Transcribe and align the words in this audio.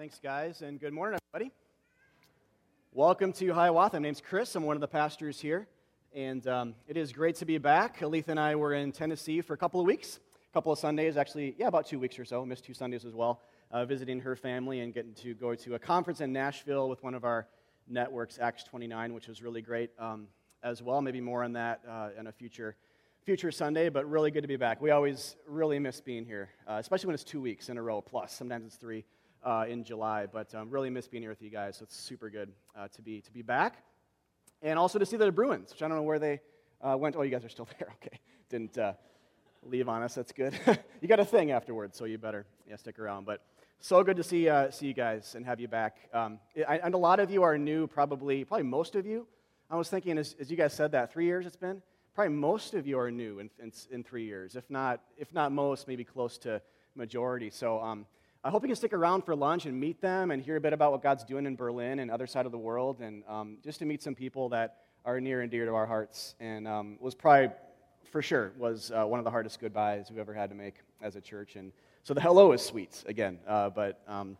Thanks, 0.00 0.18
guys, 0.18 0.62
and 0.62 0.80
good 0.80 0.94
morning, 0.94 1.18
everybody. 1.30 1.52
Welcome 2.94 3.34
to 3.34 3.52
Hiawatha. 3.52 4.00
My 4.00 4.04
name's 4.04 4.22
Chris. 4.22 4.56
I'm 4.56 4.62
one 4.62 4.74
of 4.74 4.80
the 4.80 4.88
pastors 4.88 5.38
here, 5.38 5.68
and 6.14 6.46
um, 6.48 6.74
it 6.88 6.96
is 6.96 7.12
great 7.12 7.36
to 7.36 7.44
be 7.44 7.58
back. 7.58 7.98
Aletha 8.00 8.28
and 8.28 8.40
I 8.40 8.54
were 8.54 8.72
in 8.72 8.92
Tennessee 8.92 9.42
for 9.42 9.52
a 9.52 9.58
couple 9.58 9.78
of 9.78 9.84
weeks, 9.84 10.18
a 10.50 10.54
couple 10.54 10.72
of 10.72 10.78
Sundays, 10.78 11.18
actually, 11.18 11.54
yeah, 11.58 11.66
about 11.66 11.86
two 11.86 11.98
weeks 11.98 12.18
or 12.18 12.24
so. 12.24 12.46
Missed 12.46 12.64
two 12.64 12.72
Sundays 12.72 13.04
as 13.04 13.14
well, 13.14 13.42
uh, 13.72 13.84
visiting 13.84 14.18
her 14.20 14.36
family 14.36 14.80
and 14.80 14.94
getting 14.94 15.12
to 15.16 15.34
go 15.34 15.54
to 15.54 15.74
a 15.74 15.78
conference 15.78 16.22
in 16.22 16.32
Nashville 16.32 16.88
with 16.88 17.02
one 17.02 17.12
of 17.12 17.24
our 17.24 17.46
networks, 17.86 18.38
Acts 18.40 18.64
29, 18.64 19.12
which 19.12 19.28
was 19.28 19.42
really 19.42 19.60
great 19.60 19.90
um, 19.98 20.28
as 20.62 20.82
well. 20.82 21.02
Maybe 21.02 21.20
more 21.20 21.44
on 21.44 21.52
that 21.52 21.82
uh, 21.86 22.08
in 22.18 22.26
a 22.26 22.32
future 22.32 22.74
future 23.26 23.52
Sunday, 23.52 23.90
but 23.90 24.08
really 24.08 24.30
good 24.30 24.40
to 24.40 24.48
be 24.48 24.56
back. 24.56 24.80
We 24.80 24.92
always 24.92 25.36
really 25.46 25.78
miss 25.78 26.00
being 26.00 26.24
here, 26.24 26.48
uh, 26.66 26.78
especially 26.80 27.08
when 27.08 27.14
it's 27.14 27.22
two 27.22 27.42
weeks 27.42 27.68
in 27.68 27.76
a 27.76 27.82
row 27.82 28.00
plus. 28.00 28.32
Sometimes 28.32 28.64
it's 28.64 28.76
three 28.76 29.04
uh, 29.42 29.64
in 29.68 29.84
July, 29.84 30.26
but 30.26 30.54
um, 30.54 30.70
really 30.70 30.90
miss 30.90 31.08
being 31.08 31.22
here 31.22 31.30
with 31.30 31.42
you 31.42 31.50
guys. 31.50 31.76
So 31.76 31.84
it's 31.84 31.96
super 31.96 32.30
good 32.30 32.52
uh, 32.76 32.88
to 32.88 33.02
be 33.02 33.20
to 33.20 33.32
be 33.32 33.42
back, 33.42 33.82
and 34.62 34.78
also 34.78 34.98
to 34.98 35.06
see 35.06 35.16
the 35.16 35.30
Bruins, 35.32 35.70
which 35.72 35.82
I 35.82 35.88
don't 35.88 35.96
know 35.96 36.02
where 36.02 36.18
they 36.18 36.40
uh, 36.80 36.96
went. 36.98 37.16
Oh, 37.16 37.22
you 37.22 37.30
guys 37.30 37.44
are 37.44 37.48
still 37.48 37.68
there. 37.78 37.88
Okay, 38.04 38.18
didn't 38.48 38.76
uh, 38.78 38.94
leave 39.62 39.88
on 39.88 40.02
us. 40.02 40.14
That's 40.14 40.32
good. 40.32 40.58
you 41.00 41.08
got 41.08 41.20
a 41.20 41.24
thing 41.24 41.50
afterwards, 41.50 41.96
so 41.96 42.04
you 42.04 42.18
better 42.18 42.46
yeah 42.68 42.76
stick 42.76 42.98
around. 42.98 43.24
But 43.24 43.42
so 43.80 44.02
good 44.04 44.16
to 44.16 44.22
see 44.22 44.48
uh, 44.48 44.70
see 44.70 44.86
you 44.86 44.94
guys 44.94 45.34
and 45.34 45.44
have 45.46 45.60
you 45.60 45.68
back. 45.68 45.96
Um, 46.12 46.38
I, 46.68 46.78
and 46.78 46.94
a 46.94 46.98
lot 46.98 47.20
of 47.20 47.30
you 47.30 47.42
are 47.42 47.56
new, 47.56 47.86
probably 47.86 48.44
probably 48.44 48.66
most 48.66 48.94
of 48.94 49.06
you. 49.06 49.26
I 49.70 49.76
was 49.76 49.88
thinking 49.88 50.18
as, 50.18 50.34
as 50.40 50.50
you 50.50 50.56
guys 50.56 50.74
said 50.74 50.92
that 50.92 51.12
three 51.12 51.26
years 51.26 51.46
it's 51.46 51.56
been. 51.56 51.82
Probably 52.12 52.34
most 52.34 52.74
of 52.74 52.88
you 52.88 52.98
are 52.98 53.08
new 53.10 53.38
in, 53.38 53.50
in, 53.62 53.72
in 53.92 54.02
three 54.02 54.24
years, 54.24 54.56
if 54.56 54.68
not 54.68 55.00
if 55.16 55.32
not 55.32 55.52
most, 55.52 55.88
maybe 55.88 56.04
close 56.04 56.36
to 56.38 56.60
majority. 56.94 57.50
So. 57.50 57.80
Um, 57.80 58.06
I 58.42 58.48
hope 58.48 58.62
you 58.62 58.68
can 58.68 58.76
stick 58.76 58.94
around 58.94 59.26
for 59.26 59.36
lunch 59.36 59.66
and 59.66 59.78
meet 59.78 60.00
them 60.00 60.30
and 60.30 60.42
hear 60.42 60.56
a 60.56 60.60
bit 60.62 60.72
about 60.72 60.92
what 60.92 61.02
God's 61.02 61.24
doing 61.24 61.44
in 61.44 61.56
Berlin 61.56 61.98
and 61.98 62.10
other 62.10 62.26
side 62.26 62.46
of 62.46 62.52
the 62.52 62.58
world, 62.58 63.00
and 63.00 63.22
um, 63.28 63.58
just 63.62 63.80
to 63.80 63.84
meet 63.84 64.02
some 64.02 64.14
people 64.14 64.48
that 64.48 64.78
are 65.04 65.20
near 65.20 65.42
and 65.42 65.50
dear 65.50 65.66
to 65.66 65.74
our 65.74 65.84
hearts. 65.84 66.36
And 66.40 66.66
um, 66.66 66.96
was 67.00 67.14
probably, 67.14 67.50
for 68.10 68.22
sure, 68.22 68.52
was 68.56 68.92
uh, 68.92 69.04
one 69.04 69.20
of 69.20 69.24
the 69.24 69.30
hardest 69.30 69.60
goodbyes 69.60 70.06
we've 70.08 70.18
ever 70.18 70.32
had 70.32 70.48
to 70.48 70.56
make 70.56 70.76
as 71.02 71.16
a 71.16 71.20
church. 71.20 71.56
And 71.56 71.70
so 72.02 72.14
the 72.14 72.22
hello 72.22 72.52
is 72.52 72.62
sweet 72.64 73.04
again, 73.06 73.40
uh, 73.46 73.68
but 73.68 74.00
um, 74.08 74.38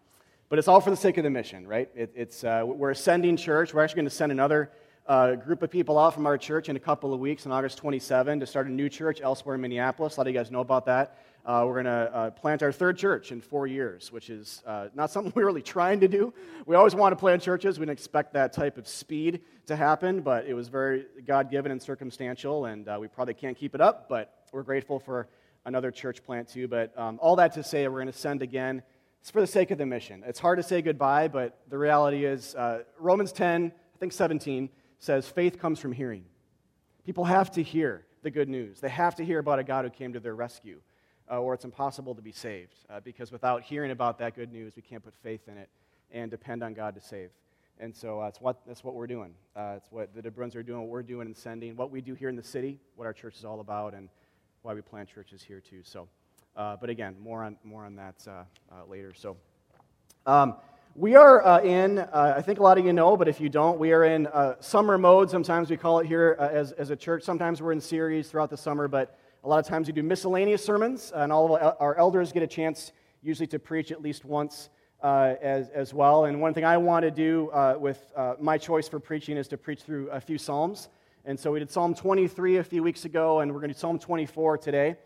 but 0.48 0.58
it's 0.58 0.66
all 0.66 0.80
for 0.80 0.88
the 0.88 0.96
sake 0.96 1.18
of 1.18 1.24
the 1.24 1.30
mission, 1.30 1.68
right? 1.68 1.90
It, 1.94 2.10
it's 2.14 2.42
uh, 2.42 2.62
we're 2.64 2.92
ascending 2.92 3.36
church. 3.36 3.74
We're 3.74 3.84
actually 3.84 3.96
going 3.96 4.08
to 4.08 4.16
send 4.16 4.32
another. 4.32 4.70
Uh, 5.06 5.34
group 5.34 5.62
of 5.62 5.70
people 5.70 5.98
out 5.98 6.14
from 6.14 6.26
our 6.26 6.38
church 6.38 6.68
in 6.68 6.76
a 6.76 6.80
couple 6.80 7.12
of 7.12 7.18
weeks 7.18 7.46
on 7.46 7.52
August 7.52 7.78
27 7.78 8.40
to 8.40 8.46
start 8.46 8.66
a 8.66 8.70
new 8.70 8.88
church 8.88 9.20
elsewhere 9.20 9.56
in 9.56 9.60
Minneapolis. 9.60 10.16
A 10.16 10.20
lot 10.20 10.26
of 10.26 10.32
you 10.32 10.38
guys 10.38 10.50
know 10.50 10.60
about 10.60 10.86
that. 10.86 11.18
Uh, 11.44 11.64
we're 11.66 11.82
going 11.82 11.86
to 11.86 12.14
uh, 12.14 12.30
plant 12.30 12.62
our 12.62 12.70
third 12.70 12.98
church 12.98 13.32
in 13.32 13.40
four 13.40 13.66
years, 13.66 14.12
which 14.12 14.28
is 14.28 14.62
uh, 14.66 14.88
not 14.94 15.10
something 15.10 15.32
we're 15.36 15.46
really 15.46 15.62
trying 15.62 16.00
to 16.00 16.06
do. 16.06 16.32
We 16.66 16.76
always 16.76 16.94
want 16.94 17.12
to 17.12 17.16
plant 17.16 17.42
churches. 17.42 17.78
We 17.78 17.86
didn't 17.86 17.98
expect 17.98 18.34
that 18.34 18.52
type 18.52 18.76
of 18.76 18.86
speed 18.86 19.40
to 19.66 19.74
happen, 19.74 20.20
but 20.20 20.46
it 20.46 20.54
was 20.54 20.68
very 20.68 21.06
God 21.26 21.50
given 21.50 21.72
and 21.72 21.82
circumstantial, 21.82 22.66
and 22.66 22.86
uh, 22.86 22.98
we 23.00 23.08
probably 23.08 23.34
can't 23.34 23.56
keep 23.56 23.74
it 23.74 23.80
up, 23.80 24.08
but 24.08 24.44
we're 24.52 24.62
grateful 24.62 25.00
for 25.00 25.28
another 25.64 25.90
church 25.90 26.22
plant 26.22 26.48
too. 26.48 26.68
But 26.68 26.96
um, 26.98 27.18
all 27.22 27.36
that 27.36 27.52
to 27.54 27.62
say, 27.62 27.88
we're 27.88 28.00
going 28.00 28.12
to 28.12 28.18
send 28.18 28.42
again. 28.42 28.82
It's 29.20 29.30
for 29.30 29.40
the 29.40 29.46
sake 29.46 29.70
of 29.70 29.78
the 29.78 29.86
mission. 29.86 30.22
It's 30.26 30.38
hard 30.38 30.58
to 30.58 30.62
say 30.62 30.82
goodbye, 30.82 31.28
but 31.28 31.58
the 31.68 31.78
reality 31.78 32.24
is 32.24 32.54
uh, 32.54 32.84
Romans 32.98 33.32
10, 33.32 33.72
I 33.74 33.98
think 33.98 34.12
17, 34.12 34.68
says 35.00 35.28
faith 35.28 35.58
comes 35.58 35.80
from 35.80 35.92
hearing. 35.92 36.24
People 37.04 37.24
have 37.24 37.50
to 37.52 37.62
hear 37.62 38.06
the 38.22 38.30
good 38.30 38.48
news, 38.48 38.80
they 38.80 38.88
have 38.88 39.16
to 39.16 39.24
hear 39.24 39.38
about 39.38 39.58
a 39.58 39.64
God 39.64 39.84
who 39.84 39.90
came 39.90 40.12
to 40.12 40.20
their 40.20 40.34
rescue 40.34 40.80
uh, 41.30 41.40
or 41.40 41.54
it's 41.54 41.64
impossible 41.64 42.14
to 42.14 42.22
be 42.22 42.32
saved. 42.32 42.74
Uh, 42.88 43.00
because 43.00 43.30
without 43.30 43.62
hearing 43.62 43.90
about 43.90 44.18
that 44.18 44.34
good 44.34 44.52
news, 44.52 44.74
we 44.76 44.82
can't 44.82 45.02
put 45.02 45.14
faith 45.22 45.48
in 45.48 45.56
it 45.56 45.68
and 46.10 46.30
depend 46.30 46.62
on 46.62 46.74
God 46.74 46.94
to 46.96 47.00
save. 47.00 47.30
And 47.78 47.94
so 47.94 48.20
uh, 48.20 48.24
that's, 48.24 48.40
what, 48.40 48.60
that's 48.66 48.84
what 48.84 48.94
we're 48.94 49.06
doing. 49.06 49.32
Uh, 49.56 49.74
it's 49.76 49.90
what 49.90 50.14
the 50.14 50.20
DeBruns 50.20 50.54
are 50.56 50.62
doing, 50.62 50.80
what 50.80 50.88
we're 50.88 51.02
doing 51.02 51.26
and 51.26 51.36
sending, 51.36 51.76
what 51.76 51.90
we 51.90 52.00
do 52.00 52.14
here 52.14 52.28
in 52.28 52.36
the 52.36 52.42
city, 52.42 52.78
what 52.96 53.06
our 53.06 53.12
church 53.12 53.36
is 53.36 53.44
all 53.44 53.60
about, 53.60 53.94
and 53.94 54.08
why 54.62 54.75
we 54.75 54.82
plant 54.82 55.08
churches 55.08 55.42
here 55.42 55.60
too. 55.60 55.80
So, 55.82 56.08
uh, 56.56 56.76
but 56.78 56.91
again, 56.91 57.16
more 57.20 57.42
on, 57.42 57.56
more 57.64 57.84
on 57.86 57.96
that 57.96 58.26
uh, 58.28 58.42
later. 58.86 59.14
So, 59.14 59.36
um, 60.26 60.56
we 60.96 61.14
are 61.14 61.62
in, 61.64 62.00
I 62.12 62.42
think 62.42 62.58
a 62.58 62.62
lot 62.62 62.76
of 62.76 62.84
you 62.84 62.92
know, 62.92 63.16
but 63.16 63.28
if 63.28 63.40
you 63.40 63.48
don't, 63.48 63.78
we 63.78 63.92
are 63.92 64.04
in 64.04 64.28
summer 64.60 64.98
mode. 64.98 65.30
Sometimes 65.30 65.70
we 65.70 65.76
call 65.76 66.00
it 66.00 66.06
here 66.06 66.36
as, 66.40 66.72
as 66.72 66.90
a 66.90 66.96
church. 66.96 67.22
Sometimes 67.22 67.62
we're 67.62 67.72
in 67.72 67.80
series 67.80 68.28
throughout 68.28 68.50
the 68.50 68.56
summer, 68.56 68.88
but 68.88 69.16
a 69.44 69.48
lot 69.48 69.58
of 69.58 69.66
times 69.66 69.86
we 69.86 69.92
do 69.92 70.02
miscellaneous 70.02 70.64
sermons, 70.64 71.12
and 71.14 71.32
all 71.32 71.54
of 71.54 71.76
our 71.78 71.96
elders 71.96 72.32
get 72.32 72.42
a 72.42 72.46
chance 72.46 72.92
usually 73.22 73.46
to 73.46 73.58
preach 73.58 73.92
at 73.92 74.02
least 74.02 74.24
once 74.24 74.68
uh, 75.02 75.34
as, 75.40 75.68
as 75.70 75.94
well. 75.94 76.24
And 76.24 76.40
one 76.40 76.54
thing 76.54 76.64
I 76.64 76.76
want 76.76 77.04
to 77.04 77.10
do 77.10 77.50
uh, 77.50 77.76
with 77.78 78.12
uh, 78.16 78.34
my 78.40 78.58
choice 78.58 78.88
for 78.88 78.98
preaching 78.98 79.36
is 79.36 79.46
to 79.48 79.56
preach 79.56 79.82
through 79.82 80.10
a 80.10 80.20
few 80.20 80.38
Psalms. 80.38 80.88
And 81.24 81.38
so 81.38 81.52
we 81.52 81.60
did 81.60 81.70
Psalm 81.70 81.94
23 81.94 82.56
a 82.56 82.64
few 82.64 82.82
weeks 82.82 83.04
ago, 83.04 83.40
and 83.40 83.52
we're 83.52 83.60
going 83.60 83.70
to 83.70 83.74
do 83.74 83.80
Psalm 83.80 83.98
24 83.98 84.58
today. 84.58 84.96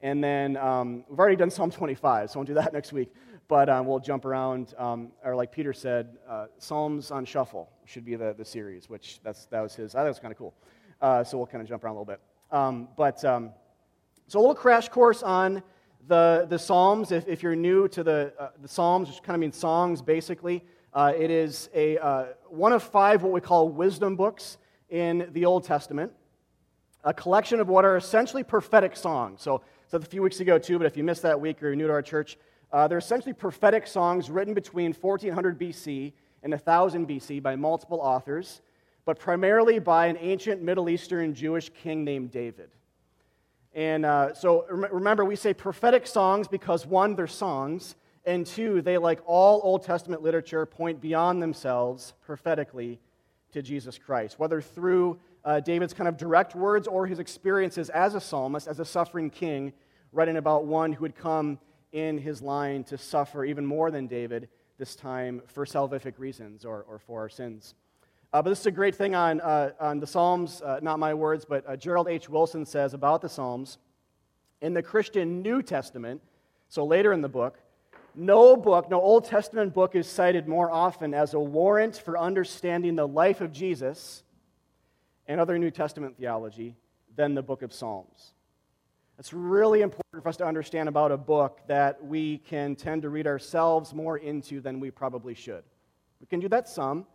And 0.00 0.22
then 0.22 0.56
um, 0.56 1.04
we've 1.08 1.18
already 1.18 1.36
done 1.36 1.50
Psalm 1.50 1.70
25, 1.70 2.30
so 2.30 2.38
won't 2.38 2.46
do 2.46 2.54
that 2.54 2.72
next 2.72 2.92
week. 2.92 3.12
But 3.46 3.68
um, 3.68 3.86
we'll 3.86 4.00
jump 4.00 4.24
around, 4.24 4.74
um, 4.78 5.12
or 5.22 5.36
like 5.36 5.52
Peter 5.52 5.72
said, 5.72 6.16
uh, 6.28 6.46
Psalms 6.58 7.10
on 7.10 7.24
shuffle 7.24 7.70
should 7.84 8.04
be 8.04 8.16
the, 8.16 8.34
the 8.36 8.44
series, 8.44 8.88
which 8.88 9.20
that's, 9.22 9.46
that 9.46 9.60
was 9.60 9.74
his. 9.74 9.94
I 9.94 9.98
thought 9.98 10.06
it 10.06 10.10
was 10.10 10.18
kind 10.18 10.32
of 10.32 10.38
cool. 10.38 10.54
Uh, 11.00 11.22
so 11.22 11.36
we'll 11.36 11.46
kind 11.46 11.60
of 11.60 11.68
jump 11.68 11.84
around 11.84 11.96
a 11.96 12.00
little 12.00 12.06
bit. 12.06 12.20
Um, 12.50 12.88
but 12.96 13.22
um, 13.24 13.50
so, 14.26 14.38
a 14.38 14.40
little 14.40 14.54
crash 14.54 14.88
course 14.88 15.22
on 15.22 15.62
the, 16.06 16.46
the 16.48 16.58
Psalms. 16.58 17.12
If, 17.12 17.28
if 17.28 17.42
you're 17.42 17.54
new 17.54 17.88
to 17.88 18.02
the, 18.02 18.32
uh, 18.38 18.48
the 18.62 18.68
Psalms, 18.68 19.08
which 19.10 19.22
kind 19.22 19.34
of 19.34 19.40
means 19.40 19.56
songs 19.56 20.00
basically, 20.00 20.64
uh, 20.94 21.12
it 21.14 21.30
is 21.30 21.68
a, 21.74 21.98
uh, 21.98 22.26
one 22.48 22.72
of 22.72 22.82
five 22.82 23.22
what 23.22 23.32
we 23.32 23.42
call 23.42 23.68
wisdom 23.68 24.16
books 24.16 24.56
in 24.88 25.28
the 25.32 25.44
Old 25.44 25.64
Testament, 25.64 26.12
a 27.02 27.12
collection 27.12 27.60
of 27.60 27.68
what 27.68 27.84
are 27.84 27.96
essentially 27.98 28.42
prophetic 28.42 28.96
songs. 28.96 29.42
So, 29.42 29.60
said 29.88 30.02
a 30.02 30.06
few 30.06 30.22
weeks 30.22 30.40
ago 30.40 30.58
too, 30.58 30.78
but 30.78 30.86
if 30.86 30.96
you 30.96 31.04
missed 31.04 31.22
that 31.22 31.38
week 31.38 31.62
or 31.62 31.66
you're 31.66 31.76
new 31.76 31.86
to 31.86 31.92
our 31.92 32.02
church, 32.02 32.38
uh, 32.74 32.88
they're 32.88 32.98
essentially 32.98 33.32
prophetic 33.32 33.86
songs 33.86 34.28
written 34.28 34.52
between 34.52 34.92
1400 34.92 35.60
BC 35.60 36.12
and 36.42 36.50
1000 36.50 37.08
BC 37.08 37.40
by 37.40 37.54
multiple 37.54 38.00
authors, 38.00 38.62
but 39.04 39.16
primarily 39.16 39.78
by 39.78 40.06
an 40.08 40.16
ancient 40.18 40.60
Middle 40.60 40.88
Eastern 40.88 41.34
Jewish 41.34 41.70
king 41.70 42.02
named 42.02 42.32
David. 42.32 42.70
And 43.74 44.04
uh, 44.04 44.34
so 44.34 44.66
remember, 44.68 45.24
we 45.24 45.36
say 45.36 45.54
prophetic 45.54 46.04
songs 46.04 46.48
because 46.48 46.84
one, 46.84 47.14
they're 47.14 47.28
songs, 47.28 47.94
and 48.24 48.44
two, 48.44 48.82
they, 48.82 48.98
like 48.98 49.20
all 49.24 49.60
Old 49.62 49.84
Testament 49.84 50.22
literature, 50.22 50.66
point 50.66 51.00
beyond 51.00 51.40
themselves 51.40 52.14
prophetically 52.26 52.98
to 53.52 53.62
Jesus 53.62 53.98
Christ, 53.98 54.40
whether 54.40 54.60
through 54.60 55.20
uh, 55.44 55.60
David's 55.60 55.94
kind 55.94 56.08
of 56.08 56.16
direct 56.16 56.56
words 56.56 56.88
or 56.88 57.06
his 57.06 57.20
experiences 57.20 57.88
as 57.90 58.16
a 58.16 58.20
psalmist, 58.20 58.66
as 58.66 58.80
a 58.80 58.84
suffering 58.84 59.30
king, 59.30 59.72
writing 60.10 60.38
about 60.38 60.66
one 60.66 60.92
who 60.92 61.02
would 61.02 61.14
come 61.14 61.60
in 61.94 62.18
his 62.18 62.42
line 62.42 62.82
to 62.84 62.98
suffer 62.98 63.44
even 63.44 63.64
more 63.64 63.90
than 63.90 64.08
David, 64.08 64.48
this 64.78 64.96
time 64.96 65.40
for 65.46 65.64
salvific 65.64 66.18
reasons 66.18 66.64
or, 66.64 66.84
or 66.88 66.98
for 66.98 67.20
our 67.20 67.28
sins. 67.28 67.74
Uh, 68.32 68.42
but 68.42 68.50
this 68.50 68.58
is 68.58 68.66
a 68.66 68.72
great 68.72 68.96
thing 68.96 69.14
on, 69.14 69.40
uh, 69.40 69.70
on 69.78 70.00
the 70.00 70.06
Psalms, 70.06 70.60
uh, 70.62 70.80
not 70.82 70.98
my 70.98 71.14
words, 71.14 71.44
but 71.44 71.64
uh, 71.68 71.76
Gerald 71.76 72.08
H. 72.08 72.28
Wilson 72.28 72.66
says 72.66 72.92
about 72.92 73.22
the 73.22 73.28
Psalms 73.28 73.78
in 74.60 74.74
the 74.74 74.82
Christian 74.82 75.40
New 75.40 75.62
Testament, 75.62 76.20
so 76.68 76.84
later 76.84 77.12
in 77.12 77.20
the 77.20 77.28
book, 77.28 77.60
no 78.16 78.56
book, 78.56 78.90
no 78.90 79.00
Old 79.00 79.24
Testament 79.24 79.72
book 79.72 79.94
is 79.94 80.08
cited 80.08 80.48
more 80.48 80.70
often 80.72 81.14
as 81.14 81.34
a 81.34 81.38
warrant 81.38 81.96
for 81.96 82.18
understanding 82.18 82.96
the 82.96 83.06
life 83.06 83.40
of 83.40 83.52
Jesus 83.52 84.24
and 85.28 85.40
other 85.40 85.56
New 85.56 85.70
Testament 85.70 86.16
theology 86.18 86.74
than 87.14 87.34
the 87.34 87.42
book 87.42 87.62
of 87.62 87.72
Psalms. 87.72 88.33
It's 89.18 89.32
really 89.32 89.82
important 89.82 90.22
for 90.22 90.28
us 90.28 90.36
to 90.38 90.46
understand 90.46 90.88
about 90.88 91.12
a 91.12 91.16
book 91.16 91.60
that 91.68 92.04
we 92.04 92.38
can 92.38 92.74
tend 92.74 93.02
to 93.02 93.10
read 93.10 93.26
ourselves 93.26 93.94
more 93.94 94.18
into 94.18 94.60
than 94.60 94.80
we 94.80 94.90
probably 94.90 95.34
should. 95.34 95.62
We 96.20 96.26
can 96.26 96.40
do 96.40 96.48
that 96.48 96.68
some, 96.68 97.06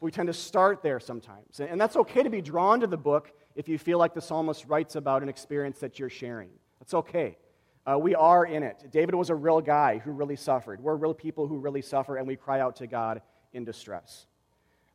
but 0.00 0.06
we 0.06 0.10
tend 0.10 0.28
to 0.28 0.32
start 0.32 0.82
there 0.82 0.98
sometimes. 0.98 1.60
And 1.60 1.78
that's 1.78 1.96
okay 1.96 2.22
to 2.22 2.30
be 2.30 2.40
drawn 2.40 2.80
to 2.80 2.86
the 2.86 2.96
book 2.96 3.32
if 3.54 3.68
you 3.68 3.78
feel 3.78 3.98
like 3.98 4.14
the 4.14 4.22
psalmist 4.22 4.64
writes 4.66 4.96
about 4.96 5.22
an 5.22 5.28
experience 5.28 5.78
that 5.80 5.98
you're 5.98 6.08
sharing. 6.08 6.48
That's 6.78 6.94
okay. 6.94 7.36
Uh, 7.84 7.98
we 7.98 8.14
are 8.14 8.46
in 8.46 8.62
it. 8.62 8.86
David 8.90 9.14
was 9.14 9.28
a 9.28 9.34
real 9.34 9.60
guy 9.60 9.98
who 9.98 10.12
really 10.12 10.36
suffered. 10.36 10.80
We're 10.80 10.96
real 10.96 11.12
people 11.12 11.46
who 11.46 11.58
really 11.58 11.82
suffer, 11.82 12.16
and 12.16 12.26
we 12.26 12.36
cry 12.36 12.60
out 12.60 12.76
to 12.76 12.86
God 12.86 13.20
in 13.52 13.64
distress. 13.64 14.26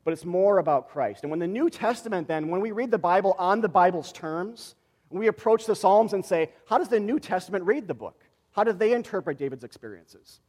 But 0.05 0.13
it's 0.13 0.25
more 0.25 0.57
about 0.57 0.89
Christ. 0.89 1.23
And 1.23 1.29
when 1.29 1.39
the 1.39 1.47
New 1.47 1.69
Testament, 1.69 2.27
then, 2.27 2.47
when 2.47 2.61
we 2.61 2.71
read 2.71 2.89
the 2.89 2.97
Bible 2.97 3.35
on 3.37 3.61
the 3.61 3.67
Bible's 3.67 4.11
terms, 4.11 4.75
we 5.09 5.27
approach 5.27 5.65
the 5.65 5.75
Psalms 5.75 6.13
and 6.13 6.25
say, 6.25 6.51
how 6.67 6.77
does 6.77 6.89
the 6.89 6.99
New 6.99 7.19
Testament 7.19 7.63
read 7.63 7.87
the 7.87 7.93
book? 7.93 8.23
How 8.51 8.63
do 8.63 8.73
they 8.73 8.93
interpret 8.93 9.37
David's 9.37 9.63
experiences? 9.63 10.39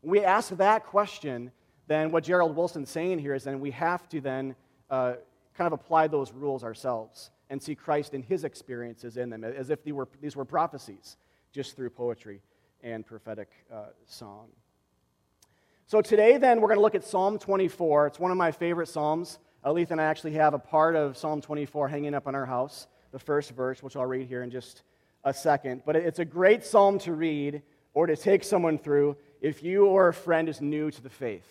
When 0.00 0.12
we 0.12 0.24
ask 0.24 0.50
that 0.56 0.84
question, 0.84 1.52
then 1.86 2.10
what 2.10 2.24
Gerald 2.24 2.56
Wilson's 2.56 2.90
saying 2.90 3.20
here 3.20 3.34
is 3.34 3.44
then 3.44 3.60
we 3.60 3.70
have 3.70 4.08
to 4.10 4.20
then 4.20 4.54
uh, 4.90 5.14
kind 5.56 5.66
of 5.66 5.72
apply 5.72 6.08
those 6.08 6.32
rules 6.32 6.64
ourselves 6.64 7.30
and 7.50 7.62
see 7.62 7.74
Christ 7.74 8.14
and 8.14 8.24
his 8.24 8.44
experiences 8.44 9.16
in 9.16 9.30
them 9.30 9.44
as 9.44 9.70
if 9.70 9.82
these 9.84 9.92
were, 9.92 10.08
these 10.20 10.36
were 10.36 10.44
prophecies 10.44 11.16
just 11.52 11.76
through 11.76 11.90
poetry 11.90 12.40
and 12.82 13.06
prophetic 13.06 13.48
uh, 13.72 13.86
song. 14.06 14.48
So 15.86 16.00
today, 16.00 16.38
then, 16.38 16.60
we're 16.60 16.68
going 16.68 16.78
to 16.78 16.82
look 16.82 16.94
at 16.94 17.04
Psalm 17.04 17.38
24. 17.38 18.06
It's 18.06 18.18
one 18.18 18.30
of 18.30 18.36
my 18.36 18.50
favorite 18.50 18.88
Psalms. 18.88 19.38
Alith 19.64 19.90
and 19.90 20.00
I 20.00 20.04
actually 20.04 20.32
have 20.32 20.54
a 20.54 20.58
part 20.58 20.96
of 20.96 21.16
Psalm 21.16 21.40
24 21.40 21.88
hanging 21.88 22.14
up 22.14 22.26
in 22.26 22.34
our 22.34 22.46
house, 22.46 22.86
the 23.12 23.18
first 23.18 23.50
verse, 23.52 23.82
which 23.82 23.94
I'll 23.94 24.06
read 24.06 24.26
here 24.26 24.42
in 24.42 24.50
just 24.50 24.82
a 25.24 25.32
second. 25.32 25.82
But 25.86 25.96
it's 25.96 26.18
a 26.18 26.24
great 26.24 26.64
Psalm 26.64 26.98
to 27.00 27.12
read 27.12 27.62
or 27.94 28.06
to 28.06 28.16
take 28.16 28.42
someone 28.42 28.78
through 28.78 29.16
if 29.40 29.62
you 29.62 29.86
or 29.86 30.08
a 30.08 30.14
friend 30.14 30.48
is 30.48 30.60
new 30.60 30.90
to 30.90 31.02
the 31.02 31.10
faith, 31.10 31.46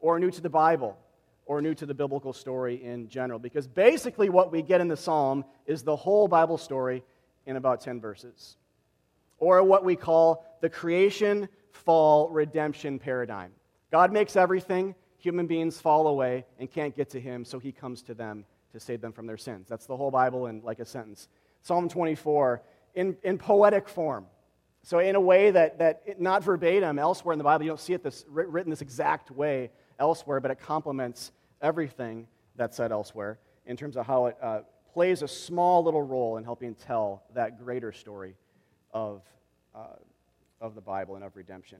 or 0.00 0.18
new 0.18 0.30
to 0.30 0.40
the 0.40 0.48
Bible, 0.48 0.96
or 1.44 1.60
new 1.60 1.74
to 1.74 1.84
the 1.84 1.94
biblical 1.94 2.32
story 2.32 2.82
in 2.82 3.08
general. 3.08 3.38
Because 3.38 3.66
basically, 3.66 4.30
what 4.30 4.50
we 4.52 4.62
get 4.62 4.80
in 4.80 4.88
the 4.88 4.96
Psalm 4.96 5.44
is 5.66 5.82
the 5.82 5.96
whole 5.96 6.28
Bible 6.28 6.56
story 6.56 7.02
in 7.46 7.56
about 7.56 7.80
10 7.80 8.00
verses, 8.00 8.56
or 9.38 9.62
what 9.62 9.84
we 9.84 9.96
call 9.96 10.44
the 10.60 10.70
creation, 10.70 11.48
fall, 11.72 12.28
redemption 12.30 12.98
paradigm. 12.98 13.52
God 13.90 14.12
makes 14.12 14.36
everything, 14.36 14.94
human 15.18 15.46
beings 15.46 15.80
fall 15.80 16.06
away 16.06 16.44
and 16.58 16.70
can't 16.70 16.94
get 16.94 17.10
to 17.10 17.20
Him, 17.20 17.44
so 17.44 17.58
He 17.58 17.72
comes 17.72 18.02
to 18.02 18.14
them 18.14 18.44
to 18.72 18.80
save 18.80 19.00
them 19.00 19.12
from 19.12 19.26
their 19.26 19.36
sins. 19.36 19.68
That's 19.68 19.86
the 19.86 19.96
whole 19.96 20.10
Bible 20.10 20.46
in 20.46 20.62
like 20.62 20.78
a 20.78 20.84
sentence. 20.84 21.28
Psalm 21.62 21.88
24, 21.88 22.62
in, 22.94 23.16
in 23.22 23.38
poetic 23.38 23.88
form. 23.88 24.26
So, 24.82 24.98
in 24.98 25.14
a 25.14 25.20
way 25.20 25.50
that, 25.50 25.78
that 25.78 26.20
not 26.20 26.42
verbatim 26.42 26.98
elsewhere 26.98 27.34
in 27.34 27.38
the 27.38 27.44
Bible, 27.44 27.64
you 27.64 27.70
don't 27.70 27.80
see 27.80 27.92
it 27.92 28.02
this, 28.02 28.24
written 28.28 28.70
this 28.70 28.80
exact 28.80 29.30
way 29.30 29.70
elsewhere, 29.98 30.40
but 30.40 30.50
it 30.50 30.58
complements 30.58 31.32
everything 31.60 32.26
that's 32.56 32.78
said 32.78 32.90
elsewhere 32.90 33.38
in 33.66 33.76
terms 33.76 33.96
of 33.96 34.06
how 34.06 34.26
it 34.26 34.36
uh, 34.42 34.60
plays 34.92 35.22
a 35.22 35.28
small 35.28 35.84
little 35.84 36.02
role 36.02 36.38
in 36.38 36.44
helping 36.44 36.74
tell 36.74 37.22
that 37.34 37.62
greater 37.62 37.92
story 37.92 38.34
of, 38.92 39.22
uh, 39.74 39.96
of 40.60 40.74
the 40.74 40.80
Bible 40.80 41.14
and 41.14 41.24
of 41.24 41.36
redemption. 41.36 41.78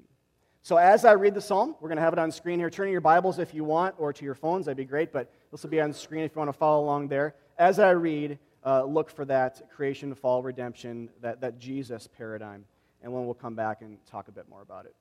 So, 0.62 0.76
as 0.76 1.04
I 1.04 1.12
read 1.12 1.34
the 1.34 1.40
psalm, 1.40 1.74
we're 1.80 1.88
going 1.88 1.96
to 1.96 2.02
have 2.02 2.12
it 2.12 2.18
on 2.18 2.30
screen 2.30 2.58
here. 2.58 2.70
Turn 2.70 2.90
your 2.90 3.00
Bibles 3.00 3.38
if 3.38 3.54
you 3.54 3.64
want, 3.64 3.94
or 3.98 4.12
to 4.12 4.24
your 4.24 4.34
phones, 4.34 4.66
that'd 4.66 4.76
be 4.76 4.84
great, 4.84 5.12
but 5.12 5.32
this 5.50 5.62
will 5.62 5.70
be 5.70 5.80
on 5.80 5.92
screen 5.92 6.22
if 6.22 6.34
you 6.34 6.38
want 6.38 6.50
to 6.50 6.56
follow 6.56 6.84
along 6.84 7.08
there. 7.08 7.34
As 7.58 7.78
I 7.78 7.90
read, 7.90 8.38
uh, 8.64 8.84
look 8.84 9.10
for 9.10 9.24
that 9.24 9.70
creation, 9.70 10.14
fall, 10.14 10.42
redemption, 10.42 11.08
that, 11.22 11.40
that 11.40 11.58
Jesus 11.58 12.06
paradigm 12.06 12.64
and 13.02 13.14
then 13.14 13.24
we'll 13.24 13.34
come 13.34 13.54
back 13.54 13.82
and 13.82 13.98
talk 14.06 14.28
a 14.28 14.32
bit 14.32 14.48
more 14.48 14.62
about 14.62 14.86
it. 14.86 14.94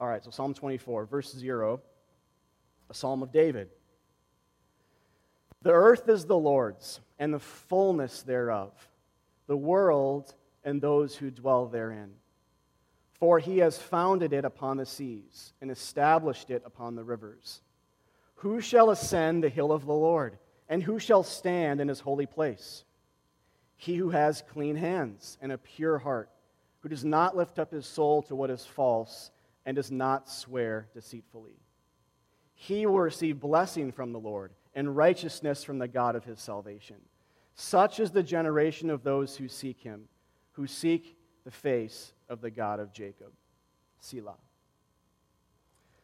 All 0.00 0.08
right, 0.08 0.24
so 0.24 0.30
Psalm 0.30 0.54
24, 0.54 1.06
verse 1.06 1.32
0, 1.32 1.80
a 2.88 2.94
psalm 2.94 3.22
of 3.22 3.32
David. 3.32 3.68
The 5.62 5.72
earth 5.72 6.08
is 6.08 6.24
the 6.24 6.38
Lord's, 6.38 7.00
and 7.18 7.34
the 7.34 7.38
fullness 7.38 8.22
thereof, 8.22 8.72
the 9.46 9.56
world 9.56 10.34
and 10.64 10.80
those 10.80 11.14
who 11.14 11.30
dwell 11.30 11.66
therein. 11.66 12.12
For 13.20 13.38
he 13.38 13.58
has 13.58 13.78
founded 13.78 14.32
it 14.32 14.44
upon 14.44 14.78
the 14.78 14.86
seas, 14.86 15.52
and 15.60 15.70
established 15.70 16.50
it 16.50 16.62
upon 16.64 16.96
the 16.96 17.04
rivers. 17.04 17.60
Who 18.36 18.62
shall 18.62 18.90
ascend 18.90 19.44
the 19.44 19.50
hill 19.50 19.70
of 19.70 19.84
the 19.84 19.92
Lord, 19.92 20.38
and 20.68 20.82
who 20.82 20.98
shall 20.98 21.22
stand 21.22 21.80
in 21.80 21.88
his 21.88 22.00
holy 22.00 22.24
place? 22.24 22.84
He 23.76 23.96
who 23.96 24.10
has 24.10 24.42
clean 24.50 24.76
hands 24.76 25.36
and 25.42 25.52
a 25.52 25.58
pure 25.58 25.98
heart, 25.98 26.30
who 26.80 26.88
does 26.88 27.04
not 27.04 27.36
lift 27.36 27.58
up 27.58 27.70
his 27.70 27.84
soul 27.84 28.22
to 28.22 28.34
what 28.34 28.50
is 28.50 28.64
false 28.64 29.30
and 29.66 29.76
does 29.76 29.90
not 29.90 30.30
swear 30.30 30.88
deceitfully. 30.94 31.60
He 32.54 32.86
will 32.86 33.00
receive 33.00 33.38
blessing 33.38 33.92
from 33.92 34.12
the 34.12 34.18
Lord 34.18 34.52
and 34.74 34.96
righteousness 34.96 35.62
from 35.62 35.78
the 35.78 35.88
God 35.88 36.16
of 36.16 36.24
his 36.24 36.40
salvation. 36.40 36.96
Such 37.54 38.00
is 38.00 38.10
the 38.10 38.22
generation 38.22 38.88
of 38.88 39.02
those 39.02 39.36
who 39.36 39.48
seek 39.48 39.80
him, 39.80 40.08
who 40.52 40.66
seek 40.66 41.18
the 41.44 41.50
face 41.50 42.12
of 42.28 42.40
the 42.40 42.50
God 42.50 42.80
of 42.80 42.92
Jacob. 42.92 43.32
Selah. 44.00 44.36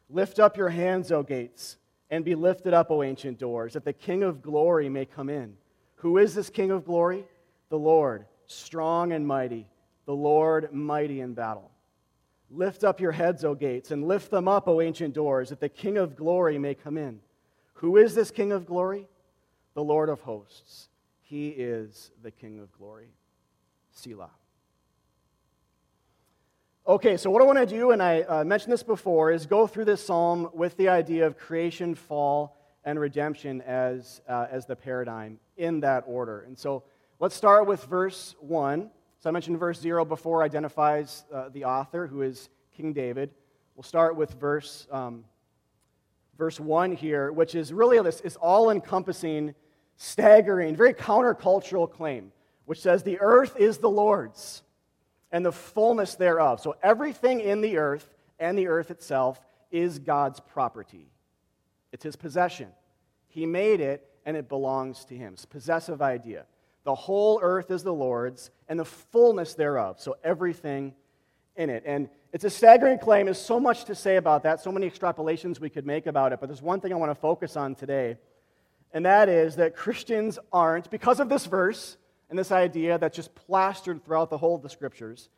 Lift 0.08 0.38
up 0.38 0.56
your 0.56 0.68
hands, 0.68 1.10
O 1.10 1.22
gates, 1.22 1.76
and 2.10 2.24
be 2.24 2.34
lifted 2.34 2.72
up, 2.74 2.90
O 2.90 3.02
ancient 3.02 3.38
doors, 3.38 3.72
that 3.72 3.84
the 3.84 3.92
King 3.92 4.22
of 4.22 4.42
glory 4.42 4.88
may 4.88 5.04
come 5.04 5.28
in. 5.28 5.56
Who 5.96 6.18
is 6.18 6.34
this 6.34 6.50
King 6.50 6.70
of 6.70 6.84
glory? 6.84 7.24
the 7.68 7.78
Lord, 7.78 8.26
strong 8.46 9.12
and 9.12 9.26
mighty, 9.26 9.66
the 10.04 10.14
Lord 10.14 10.72
mighty 10.72 11.20
in 11.20 11.34
battle. 11.34 11.70
Lift 12.50 12.84
up 12.84 13.00
your 13.00 13.12
heads, 13.12 13.44
O 13.44 13.54
gates, 13.54 13.90
and 13.90 14.06
lift 14.06 14.30
them 14.30 14.46
up, 14.46 14.68
O 14.68 14.80
ancient 14.80 15.14
doors, 15.14 15.48
that 15.48 15.60
the 15.60 15.68
King 15.68 15.98
of 15.98 16.14
glory 16.14 16.58
may 16.58 16.74
come 16.74 16.96
in. 16.96 17.20
Who 17.74 17.96
is 17.96 18.14
this 18.14 18.30
King 18.30 18.52
of 18.52 18.66
glory? 18.66 19.08
The 19.74 19.82
Lord 19.82 20.08
of 20.08 20.20
hosts. 20.20 20.88
He 21.22 21.48
is 21.48 22.12
the 22.22 22.30
King 22.30 22.60
of 22.60 22.72
glory. 22.78 23.08
Selah. 23.90 24.30
Okay, 26.88 27.16
so 27.16 27.30
what 27.30 27.42
I 27.42 27.44
want 27.44 27.58
to 27.58 27.66
do, 27.66 27.90
and 27.90 28.02
I 28.02 28.22
uh, 28.22 28.44
mentioned 28.44 28.72
this 28.72 28.84
before, 28.84 29.32
is 29.32 29.44
go 29.44 29.66
through 29.66 29.86
this 29.86 30.04
psalm 30.04 30.50
with 30.54 30.76
the 30.76 30.88
idea 30.88 31.26
of 31.26 31.36
creation, 31.36 31.94
fall, 31.94 32.56
and 32.84 33.00
redemption 33.00 33.60
as, 33.62 34.20
uh, 34.28 34.46
as 34.50 34.66
the 34.66 34.76
paradigm 34.76 35.40
in 35.56 35.80
that 35.80 36.04
order. 36.06 36.42
And 36.42 36.56
so 36.56 36.84
Let's 37.18 37.34
start 37.34 37.66
with 37.66 37.82
verse 37.84 38.34
1. 38.40 38.90
So 39.20 39.30
I 39.30 39.32
mentioned 39.32 39.58
verse 39.58 39.80
0 39.80 40.04
before 40.04 40.42
identifies 40.42 41.24
uh, 41.32 41.48
the 41.48 41.64
author, 41.64 42.06
who 42.06 42.20
is 42.20 42.50
King 42.76 42.92
David. 42.92 43.30
We'll 43.74 43.84
start 43.84 44.16
with 44.16 44.32
verse, 44.32 44.86
um, 44.90 45.24
verse 46.36 46.60
1 46.60 46.92
here, 46.92 47.32
which 47.32 47.54
is 47.54 47.72
really 47.72 47.98
this 48.02 48.20
is 48.20 48.36
all 48.36 48.70
encompassing, 48.70 49.54
staggering, 49.96 50.76
very 50.76 50.92
countercultural 50.92 51.90
claim, 51.90 52.32
which 52.66 52.82
says, 52.82 53.02
The 53.02 53.18
earth 53.20 53.56
is 53.58 53.78
the 53.78 53.88
Lord's 53.88 54.62
and 55.32 55.44
the 55.44 55.52
fullness 55.52 56.14
thereof. 56.14 56.61
So 56.61 56.76
everything 56.82 57.40
in 57.40 57.61
the 57.61 57.78
earth 57.78 58.14
and 58.38 58.56
the 58.58 58.69
earth 58.69 58.90
itself 58.90 59.40
is 59.70 59.99
God's 59.99 60.40
property, 60.40 61.11
it's 61.93 62.05
his 62.05 62.17
possession. 62.17 62.69
He 63.28 63.44
made 63.44 63.81
it 63.81 64.08
and 64.25 64.37
it 64.37 64.49
belongs 64.49 65.05
to 65.06 65.17
him. 65.17 65.34
It's 65.34 65.44
a 65.44 65.49
possessive 65.49 66.00
idea. 66.00 66.46
The 66.84 66.94
whole 66.94 67.40
earth 67.43 67.70
is 67.70 67.82
the 67.82 67.93
Lord's, 67.93 68.50
and 68.69 68.78
the 68.78 68.84
fullness 68.84 69.55
thereof. 69.55 70.00
So 70.00 70.17
everything 70.25 70.94
in 71.56 71.69
it. 71.69 71.82
And 71.84 72.08
it's 72.32 72.44
a 72.44 72.50
staggering 72.50 72.99
claim. 72.99 73.26
There's 73.26 73.40
so 73.40 73.58
much 73.58 73.84
to 73.87 73.94
say 73.94 74.17
about 74.17 74.43
that, 74.44 74.61
so 74.61 74.70
many 74.70 74.88
extrapolations 74.88 75.58
we 75.61 75.70
could 75.70 75.87
make 75.87 76.06
about 76.06 76.32
it. 76.32 76.40
But 76.40 76.49
there's 76.49 76.62
one 76.62 76.81
thing 76.81 76.93
I 76.93 76.96
want 76.96 77.11
to 77.11 77.20
focus 77.20 77.56
on 77.56 77.75
today, 77.75 78.19
and 78.93 79.05
that 79.05 79.29
is 79.29 79.56
that 79.56 79.75
Christians 79.75 80.38
aren't, 80.52 80.90
because 80.90 81.19
of 81.19 81.29
this 81.29 81.46
verse 81.46 81.96
and 82.28 82.38
this 82.38 82.52
idea 82.52 82.99
that's 82.99 83.17
just 83.17 83.34
plastered 83.34 84.05
throughout 84.05 84.31
the 84.31 84.38
whole 84.38 84.56
of 84.56 84.62
the 84.62 84.69
scriptures, 84.69 85.28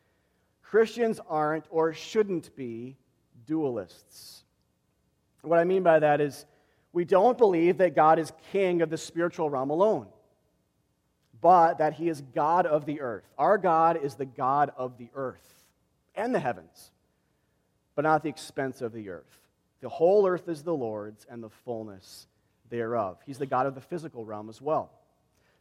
Christians 0.63 1.19
aren't 1.29 1.65
or 1.69 1.93
shouldn't 1.93 2.55
be 2.55 2.95
dualists. 3.47 4.41
What 5.41 5.59
I 5.59 5.63
mean 5.63 5.83
by 5.83 5.99
that 5.99 6.21
is 6.21 6.45
we 6.91 7.05
don't 7.05 7.37
believe 7.37 7.77
that 7.77 7.95
God 7.95 8.19
is 8.19 8.31
king 8.51 8.81
of 8.81 8.89
the 8.89 8.97
spiritual 8.97 9.49
realm 9.49 9.69
alone 9.69 10.07
but 11.41 11.77
that 11.77 11.93
he 11.93 12.09
is 12.09 12.21
God 12.33 12.65
of 12.65 12.85
the 12.85 13.01
earth. 13.01 13.23
Our 13.37 13.57
God 13.57 13.99
is 14.03 14.15
the 14.15 14.25
God 14.25 14.71
of 14.77 14.97
the 14.97 15.09
earth 15.15 15.63
and 16.15 16.33
the 16.33 16.39
heavens, 16.39 16.91
but 17.95 18.03
not 18.03 18.15
at 18.15 18.23
the 18.23 18.29
expense 18.29 18.81
of 18.81 18.93
the 18.93 19.09
earth. 19.09 19.47
The 19.81 19.89
whole 19.89 20.27
earth 20.27 20.49
is 20.49 20.63
the 20.63 20.73
Lord's 20.73 21.25
and 21.29 21.41
the 21.41 21.49
fullness 21.49 22.27
thereof. 22.69 23.17
He's 23.25 23.37
the 23.37 23.45
God 23.45 23.65
of 23.65 23.75
the 23.75 23.81
physical 23.81 24.25
realm 24.25 24.49
as 24.49 24.61
well. 24.61 24.91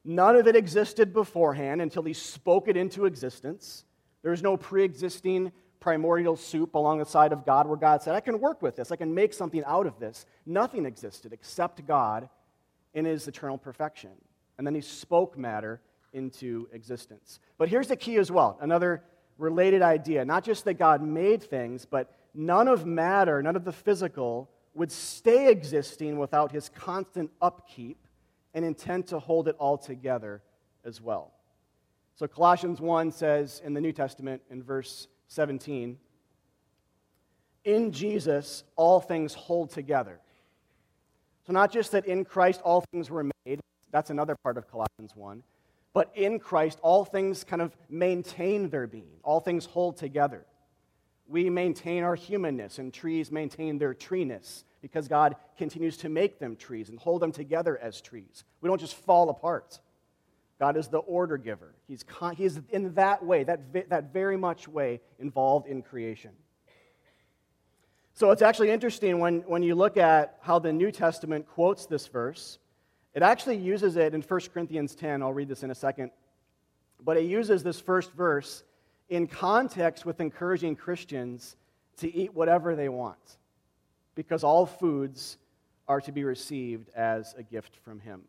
None 0.09 0.37
of 0.37 0.47
it 0.47 0.57
existed 0.57 1.13
beforehand 1.13 1.83
until 1.83 2.03
he 2.03 2.15
spoke 2.15 2.67
it 2.67 2.79
into 2.79 3.05
existence. 3.05 3.85
There's 4.23 4.43
no 4.43 4.57
pre 4.57 4.83
existing 4.83 5.53
primordial 5.81 6.35
soup 6.35 6.75
along 6.75 6.99
the 6.99 7.05
side 7.05 7.31
of 7.31 7.45
God 7.45 7.67
where 7.67 7.77
God 7.77 8.03
said, 8.03 8.15
I 8.15 8.21
can 8.21 8.41
work 8.41 8.63
with 8.63 8.75
this, 8.75 8.91
I 8.91 8.97
can 8.97 9.15
make 9.15 9.35
something 9.35 9.63
out 9.67 9.87
of 9.87 9.99
this. 9.99 10.25
Nothing 10.47 10.87
existed 10.87 11.35
except 11.35 11.87
God 11.87 12.31
in 12.95 13.05
his 13.05 13.29
eternal 13.29 13.59
perfection 13.59 14.13
and 14.57 14.67
then 14.67 14.75
he 14.75 14.81
spoke 14.81 15.37
matter 15.37 15.79
into 16.15 16.71
existence. 16.73 17.39
But 17.59 17.69
here's 17.69 17.89
the 17.89 17.97
key 17.97 18.17
as 18.17 18.33
well 18.33 18.57
another 18.63 19.03
related 19.37 19.83
idea 19.83 20.25
not 20.25 20.43
just 20.43 20.65
that 20.65 20.79
God 20.79 21.03
made 21.03 21.43
things, 21.43 21.85
but 21.85 22.11
none 22.33 22.67
of 22.67 22.87
matter, 22.87 23.43
none 23.43 23.57
of 23.57 23.67
the 23.67 23.73
physical, 23.73 24.49
would 24.73 24.91
stay 24.91 25.51
existing 25.51 26.19
without 26.19 26.51
his 26.51 26.71
constant 26.71 27.31
upkeep 27.43 27.99
and 28.55 28.65
intent 28.65 29.09
to 29.09 29.19
hold 29.19 29.49
it 29.49 29.57
all 29.59 29.79
together 29.79 30.43
as 30.85 31.01
well. 31.01 31.33
So 32.17 32.27
Colossians 32.27 32.81
1 32.81 33.13
says 33.13 33.63
in 33.65 33.75
the 33.75 33.81
New 33.81 33.93
Testament 33.93 34.43
in 34.51 34.63
verse 34.63 35.07
17, 35.29 35.99
in 37.65 37.93
Jesus 37.93 38.65
all 38.77 39.01
things 39.01 39.35
hold 39.35 39.71
together. 39.71 40.21
So 41.47 41.53
not 41.53 41.73
just 41.73 41.93
that 41.93 42.07
in 42.07 42.25
Christ 42.25 42.61
all 42.65 42.85
things 42.93 43.11
were 43.11 43.25
made, 43.45 43.61
that's 43.91 44.11
another 44.11 44.37
part 44.43 44.57
of 44.57 44.71
Colossians 44.71 45.15
1. 45.15 45.43
But 45.95 46.13
in 46.15 46.39
Christ, 46.39 46.79
all 46.83 47.05
things 47.05 47.45
kind 47.45 47.63
of 47.63 47.77
maintain 47.89 48.69
their 48.69 48.87
being, 48.87 49.19
all 49.25 49.41
things 49.41 49.65
hold 49.65 49.97
together. 49.97 50.45
We 51.27 51.51
maintain 51.51 52.05
our 52.05 52.15
humanness, 52.15 52.79
and 52.79 52.93
trees 52.93 53.31
maintain 53.33 53.79
their 53.79 53.95
treeness 53.95 54.65
because 54.81 55.09
God 55.09 55.37
continues 55.57 55.97
to 55.99 56.09
make 56.09 56.39
them 56.39 56.57
trees 56.57 56.89
and 56.89 56.99
hold 56.99 57.23
them 57.23 57.33
together 57.33 57.79
as 57.79 58.01
trees. 58.01 58.45
We 58.61 58.69
don't 58.69 58.81
just 58.81 58.95
fall 58.95 59.29
apart. 59.31 59.81
God 60.59 60.77
is 60.77 60.89
the 60.89 60.99
order 60.99 61.37
giver. 61.37 61.75
He's, 61.87 62.03
con- 62.03 62.35
he's 62.35 62.61
in 62.71 62.95
that 62.95 63.25
way, 63.25 63.45
that, 63.45 63.91
that 63.91 64.13
very 64.13 64.37
much 64.37 64.67
way, 64.67 65.01
involved 65.19 65.69
in 65.69 65.83
creation. 65.83 66.33
So 68.15 68.33
it's 68.33 68.43
actually 68.43 68.71
interesting 68.71 69.21
when, 69.21 69.41
when 69.43 69.63
you 69.63 69.77
look 69.77 69.97
at 69.97 70.39
how 70.41 70.59
the 70.59 70.73
New 70.73 70.91
Testament 70.91 71.47
quotes 71.47 71.87
this 71.87 72.09
verse. 72.09 72.59
It 73.15 73.23
actually 73.23 73.59
uses 73.59 73.97
it 73.97 74.13
in 74.13 74.23
1 74.23 74.41
Corinthians 74.53 74.97
10. 74.97 75.23
I'll 75.23 75.33
read 75.33 75.49
this 75.49 75.63
in 75.63 75.71
a 75.71 75.75
second. 75.75 76.11
But 77.01 77.17
it 77.17 77.25
uses 77.25 77.63
this 77.63 77.81
first 77.81 78.13
verse 78.13 78.65
in 79.09 79.29
context 79.29 80.05
with 80.05 80.21
encouraging 80.21 80.75
Christians 80.75 81.57
to 81.99 82.13
eat 82.13 82.35
whatever 82.35 82.75
they 82.75 82.89
want, 82.89 83.39
because 84.19 84.43
all 84.43 84.67
foods 84.67 85.39
are 85.87 86.01
to 86.01 86.11
be 86.11 86.25
received 86.25 86.91
as 86.97 87.37
a 87.39 87.43
gift 87.45 87.77
from 87.85 88.01
Him. 88.01 88.23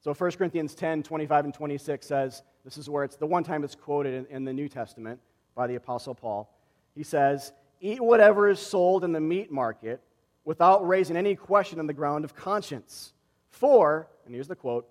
So 0.00 0.12
1 0.12 0.32
Corinthians 0.32 0.74
10 0.74 1.04
25 1.04 1.44
and 1.44 1.54
26 1.54 2.04
says, 2.04 2.42
this 2.64 2.76
is 2.76 2.90
where 2.90 3.04
it's 3.04 3.14
the 3.14 3.24
one 3.24 3.44
time 3.44 3.62
it's 3.62 3.76
quoted 3.76 4.14
in, 4.14 4.34
in 4.34 4.44
the 4.44 4.52
New 4.52 4.68
Testament 4.68 5.20
by 5.54 5.68
the 5.68 5.76
Apostle 5.76 6.16
Paul. 6.16 6.52
He 6.96 7.04
says, 7.04 7.52
Eat 7.80 8.00
whatever 8.00 8.48
is 8.48 8.58
sold 8.58 9.04
in 9.04 9.12
the 9.12 9.20
meat 9.20 9.52
market 9.52 10.00
without 10.44 10.84
raising 10.84 11.16
any 11.16 11.36
question 11.36 11.78
on 11.78 11.86
the 11.86 11.92
ground 11.92 12.24
of 12.24 12.34
conscience. 12.34 13.12
For, 13.50 14.08
and 14.26 14.34
here's 14.34 14.48
the 14.48 14.56
quote, 14.56 14.88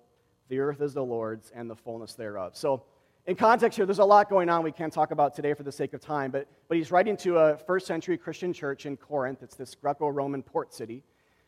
the 0.48 0.60
earth 0.60 0.80
is 0.80 0.94
the 0.94 1.04
Lord's 1.04 1.52
and 1.54 1.68
the 1.68 1.76
fullness 1.76 2.14
thereof. 2.14 2.56
So, 2.56 2.84
in 3.26 3.36
context 3.36 3.76
here, 3.76 3.86
there's 3.86 3.98
a 3.98 4.04
lot 4.04 4.28
going 4.28 4.48
on 4.48 4.62
we 4.62 4.72
can't 4.72 4.92
talk 4.92 5.10
about 5.10 5.34
today 5.34 5.54
for 5.54 5.62
the 5.62 5.72
sake 5.72 5.92
of 5.92 6.00
time, 6.00 6.30
but, 6.30 6.48
but 6.68 6.76
he's 6.76 6.90
writing 6.90 7.16
to 7.18 7.38
a 7.38 7.56
first 7.56 7.86
century 7.86 8.16
Christian 8.16 8.52
church 8.52 8.86
in 8.86 8.96
Corinth. 8.96 9.42
It's 9.42 9.56
this 9.56 9.74
Greco 9.74 10.08
Roman 10.08 10.42
port 10.42 10.72
city. 10.72 11.02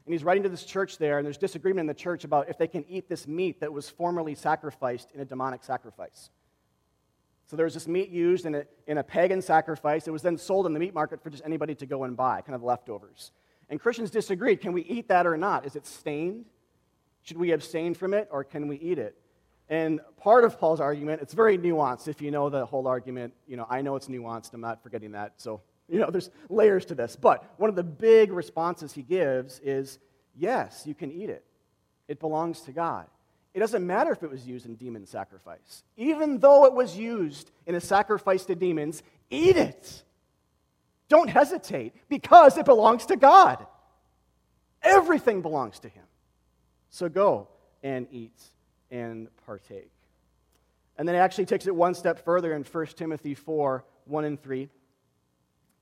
And 0.05 0.13
he's 0.13 0.25
writing 0.25 0.43
to 0.43 0.49
this 0.49 0.65
church 0.65 0.99
there, 0.99 1.19
and 1.19 1.25
there's 1.25 1.39
disagreement 1.39 1.81
in 1.81 1.87
the 1.87 1.95
church 1.95 2.25
about 2.25 2.49
if 2.49 2.59
they 2.59 2.67
can 2.67 2.85
eat 2.89 3.09
this 3.09 3.27
meat 3.27 3.61
that 3.61 3.73
was 3.73 3.89
formerly 3.89 4.35
sacrificed 4.35 5.11
in 5.15 5.21
a 5.21 5.25
demonic 5.25 5.63
sacrifice. 5.63 6.31
So 7.47 7.57
there 7.57 7.65
was 7.65 7.75
this 7.75 7.87
meat 7.87 8.09
used 8.09 8.47
in 8.47 8.55
a, 8.55 8.65
in 8.87 8.99
a 8.99 9.03
pagan 9.05 9.41
sacrifice. 9.43 10.09
It 10.09 10.11
was 10.11 10.23
then 10.23 10.39
sold 10.39 10.67
in 10.67 10.73
the 10.73 10.81
meat 10.81 10.95
market 10.95 11.23
for 11.23 11.31
just 11.31 11.45
anybody 11.45 11.75
to 11.77 11.87
go 11.87 12.05
and 12.05 12.17
buy, 12.17 12.41
kind 12.41 12.57
of 12.57 12.63
leftovers. 12.63 13.31
And 13.71 13.81
Christians 13.81 14.11
disagreed 14.11 14.61
can 14.61 14.73
we 14.73 14.83
eat 14.83 15.09
that 15.09 15.27
or 15.27 15.37
not? 15.37 15.67
Is 15.67 15.77
it 15.77 15.87
stained? 15.87 16.47
Should 17.23 17.37
we 17.37 17.53
abstain 17.53 17.95
from 17.95 18.15
it, 18.15 18.29
or 18.33 18.43
can 18.43 18.67
we 18.67 18.77
eat 18.77 18.99
it? 18.99 19.17
And 19.73 20.01
part 20.19 20.45
of 20.45 20.59
Paul's 20.59 20.81
argument, 20.81 21.23
it's 21.23 21.33
very 21.33 21.57
nuanced. 21.57 22.07
If 22.07 22.21
you 22.21 22.31
know 22.31 22.51
the 22.51 22.67
whole 22.67 22.87
argument, 22.87 23.33
you 23.49 23.57
know, 23.57 23.67
I 23.71 23.81
know 23.81 23.97
it's 23.97 24.07
nuanced. 24.07 24.53
I'm 24.53 24.61
not 24.61 24.83
forgetting 24.83 25.13
that. 25.13 25.33
So 25.39 25.63
you 25.89 25.99
know, 25.99 26.11
there's 26.11 26.29
layers 26.51 26.85
to 26.87 26.95
this. 26.95 27.17
But 27.17 27.43
one 27.57 27.71
of 27.71 27.77
the 27.77 27.83
big 27.83 28.33
responses 28.33 28.93
he 28.93 29.01
gives 29.01 29.61
is 29.61 29.99
yes, 30.37 30.83
you 30.85 30.93
can 30.95 31.11
eat 31.11 31.31
it. 31.31 31.43
It 32.07 32.21
belongs 32.21 32.61
to 32.63 32.73
God. 32.73 33.07
It 33.55 33.61
doesn't 33.61 33.87
matter 33.87 34.13
if 34.13 34.23
it 34.23 34.31
was 34.31 34.47
used 34.47 34.67
in 34.67 34.75
demon 34.75 35.07
sacrifice. 35.07 35.85
Even 35.97 36.39
though 36.39 36.67
it 36.67 36.75
was 36.75 36.95
used 36.95 37.51
in 37.67 37.75
a 37.75 37.81
sacrifice 37.81 38.45
to 38.47 38.55
demons, 38.55 39.03
eat 39.31 39.57
it. 39.57 40.03
Don't 41.09 41.31
hesitate 41.31 41.95
because 42.11 42.59
it 42.59 42.67
belongs 42.67 43.07
to 43.07 43.17
God. 43.17 43.67
Everything 44.83 45.41
belongs 45.41 45.79
to 45.79 45.89
Him. 45.89 46.05
So 46.91 47.09
go 47.09 47.49
and 47.83 48.07
eat 48.13 48.39
and 48.93 49.27
partake. 49.47 49.91
And 50.97 51.09
then 51.09 51.17
it 51.17 51.19
actually 51.19 51.47
takes 51.47 51.67
it 51.67 51.75
one 51.75 51.95
step 51.95 52.25
further 52.25 52.55
in 52.55 52.63
1 52.63 52.87
Timothy 52.89 53.35
4 53.35 53.85
1 54.05 54.25
and 54.25 54.41
3. 54.41 54.69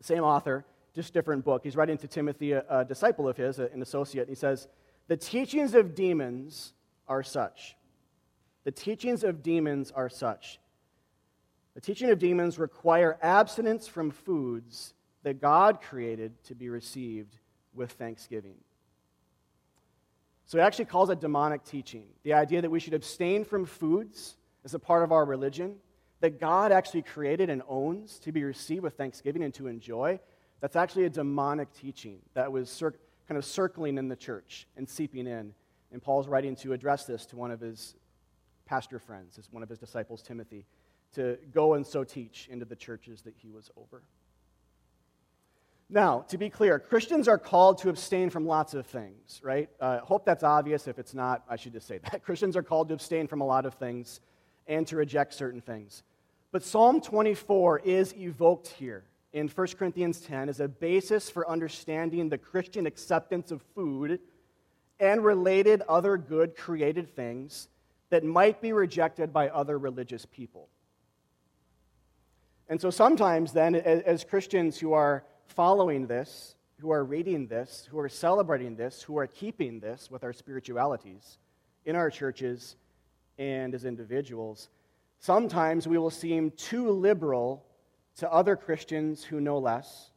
Same 0.01 0.23
author, 0.23 0.65
just 0.95 1.13
different 1.13 1.45
book. 1.45 1.63
He's 1.65 1.77
writing 1.77 1.99
to 1.99 2.07
Timothy, 2.07 2.53
a, 2.53 2.65
a 2.71 2.85
disciple 2.85 3.29
of 3.29 3.37
his, 3.37 3.59
an 3.59 3.83
associate. 3.83 4.23
and 4.23 4.31
He 4.31 4.39
says, 4.39 4.69
The 5.09 5.17
teachings 5.17 5.75
of 5.75 5.95
demons 5.95 6.73
are 7.09 7.23
such. 7.23 7.77
The 8.65 8.71
teachings 8.71 9.25
of 9.25 9.43
demons 9.43 9.91
are 9.91 10.09
such. 10.09 10.61
The 11.75 11.81
teaching 11.81 12.11
of 12.11 12.19
demons 12.19 12.59
require 12.59 13.19
abstinence 13.23 13.87
from 13.87 14.11
foods 14.11 14.95
that 15.23 15.41
God 15.41 15.81
created 15.81 16.43
to 16.45 16.55
be 16.55 16.69
received 16.69 17.37
with 17.75 17.93
thanksgiving. 17.93 18.57
So 20.51 20.59
he 20.59 20.63
actually 20.63 20.87
calls 20.87 21.11
it 21.11 21.21
demonic 21.21 21.63
teaching. 21.63 22.07
The 22.25 22.33
idea 22.33 22.61
that 22.61 22.71
we 22.73 22.81
should 22.81 22.93
abstain 22.93 23.45
from 23.45 23.67
foods 23.67 24.37
as 24.65 24.75
a 24.75 24.81
part 24.81 25.05
of 25.05 25.13
our 25.13 25.25
religion 25.25 25.77
that 26.19 26.41
God 26.41 26.73
actually 26.73 27.03
created 27.03 27.51
and 27.51 27.63
owns 27.69 28.19
to 28.19 28.33
be 28.33 28.43
received 28.43 28.83
with 28.83 28.95
thanksgiving 28.95 29.45
and 29.45 29.55
to 29.55 29.69
enjoy, 29.69 30.19
that's 30.61 30.75
actually 30.75 31.05
a 31.05 31.09
demonic 31.09 31.73
teaching 31.73 32.19
that 32.35 32.51
was 32.51 32.69
cir- 32.69 32.97
kind 33.29 33.39
of 33.39 33.45
circling 33.45 33.97
in 33.97 34.09
the 34.09 34.17
church 34.17 34.67
and 34.77 34.89
seeping 34.89 35.29
in. 35.29 35.55
And 35.93 36.03
Paul's 36.03 36.27
writing 36.27 36.57
to 36.57 36.73
address 36.73 37.05
this 37.05 37.27
to 37.27 37.37
one 37.37 37.53
of 37.53 37.61
his 37.61 37.95
pastor 38.67 38.99
friends, 38.99 39.39
as 39.39 39.53
one 39.53 39.63
of 39.63 39.69
his 39.69 39.79
disciples, 39.79 40.21
Timothy, 40.21 40.67
to 41.15 41.39
go 41.55 41.75
and 41.75 41.87
so 41.87 42.03
teach 42.03 42.49
into 42.51 42.65
the 42.65 42.75
churches 42.75 43.23
that 43.23 43.35
he 43.37 43.53
was 43.53 43.71
over. 43.77 44.03
Now, 45.93 46.21
to 46.29 46.39
be 46.39 46.49
clear, 46.51 46.79
Christians 46.79 47.27
are 47.27 47.39
called 47.39 47.79
to 47.79 47.89
abstain 47.89 48.31
from 48.31 48.47
lots 48.47 48.75
of 48.75 48.87
things, 48.87 49.41
right? 49.43 49.69
Uh, 49.81 49.99
hope 49.99 50.25
that's 50.25 50.45
obvious. 50.45 50.87
If 50.87 51.01
it's 51.01 51.15
not, 51.15 51.43
I 51.49 51.57
should 51.57 51.73
just 51.73 51.89
say 51.89 51.99
that. 51.99 52.23
Christians 52.25 52.57
are 52.57 52.63
called 52.63 52.89
to 52.89 52.95
abstain 52.95 53.27
from 53.27 53.41
a 53.41 53.45
lot 53.45 53.67
of 53.67 53.75
things 53.75 54.21
and 54.69 54.87
to 54.87 54.97
reject 54.97 55.35
certain 55.35 55.61
things. 55.61 56.05
But 56.53 56.63
Psalm 56.63 57.01
24 57.01 57.81
is 57.81 58.15
evoked 58.15 58.69
here 58.69 59.03
in 59.33 59.49
1 59.49 59.67
Corinthians 59.79 60.21
10 60.21 60.49
as 60.49 60.61
a 60.61 60.69
basis 60.69 61.29
for 61.29 61.49
understanding 61.51 62.29
the 62.29 62.39
Christian 62.39 62.87
acceptance 62.87 63.51
of 63.51 63.61
food 63.75 64.21
and 65.01 65.25
related 65.25 65.83
other 65.89 66.17
good 66.17 66.57
created 66.57 67.17
things 67.17 67.69
that 68.11 68.23
might 68.23 68.61
be 68.61 68.73
rejected 68.73 69.33
by 69.33 69.49
other 69.49 69.77
religious 69.77 70.25
people. 70.25 70.69
And 72.69 72.81
so 72.81 72.91
sometimes, 72.91 73.53
then, 73.53 73.75
as 73.75 74.23
Christians 74.23 74.79
who 74.79 74.93
are 74.93 75.25
following 75.51 76.07
this, 76.07 76.57
who 76.79 76.91
are 76.91 77.05
reading 77.05 77.47
this, 77.47 77.87
who 77.91 77.99
are 77.99 78.09
celebrating 78.09 78.75
this, 78.75 79.03
who 79.03 79.19
are 79.19 79.27
keeping 79.27 79.81
this 79.81 80.11
with 80.11 80.25
our 80.25 80.33
spiritualities 80.33 81.39
in 81.85 81.95
our 81.95 82.11
churches 82.11 82.77
and 83.39 83.75
as 83.75 83.85
individuals, 83.85 84.71
Sometimes 85.21 85.87
we 85.87 85.99
will 85.99 86.11
seem 86.11 86.51
too 86.53 86.91
liberal 86.91 87.67
to 88.17 88.33
other 88.33 88.57
Christians 88.57 89.23
who 89.23 89.41
know 89.41 89.59
less, 89.59 90.11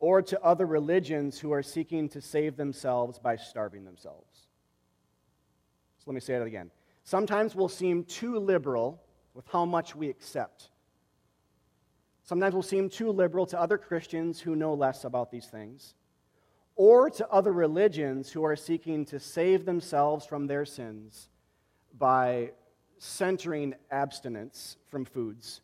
or 0.00 0.20
to 0.20 0.42
other 0.42 0.66
religions 0.66 1.38
who 1.38 1.52
are 1.52 1.62
seeking 1.62 2.08
to 2.10 2.20
save 2.20 2.56
themselves 2.56 3.20
by 3.20 3.36
starving 3.36 3.84
themselves. 3.84 4.48
So 5.98 6.04
let 6.06 6.14
me 6.14 6.20
say 6.20 6.38
that 6.38 6.44
again. 6.44 6.72
Sometimes 7.04 7.54
we'll 7.54 7.68
seem 7.68 8.04
too 8.04 8.38
liberal 8.38 9.00
with 9.32 9.46
how 9.46 9.64
much 9.64 9.94
we 9.94 10.10
accept. 10.10 10.70
Sometimes 12.26 12.54
we'll 12.54 12.62
seem 12.62 12.88
too 12.88 13.12
liberal 13.12 13.46
to 13.46 13.60
other 13.60 13.78
Christians 13.78 14.40
who 14.40 14.56
know 14.56 14.74
less 14.74 15.04
about 15.04 15.30
these 15.30 15.46
things, 15.46 15.94
or 16.74 17.08
to 17.08 17.28
other 17.30 17.52
religions 17.52 18.32
who 18.32 18.44
are 18.44 18.56
seeking 18.56 19.04
to 19.06 19.20
save 19.20 19.64
themselves 19.64 20.26
from 20.26 20.48
their 20.48 20.64
sins 20.64 21.28
by 21.96 22.50
centering 22.98 23.74
abstinence 23.92 24.76
from 24.88 25.04
foods 25.04 25.60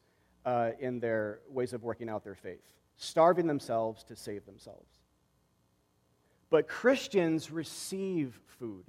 uh, 0.46 0.70
in 0.78 1.00
their 1.00 1.40
ways 1.48 1.72
of 1.72 1.82
working 1.82 2.08
out 2.08 2.22
their 2.22 2.36
faith, 2.36 2.62
starving 2.96 3.48
themselves 3.48 4.04
to 4.04 4.14
save 4.14 4.46
themselves. 4.46 4.88
But 6.48 6.68
Christians 6.68 7.50
receive 7.50 8.38
food 8.60 8.84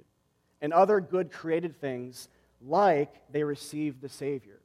and 0.60 0.72
other 0.72 1.00
good 1.00 1.32
created 1.32 1.80
things 1.80 2.28
like 2.62 3.12
they 3.32 3.42
receive 3.42 4.00
the 4.00 4.08
Savior. 4.08 4.60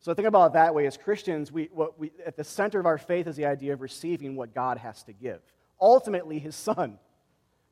So 0.00 0.14
think 0.14 0.28
about 0.28 0.46
it 0.46 0.52
that 0.54 0.74
way. 0.74 0.86
As 0.86 0.96
Christians, 0.96 1.52
we, 1.52 1.68
what 1.72 1.98
we, 1.98 2.10
at 2.24 2.36
the 2.36 2.44
center 2.44 2.80
of 2.80 2.86
our 2.86 2.98
faith 2.98 3.26
is 3.26 3.36
the 3.36 3.46
idea 3.46 3.74
of 3.74 3.82
receiving 3.82 4.34
what 4.34 4.54
God 4.54 4.78
has 4.78 5.02
to 5.04 5.12
give. 5.12 5.40
Ultimately, 5.80 6.38
His 6.38 6.56
Son. 6.56 6.98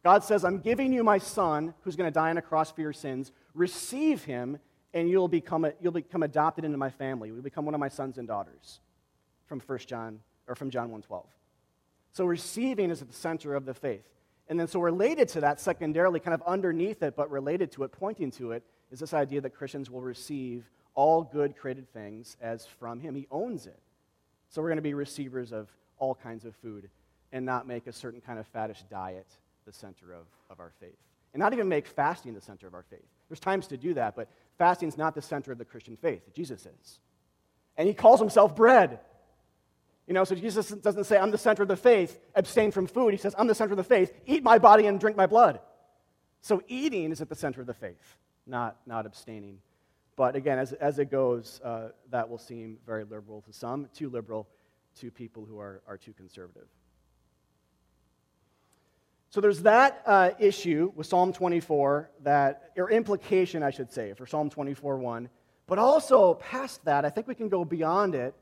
God 0.04 0.22
says, 0.24 0.44
I'm 0.44 0.58
giving 0.58 0.92
you 0.92 1.02
my 1.02 1.18
Son 1.18 1.74
who's 1.82 1.96
going 1.96 2.06
to 2.06 2.14
die 2.14 2.30
on 2.30 2.38
a 2.38 2.42
cross 2.42 2.70
for 2.70 2.82
your 2.82 2.92
sins. 2.92 3.32
Receive 3.54 4.24
Him 4.24 4.58
and 4.94 5.08
you'll 5.08 5.28
become, 5.28 5.64
a, 5.64 5.72
you'll 5.80 5.92
become 5.92 6.22
adopted 6.22 6.64
into 6.64 6.78
my 6.78 6.90
family. 6.90 7.28
You'll 7.28 7.42
become 7.42 7.64
one 7.64 7.74
of 7.74 7.80
my 7.80 7.88
sons 7.88 8.18
and 8.18 8.26
daughters 8.26 8.80
from 9.46 9.60
1 9.60 9.78
John, 9.80 10.20
or 10.46 10.54
from 10.54 10.70
John 10.70 10.90
1.12. 10.90 11.24
So 12.12 12.24
receiving 12.24 12.90
is 12.90 13.02
at 13.02 13.08
the 13.08 13.14
center 13.14 13.54
of 13.54 13.64
the 13.64 13.74
faith. 13.74 14.08
And 14.48 14.58
then 14.58 14.66
so 14.66 14.80
related 14.80 15.28
to 15.30 15.42
that, 15.42 15.60
secondarily, 15.60 16.20
kind 16.20 16.34
of 16.34 16.42
underneath 16.46 17.02
it, 17.02 17.16
but 17.16 17.30
related 17.30 17.70
to 17.72 17.84
it, 17.84 17.92
pointing 17.92 18.30
to 18.32 18.52
it, 18.52 18.64
is 18.90 18.98
this 18.98 19.12
idea 19.12 19.42
that 19.42 19.54
Christians 19.54 19.90
will 19.90 20.00
receive 20.00 20.64
all 20.98 21.22
good 21.22 21.56
created 21.56 21.88
things 21.92 22.36
as 22.40 22.66
from 22.66 22.98
him. 22.98 23.14
He 23.14 23.28
owns 23.30 23.68
it. 23.68 23.78
So 24.48 24.60
we're 24.60 24.66
going 24.66 24.78
to 24.78 24.82
be 24.82 24.94
receivers 24.94 25.52
of 25.52 25.68
all 26.00 26.12
kinds 26.12 26.44
of 26.44 26.56
food 26.56 26.90
and 27.30 27.46
not 27.46 27.68
make 27.68 27.86
a 27.86 27.92
certain 27.92 28.20
kind 28.20 28.36
of 28.36 28.52
faddish 28.52 28.82
diet 28.90 29.28
the 29.64 29.72
center 29.72 30.12
of, 30.12 30.26
of 30.50 30.58
our 30.58 30.72
faith. 30.80 30.98
And 31.32 31.40
not 31.40 31.52
even 31.52 31.68
make 31.68 31.86
fasting 31.86 32.34
the 32.34 32.40
center 32.40 32.66
of 32.66 32.74
our 32.74 32.82
faith. 32.82 33.06
There's 33.28 33.38
times 33.38 33.68
to 33.68 33.76
do 33.76 33.94
that, 33.94 34.16
but 34.16 34.28
fasting 34.58 34.88
is 34.88 34.98
not 34.98 35.14
the 35.14 35.22
center 35.22 35.52
of 35.52 35.58
the 35.58 35.64
Christian 35.64 35.96
faith. 35.96 36.34
Jesus 36.34 36.66
is. 36.66 36.98
And 37.76 37.86
he 37.86 37.94
calls 37.94 38.18
himself 38.18 38.56
bread. 38.56 38.98
You 40.08 40.14
know, 40.14 40.24
so 40.24 40.34
Jesus 40.34 40.68
doesn't 40.68 41.04
say, 41.04 41.16
I'm 41.16 41.30
the 41.30 41.38
center 41.38 41.62
of 41.62 41.68
the 41.68 41.76
faith, 41.76 42.18
abstain 42.34 42.72
from 42.72 42.88
food. 42.88 43.14
He 43.14 43.18
says, 43.18 43.36
I'm 43.38 43.46
the 43.46 43.54
center 43.54 43.72
of 43.72 43.76
the 43.76 43.84
faith, 43.84 44.12
eat 44.26 44.42
my 44.42 44.58
body 44.58 44.86
and 44.88 44.98
drink 44.98 45.16
my 45.16 45.26
blood. 45.26 45.60
So 46.40 46.60
eating 46.66 47.12
is 47.12 47.20
at 47.20 47.28
the 47.28 47.36
center 47.36 47.60
of 47.60 47.68
the 47.68 47.74
faith, 47.74 48.16
not, 48.48 48.78
not 48.84 49.06
abstaining. 49.06 49.60
But 50.18 50.34
again, 50.34 50.58
as, 50.58 50.72
as 50.72 50.98
it 50.98 51.12
goes, 51.12 51.60
uh, 51.62 51.90
that 52.10 52.28
will 52.28 52.38
seem 52.38 52.78
very 52.84 53.04
liberal 53.04 53.40
to 53.42 53.52
some, 53.52 53.88
too 53.94 54.10
liberal 54.10 54.48
to 54.96 55.12
people 55.12 55.44
who 55.44 55.60
are, 55.60 55.80
are 55.86 55.96
too 55.96 56.12
conservative. 56.12 56.66
So 59.30 59.40
there's 59.40 59.62
that 59.62 60.02
uh, 60.04 60.30
issue 60.40 60.90
with 60.96 61.06
Psalm 61.06 61.32
24, 61.32 62.10
that, 62.24 62.72
or 62.76 62.90
implication, 62.90 63.62
I 63.62 63.70
should 63.70 63.92
say, 63.92 64.12
for 64.12 64.26
Psalm 64.26 64.50
24 64.50 64.98
1. 64.98 65.28
But 65.68 65.78
also, 65.78 66.34
past 66.34 66.84
that, 66.84 67.04
I 67.04 67.10
think 67.10 67.28
we 67.28 67.36
can 67.36 67.48
go 67.48 67.64
beyond 67.64 68.16
it, 68.16 68.34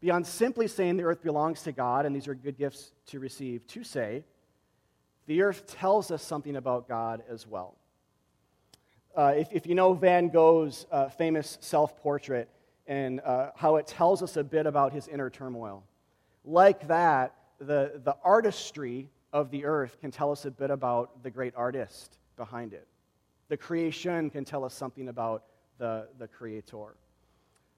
beyond 0.00 0.24
simply 0.24 0.68
saying 0.68 0.98
the 0.98 1.02
earth 1.02 1.24
belongs 1.24 1.62
to 1.64 1.72
God 1.72 2.06
and 2.06 2.14
these 2.14 2.28
are 2.28 2.34
good 2.36 2.56
gifts 2.56 2.92
to 3.06 3.18
receive, 3.18 3.66
to 3.66 3.82
say 3.82 4.22
the 5.26 5.42
earth 5.42 5.66
tells 5.66 6.12
us 6.12 6.22
something 6.22 6.54
about 6.54 6.86
God 6.86 7.24
as 7.28 7.44
well. 7.44 7.74
Uh, 9.16 9.34
if, 9.36 9.52
if, 9.52 9.66
you 9.66 9.74
know 9.74 9.94
Van 9.94 10.28
Gogh's 10.28 10.86
uh, 10.92 11.08
famous 11.08 11.58
self 11.60 11.96
portrait 11.96 12.48
and 12.86 13.20
uh, 13.20 13.50
how 13.56 13.76
it 13.76 13.86
tells 13.86 14.22
us 14.22 14.36
a 14.36 14.44
bit 14.44 14.66
about 14.66 14.92
his 14.92 15.08
inner 15.08 15.28
turmoil, 15.30 15.82
like 16.44 16.86
that, 16.88 17.34
the, 17.58 18.00
the 18.04 18.16
artistry 18.22 19.10
of 19.32 19.50
the 19.50 19.64
earth 19.64 19.98
can 20.00 20.10
tell 20.10 20.30
us 20.30 20.44
a 20.44 20.50
bit 20.50 20.70
about 20.70 21.22
the 21.22 21.30
great 21.30 21.54
artist 21.56 22.18
behind 22.36 22.72
it. 22.72 22.86
The 23.48 23.56
creation 23.56 24.30
can 24.30 24.44
tell 24.44 24.64
us 24.64 24.74
something 24.74 25.08
about 25.08 25.44
the, 25.78 26.08
the 26.18 26.28
creator. 26.28 26.96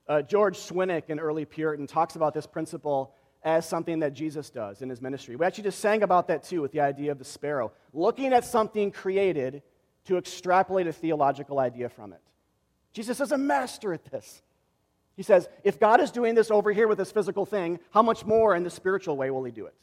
Uh, 0.07 0.21
George 0.21 0.57
Swinnock, 0.57 1.09
an 1.09 1.19
early 1.19 1.45
Puritan, 1.45 1.87
talks 1.87 2.15
about 2.15 2.33
this 2.33 2.45
principle 2.45 3.13
as 3.43 3.65
something 3.65 3.99
that 3.99 4.13
Jesus 4.13 4.49
does 4.49 4.81
in 4.81 4.89
his 4.89 5.01
ministry. 5.01 5.35
We 5.35 5.45
actually 5.45 5.63
just 5.65 5.79
sang 5.79 6.03
about 6.03 6.27
that 6.27 6.43
too 6.43 6.61
with 6.61 6.71
the 6.71 6.81
idea 6.81 7.11
of 7.11 7.17
the 7.17 7.25
sparrow, 7.25 7.71
looking 7.93 8.33
at 8.33 8.45
something 8.45 8.91
created 8.91 9.63
to 10.05 10.17
extrapolate 10.17 10.87
a 10.87 10.93
theological 10.93 11.59
idea 11.59 11.89
from 11.89 12.13
it. 12.13 12.21
Jesus 12.93 13.19
is 13.19 13.31
a 13.31 13.37
master 13.37 13.93
at 13.93 14.03
this. 14.05 14.41
He 15.15 15.23
says, 15.23 15.47
if 15.63 15.79
God 15.79 16.01
is 16.01 16.11
doing 16.11 16.35
this 16.35 16.51
over 16.51 16.71
here 16.71 16.87
with 16.87 16.97
this 16.97 17.11
physical 17.11 17.45
thing, 17.45 17.79
how 17.91 18.01
much 18.01 18.25
more 18.25 18.55
in 18.55 18.63
the 18.63 18.69
spiritual 18.69 19.17
way 19.17 19.29
will 19.29 19.43
he 19.43 19.51
do 19.51 19.65
it? 19.65 19.75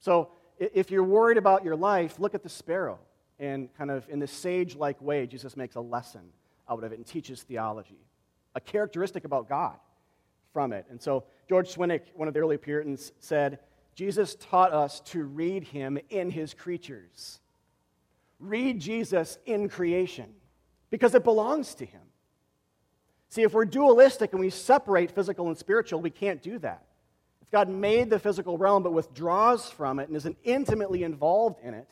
So 0.00 0.30
if 0.58 0.90
you're 0.90 1.04
worried 1.04 1.38
about 1.38 1.64
your 1.64 1.76
life, 1.76 2.18
look 2.18 2.34
at 2.34 2.42
the 2.42 2.48
sparrow. 2.48 2.98
And 3.38 3.68
kind 3.76 3.90
of 3.90 4.08
in 4.08 4.18
this 4.18 4.32
sage 4.32 4.76
like 4.76 5.00
way, 5.02 5.26
Jesus 5.26 5.56
makes 5.56 5.74
a 5.74 5.80
lesson 5.80 6.32
out 6.68 6.84
of 6.84 6.92
it 6.92 6.96
and 6.96 7.06
teaches 7.06 7.42
theology, 7.42 7.98
a 8.54 8.60
characteristic 8.60 9.24
about 9.24 9.48
God 9.48 9.76
from 10.52 10.72
it. 10.72 10.86
And 10.90 11.00
so 11.00 11.24
George 11.48 11.74
Swinnock, 11.74 12.02
one 12.14 12.28
of 12.28 12.34
the 12.34 12.40
early 12.40 12.56
Puritans, 12.56 13.12
said, 13.18 13.58
Jesus 13.94 14.36
taught 14.36 14.72
us 14.72 15.00
to 15.00 15.24
read 15.24 15.64
him 15.64 15.98
in 16.08 16.30
his 16.30 16.54
creatures. 16.54 17.40
Read 18.38 18.80
Jesus 18.80 19.38
in 19.46 19.68
creation 19.68 20.26
because 20.90 21.14
it 21.14 21.24
belongs 21.24 21.74
to 21.76 21.86
him. 21.86 22.02
See, 23.28 23.42
if 23.42 23.54
we're 23.54 23.64
dualistic 23.64 24.32
and 24.32 24.40
we 24.40 24.50
separate 24.50 25.10
physical 25.10 25.48
and 25.48 25.58
spiritual, 25.58 26.00
we 26.00 26.10
can't 26.10 26.42
do 26.42 26.58
that. 26.60 26.84
If 27.42 27.50
God 27.50 27.68
made 27.68 28.10
the 28.10 28.18
physical 28.18 28.58
realm 28.58 28.82
but 28.82 28.92
withdraws 28.92 29.70
from 29.70 29.98
it 29.98 30.08
and 30.08 30.16
isn't 30.16 30.36
intimately 30.44 31.02
involved 31.04 31.60
in 31.62 31.74
it, 31.74 31.90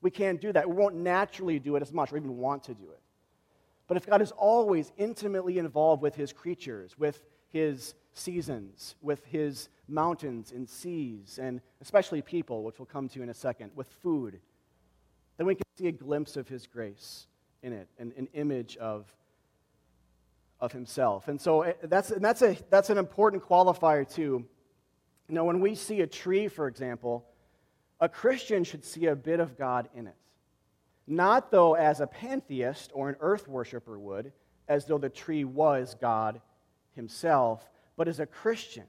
we 0.00 0.10
can't 0.10 0.40
do 0.40 0.52
that. 0.52 0.68
We 0.68 0.74
won't 0.74 0.96
naturally 0.96 1.58
do 1.58 1.76
it 1.76 1.82
as 1.82 1.92
much 1.92 2.12
or 2.12 2.16
even 2.16 2.38
want 2.38 2.64
to 2.64 2.74
do 2.74 2.90
it. 2.90 3.00
But 3.86 3.96
if 3.96 4.06
God 4.06 4.22
is 4.22 4.32
always 4.32 4.92
intimately 4.96 5.58
involved 5.58 6.02
with 6.02 6.14
his 6.14 6.32
creatures, 6.32 6.98
with 6.98 7.22
his 7.48 7.94
seasons, 8.14 8.96
with 9.02 9.24
his 9.26 9.68
mountains 9.88 10.52
and 10.52 10.68
seas, 10.68 11.38
and 11.40 11.60
especially 11.80 12.22
people, 12.22 12.62
which 12.62 12.78
we'll 12.78 12.86
come 12.86 13.08
to 13.10 13.22
in 13.22 13.28
a 13.28 13.34
second, 13.34 13.70
with 13.74 13.88
food, 14.02 14.40
then 15.36 15.46
we 15.46 15.54
can 15.54 15.64
see 15.76 15.88
a 15.88 15.92
glimpse 15.92 16.36
of 16.36 16.48
his 16.48 16.66
grace 16.66 17.26
in 17.62 17.72
it, 17.72 17.88
an, 17.98 18.12
an 18.16 18.28
image 18.34 18.76
of, 18.76 19.06
of 20.60 20.72
himself. 20.72 21.28
And 21.28 21.40
so 21.40 21.62
eh, 21.62 21.72
that's, 21.84 22.10
and 22.10 22.24
that's, 22.24 22.42
a, 22.42 22.56
that's 22.70 22.90
an 22.90 22.98
important 22.98 23.42
qualifier, 23.42 24.08
too, 24.08 24.44
you 25.28 25.34
know, 25.34 25.44
when 25.44 25.60
we 25.60 25.74
see 25.74 26.00
a 26.00 26.06
tree, 26.06 26.48
for 26.48 26.66
example, 26.66 27.24
a 28.00 28.08
Christian 28.08 28.64
should 28.64 28.84
see 28.84 29.06
a 29.06 29.16
bit 29.16 29.40
of 29.40 29.56
God 29.56 29.88
in 29.94 30.06
it. 30.06 30.16
Not, 31.06 31.50
though, 31.50 31.74
as 31.74 32.00
a 32.00 32.06
pantheist 32.06 32.90
or 32.94 33.08
an 33.08 33.16
earth 33.20 33.48
worshiper 33.48 33.98
would, 33.98 34.32
as 34.68 34.86
though 34.86 34.98
the 34.98 35.08
tree 35.08 35.44
was 35.44 35.96
God 36.00 36.40
himself, 36.94 37.68
but 37.96 38.08
as 38.08 38.20
a 38.20 38.26
Christian 38.26 38.86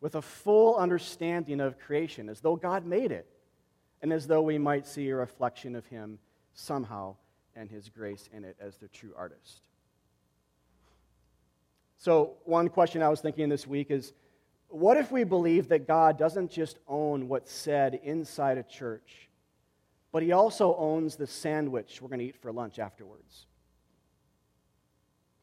with 0.00 0.14
a 0.14 0.22
full 0.22 0.76
understanding 0.76 1.60
of 1.60 1.78
creation, 1.78 2.28
as 2.28 2.40
though 2.40 2.56
God 2.56 2.86
made 2.86 3.10
it, 3.10 3.26
and 4.04 4.12
as 4.12 4.26
though 4.26 4.42
we 4.42 4.58
might 4.58 4.86
see 4.86 5.08
a 5.08 5.16
reflection 5.16 5.74
of 5.74 5.86
him 5.86 6.18
somehow 6.52 7.16
and 7.56 7.70
his 7.70 7.88
grace 7.88 8.28
in 8.34 8.44
it 8.44 8.54
as 8.60 8.76
the 8.76 8.86
true 8.88 9.14
artist. 9.16 9.62
So, 11.96 12.34
one 12.44 12.68
question 12.68 13.02
I 13.02 13.08
was 13.08 13.22
thinking 13.22 13.48
this 13.48 13.66
week 13.66 13.90
is 13.90 14.12
what 14.68 14.98
if 14.98 15.10
we 15.10 15.24
believe 15.24 15.68
that 15.68 15.88
God 15.88 16.18
doesn't 16.18 16.50
just 16.50 16.80
own 16.86 17.28
what's 17.28 17.50
said 17.50 17.98
inside 18.04 18.58
a 18.58 18.62
church, 18.62 19.30
but 20.12 20.22
he 20.22 20.32
also 20.32 20.76
owns 20.76 21.16
the 21.16 21.26
sandwich 21.26 22.02
we're 22.02 22.08
going 22.08 22.18
to 22.18 22.26
eat 22.26 22.36
for 22.36 22.52
lunch 22.52 22.78
afterwards? 22.78 23.46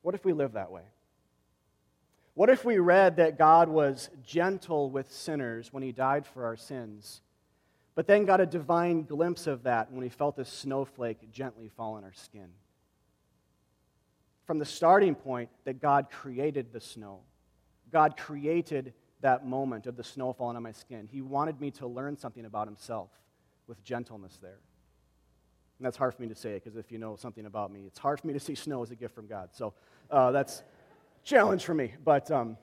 What 0.04 0.14
if 0.14 0.24
we 0.24 0.34
live 0.34 0.52
that 0.52 0.72
way? 0.72 0.84
What 2.36 2.52
if 2.52 2.64
we 2.64 2.78
read 2.78 3.16
that 3.16 3.40
God 3.40 3.70
was 3.70 4.12
gentle 4.24 4.92
with 4.92 5.12
sinners 5.12 5.74
when 5.74 5.82
he 5.82 5.92
died 5.92 6.28
for 6.28 6.46
our 6.46 6.56
sins, 6.56 7.22
but 7.96 8.08
then 8.08 8.26
got 8.26 8.40
a 8.40 8.46
divine 8.46 9.04
glimpse 9.04 9.48
of 9.48 9.64
that 9.64 9.92
when 9.92 10.04
he 10.04 10.10
felt 10.10 10.40
a 10.40 10.46
snowflake 10.46 11.32
gently 11.32 11.70
fall 11.70 11.96
on 11.96 12.04
our 12.04 12.14
skin? 12.14 12.50
From 14.46 14.60
the 14.60 14.66
starting 14.66 15.16
point 15.16 15.50
that 15.66 15.82
God 15.82 16.10
created 16.10 16.74
the 16.74 16.82
snow, 16.82 17.20
God 17.92 18.18
created 18.18 18.94
that 19.22 19.46
moment 19.46 19.88
of 19.88 19.96
the 19.96 20.04
snow 20.04 20.34
falling 20.34 20.58
on 20.58 20.64
my 20.64 20.72
skin. 20.72 21.08
He 21.12 21.22
wanted 21.22 21.62
me 21.62 21.72
to 21.72 21.88
learn 21.88 22.18
something 22.18 22.46
about 22.46 22.68
himself 22.68 23.10
with 23.68 23.84
gentleness 23.84 24.38
there. 24.42 24.60
And 25.80 25.86
that's 25.86 25.98
hard 25.98 26.14
for 26.14 26.22
me 26.22 26.28
to 26.28 26.36
say 26.36 26.56
because 26.56 26.76
if 26.76 26.92
you 26.92 26.98
know 26.98 27.16
something 27.16 27.46
about 27.46 27.72
me, 27.72 27.82
it's 27.88 28.00
hard 28.00 28.20
for 28.20 28.28
me 28.28 28.34
to 28.34 28.40
see 28.40 28.56
snow 28.56 28.84
as 28.84 28.92
a 28.92 28.96
gift 28.96 29.16
from 29.16 29.28
God. 29.28 29.50
So 29.52 29.74
uh, 30.10 30.32
that's 30.32 30.60
a 30.60 31.26
challenge 31.26 31.66
for 31.66 31.74
me. 31.74 31.94
But, 32.04 32.30
um, 32.30 32.58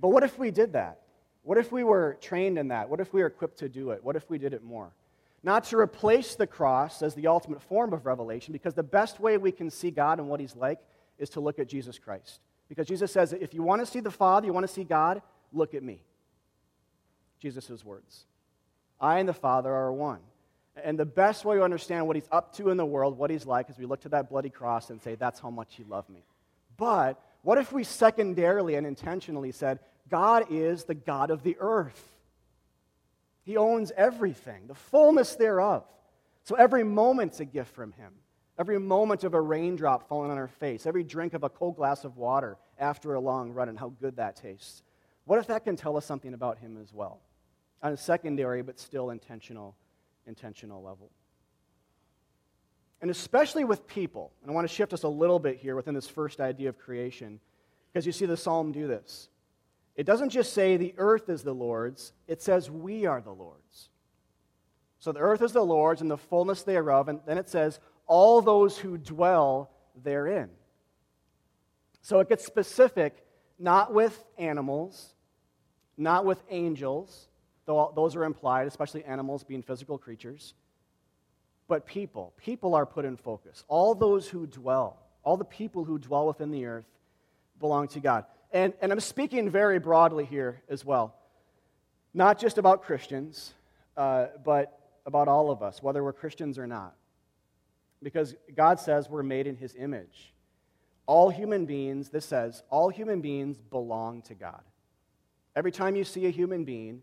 but 0.00 0.08
what 0.08 0.22
if 0.22 0.38
we 0.38 0.50
did 0.50 0.72
that? 0.72 1.02
What 1.46 1.56
if 1.56 1.72
we 1.72 1.82
were 1.82 2.18
trained 2.20 2.58
in 2.58 2.68
that? 2.68 2.90
What 2.90 3.00
if 3.00 3.14
we 3.14 3.22
were 3.22 3.28
equipped 3.28 3.60
to 3.60 3.68
do 3.68 3.90
it? 3.90 4.04
What 4.04 4.16
if 4.16 4.28
we 4.28 4.36
did 4.36 4.52
it 4.52 4.62
more? 4.62 4.90
Not 5.42 5.64
to 5.64 5.78
replace 5.78 6.34
the 6.34 6.46
cross 6.46 7.02
as 7.02 7.14
the 7.14 7.28
ultimate 7.28 7.62
form 7.62 7.92
of 7.92 8.04
revelation, 8.04 8.52
because 8.52 8.74
the 8.74 8.82
best 8.82 9.20
way 9.20 9.38
we 9.38 9.52
can 9.52 9.70
see 9.70 9.90
God 9.90 10.18
and 10.18 10.28
what 10.28 10.40
He's 10.40 10.56
like 10.56 10.80
is 11.18 11.30
to 11.30 11.40
look 11.40 11.58
at 11.58 11.68
Jesus 11.68 11.98
Christ. 11.98 12.40
Because 12.68 12.86
Jesus 12.88 13.12
says, 13.12 13.32
if 13.32 13.54
you 13.54 13.62
want 13.62 13.80
to 13.80 13.86
see 13.86 14.00
the 14.00 14.10
Father, 14.10 14.46
you 14.46 14.52
want 14.52 14.66
to 14.66 14.72
see 14.72 14.84
God, 14.84 15.22
Look 15.52 15.74
at 15.74 15.82
me. 15.82 16.02
Jesus' 17.40 17.84
words. 17.84 18.24
I 19.00 19.18
and 19.18 19.28
the 19.28 19.34
Father 19.34 19.72
are 19.72 19.92
one. 19.92 20.20
And 20.82 20.98
the 20.98 21.06
best 21.06 21.44
way 21.44 21.56
to 21.56 21.62
understand 21.62 22.06
what 22.06 22.16
he's 22.16 22.28
up 22.30 22.54
to 22.56 22.68
in 22.68 22.76
the 22.76 22.84
world, 22.84 23.16
what 23.16 23.30
he's 23.30 23.46
like, 23.46 23.70
is 23.70 23.78
we 23.78 23.86
look 23.86 24.02
to 24.02 24.10
that 24.10 24.28
bloody 24.28 24.50
cross 24.50 24.90
and 24.90 25.00
say, 25.00 25.14
That's 25.14 25.40
how 25.40 25.50
much 25.50 25.74
he 25.76 25.84
loved 25.84 26.10
me. 26.10 26.22
But 26.76 27.20
what 27.42 27.56
if 27.56 27.72
we 27.72 27.84
secondarily 27.84 28.74
and 28.74 28.86
intentionally 28.86 29.52
said, 29.52 29.78
God 30.08 30.46
is 30.50 30.84
the 30.84 30.94
God 30.94 31.30
of 31.30 31.42
the 31.42 31.56
earth? 31.58 32.12
He 33.44 33.56
owns 33.56 33.92
everything, 33.96 34.66
the 34.66 34.74
fullness 34.74 35.36
thereof. 35.36 35.84
So 36.44 36.54
every 36.56 36.84
moment's 36.84 37.40
a 37.40 37.44
gift 37.44 37.74
from 37.74 37.92
him. 37.92 38.12
Every 38.58 38.78
moment 38.78 39.24
of 39.24 39.34
a 39.34 39.40
raindrop 39.40 40.08
falling 40.08 40.30
on 40.30 40.38
our 40.38 40.48
face, 40.48 40.86
every 40.86 41.04
drink 41.04 41.34
of 41.34 41.44
a 41.44 41.48
cold 41.48 41.76
glass 41.76 42.04
of 42.04 42.16
water 42.16 42.56
after 42.78 43.14
a 43.14 43.20
long 43.20 43.52
run, 43.52 43.68
and 43.68 43.78
how 43.78 43.90
good 44.00 44.16
that 44.16 44.36
tastes. 44.36 44.82
What 45.26 45.38
if 45.38 45.46
that 45.48 45.64
can 45.64 45.76
tell 45.76 45.96
us 45.96 46.06
something 46.06 46.32
about 46.34 46.58
him 46.58 46.78
as 46.80 46.92
well? 46.92 47.20
On 47.82 47.92
a 47.92 47.96
secondary 47.96 48.62
but 48.62 48.80
still 48.80 49.10
intentional, 49.10 49.76
intentional 50.26 50.82
level. 50.82 51.10
And 53.02 53.10
especially 53.10 53.64
with 53.64 53.86
people, 53.86 54.32
and 54.40 54.50
I 54.50 54.54
want 54.54 54.66
to 54.66 54.74
shift 54.74 54.94
us 54.94 55.02
a 55.02 55.08
little 55.08 55.38
bit 55.38 55.58
here 55.58 55.76
within 55.76 55.94
this 55.94 56.08
first 56.08 56.40
idea 56.40 56.70
of 56.70 56.78
creation, 56.78 57.40
because 57.92 58.06
you 58.06 58.12
see 58.12 58.24
the 58.26 58.36
psalm 58.36 58.72
do 58.72 58.86
this. 58.86 59.28
It 59.96 60.04
doesn't 60.04 60.30
just 60.30 60.52
say 60.52 60.76
the 60.76 60.94
earth 60.98 61.28
is 61.28 61.42
the 61.42 61.54
Lord's, 61.54 62.12
it 62.28 62.42
says 62.42 62.70
we 62.70 63.06
are 63.06 63.20
the 63.20 63.32
Lord's. 63.32 63.88
So 64.98 65.12
the 65.12 65.20
earth 65.20 65.42
is 65.42 65.52
the 65.52 65.64
Lord's 65.64 66.02
and 66.02 66.10
the 66.10 66.18
fullness 66.18 66.62
thereof, 66.62 67.08
and 67.08 67.20
then 67.26 67.38
it 67.38 67.48
says 67.48 67.80
all 68.06 68.42
those 68.42 68.76
who 68.76 68.98
dwell 68.98 69.70
therein. 70.02 70.50
So 72.02 72.20
it 72.20 72.28
gets 72.28 72.44
specific, 72.44 73.24
not 73.58 73.92
with 73.92 74.24
animals, 74.38 75.14
not 75.96 76.24
with 76.24 76.42
angels, 76.50 77.28
though 77.64 77.92
those 77.96 78.14
are 78.16 78.24
implied, 78.24 78.66
especially 78.66 79.04
animals 79.04 79.44
being 79.44 79.62
physical 79.62 79.98
creatures, 79.98 80.54
but 81.68 81.86
people. 81.86 82.32
People 82.36 82.74
are 82.74 82.86
put 82.86 83.04
in 83.04 83.16
focus. 83.16 83.64
All 83.66 83.94
those 83.94 84.28
who 84.28 84.46
dwell, 84.46 84.98
all 85.22 85.36
the 85.36 85.44
people 85.44 85.84
who 85.84 85.98
dwell 85.98 86.26
within 86.26 86.50
the 86.50 86.66
earth 86.66 86.86
belong 87.58 87.88
to 87.88 88.00
God. 88.00 88.24
And, 88.52 88.72
and 88.80 88.92
I'm 88.92 89.00
speaking 89.00 89.50
very 89.50 89.78
broadly 89.78 90.24
here 90.24 90.62
as 90.68 90.84
well, 90.84 91.14
not 92.14 92.38
just 92.38 92.58
about 92.58 92.82
Christians, 92.82 93.54
uh, 93.96 94.26
but 94.44 94.78
about 95.04 95.28
all 95.28 95.50
of 95.50 95.62
us, 95.62 95.82
whether 95.82 96.02
we're 96.02 96.12
Christians 96.12 96.58
or 96.58 96.66
not. 96.66 96.94
Because 98.02 98.34
God 98.54 98.78
says 98.78 99.08
we're 99.08 99.22
made 99.22 99.46
in 99.46 99.56
his 99.56 99.74
image. 99.76 100.32
All 101.06 101.30
human 101.30 101.66
beings, 101.66 102.10
this 102.10 102.26
says, 102.26 102.62
all 102.70 102.88
human 102.88 103.20
beings 103.20 103.58
belong 103.70 104.22
to 104.22 104.34
God. 104.34 104.62
Every 105.54 105.72
time 105.72 105.96
you 105.96 106.04
see 106.04 106.26
a 106.26 106.30
human 106.30 106.64
being, 106.64 107.02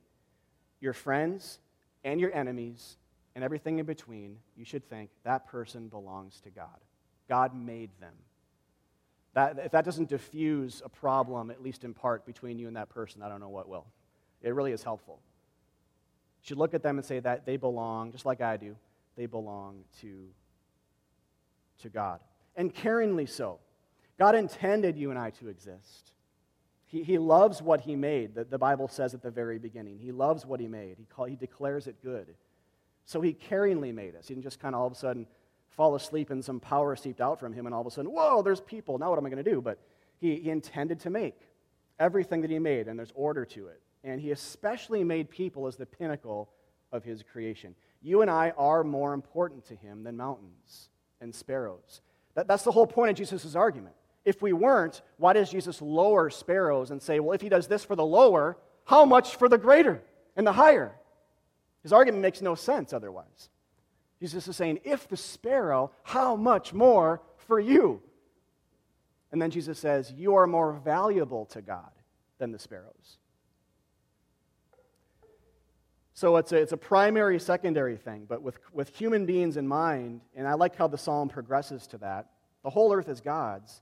your 0.80 0.94
friends 0.94 1.60
and 2.04 2.20
your 2.20 2.34
enemies 2.36 2.98
and 3.36 3.44
everything 3.44 3.80
in 3.80 3.86
between, 3.86 4.38
you 4.56 4.66
should 4.66 4.88
think 4.90 5.10
that 5.24 5.48
person 5.48 5.88
belongs 5.88 6.40
to 6.42 6.50
God. 6.50 6.68
God 7.28 7.56
made 7.56 7.90
them. 8.00 8.14
That, 9.34 9.58
if 9.66 9.72
that 9.72 9.84
doesn't 9.84 10.10
diffuse 10.10 10.82
a 10.86 10.90
problem, 10.90 11.50
at 11.50 11.62
least 11.62 11.84
in 11.84 11.94
part, 11.94 12.26
between 12.26 12.60
you 12.60 12.68
and 12.68 12.76
that 12.76 12.90
person, 12.90 13.22
I 13.24 13.30
don't 13.30 13.40
know 13.40 13.50
what 13.50 13.68
will. 13.68 13.86
It 14.42 14.54
really 14.54 14.72
is 14.72 14.84
helpful. 14.84 15.20
You 16.42 16.48
should 16.48 16.58
look 16.58 16.74
at 16.74 16.84
them 16.84 16.98
and 16.98 17.06
say 17.06 17.20
that 17.20 17.46
they 17.46 17.58
belong, 17.58 18.12
just 18.12 18.26
like 18.26 18.42
I 18.42 18.58
do, 18.58 18.76
they 19.16 19.26
belong 19.26 19.86
to, 20.02 20.28
to 21.82 21.90
God. 21.90 22.20
And 22.56 22.74
caringly 22.74 23.28
so. 23.28 23.60
God 24.20 24.36
intended 24.36 24.98
you 24.98 25.10
and 25.10 25.18
I 25.18 25.32
to 25.32 25.48
exist. 25.48 26.12
He, 26.86 27.02
he 27.02 27.18
loves 27.18 27.60
what 27.60 27.82
he 27.82 27.96
made, 27.96 28.36
the, 28.36 28.44
the 28.44 28.60
Bible 28.60 28.88
says 28.88 29.16
at 29.16 29.24
the 29.24 29.32
very 29.32 29.58
beginning. 29.58 29.98
He 29.98 30.12
loves 30.12 30.46
what 30.46 30.60
he 30.60 30.68
made, 30.68 30.98
he, 31.00 31.06
call, 31.06 31.26
he 31.26 31.36
declares 31.36 31.88
it 31.88 31.96
good. 32.04 32.36
So 33.06 33.20
he 33.20 33.34
caringly 33.34 33.94
made 33.94 34.16
us. 34.16 34.28
He 34.28 34.36
didn't 34.36 34.44
just 34.44 34.60
kind 34.60 34.76
of 34.76 34.82
all 34.82 34.88
of 34.88 34.94
a 34.94 34.96
sudden 34.96 35.26
fall 35.76 35.96
asleep 35.96 36.30
and 36.30 36.44
some 36.44 36.60
power 36.60 36.96
seeped 36.96 37.22
out 37.22 37.40
from 37.40 37.54
him, 37.54 37.66
and 37.66 37.74
all 37.74 37.82
of 37.82 37.88
a 37.88 37.92
sudden, 37.92 38.12
whoa, 38.12 38.42
there's 38.42 38.62
people. 38.62 38.98
Now 38.98 39.10
what 39.10 39.20
am 39.20 39.26
I 39.26 39.30
going 39.30 39.44
to 39.44 39.50
do? 39.50 39.62
But 39.62 39.80
he, 40.20 40.36
he 40.38 40.50
intended 40.50 41.00
to 41.02 41.10
make 41.10 41.36
everything 42.00 42.42
that 42.42 42.50
he 42.50 42.60
made, 42.60 42.88
and 42.88 42.98
there's 42.98 43.12
order 43.16 43.46
to 43.46 43.68
it. 43.68 43.82
And 44.04 44.20
he 44.20 44.32
especially 44.32 45.04
made 45.04 45.30
people 45.30 45.68
as 45.68 45.76
the 45.76 45.86
pinnacle 45.86 46.50
of 46.92 47.04
his 47.04 47.24
creation. 47.24 47.76
You 48.02 48.22
and 48.22 48.30
I 48.30 48.52
are 48.58 48.84
more 48.84 49.14
important 49.14 49.66
to 49.68 49.76
him 49.76 50.04
than 50.04 50.18
mountains 50.18 50.90
and 51.22 51.34
sparrows. 51.34 52.02
That, 52.36 52.48
that's 52.48 52.64
the 52.64 52.72
whole 52.72 52.88
point 52.88 53.12
of 53.12 53.16
Jesus' 53.16 53.56
argument. 53.56 53.96
If 54.26 54.42
we 54.42 54.54
weren't, 54.54 55.02
why 55.18 55.34
does 55.34 55.50
Jesus 55.50 55.82
lower 55.82 56.30
sparrows 56.30 56.92
and 56.92 57.02
say, 57.02 57.20
well, 57.20 57.34
if 57.34 57.42
he 57.42 57.50
does 57.50 57.68
this 57.68 57.84
for 57.84 57.96
the 57.96 58.06
lower, 58.06 58.58
how 58.86 59.06
much 59.06 59.36
for 59.36 59.50
the 59.50 59.58
greater 59.58 60.02
and 60.36 60.46
the 60.46 60.54
higher? 60.54 60.96
His 61.82 61.94
argument 61.94 62.22
makes 62.22 62.42
no 62.42 62.56
sense 62.56 62.94
otherwise. 62.94 63.50
Jesus 64.24 64.48
is 64.48 64.56
saying, 64.56 64.80
if 64.86 65.10
the 65.10 65.18
sparrow, 65.18 65.92
how 66.04 66.38
much 66.38 66.74
more 66.74 67.22
for 67.36 67.60
you? 67.60 68.02
And 69.34 69.42
then 69.42 69.52
Jesus 69.52 69.78
says, 69.78 70.14
You 70.16 70.36
are 70.36 70.48
more 70.48 70.72
valuable 70.72 71.46
to 71.48 71.62
God 71.62 71.92
than 72.38 72.54
the 72.54 72.58
sparrows. 72.58 73.18
So 76.14 76.38
it's 76.38 76.54
a, 76.54 76.56
it's 76.56 76.72
a 76.72 76.78
primary, 76.78 77.38
secondary 77.38 77.98
thing, 77.98 78.26
but 78.26 78.42
with, 78.42 78.60
with 78.72 78.96
human 78.96 79.26
beings 79.26 79.58
in 79.58 79.68
mind, 79.68 80.22
and 80.38 80.48
I 80.48 80.54
like 80.54 80.78
how 80.78 80.88
the 80.88 80.98
psalm 80.98 81.28
progresses 81.28 81.86
to 81.88 81.98
that. 81.98 82.30
The 82.64 82.70
whole 82.70 82.94
earth 82.94 83.10
is 83.10 83.20
God's, 83.20 83.82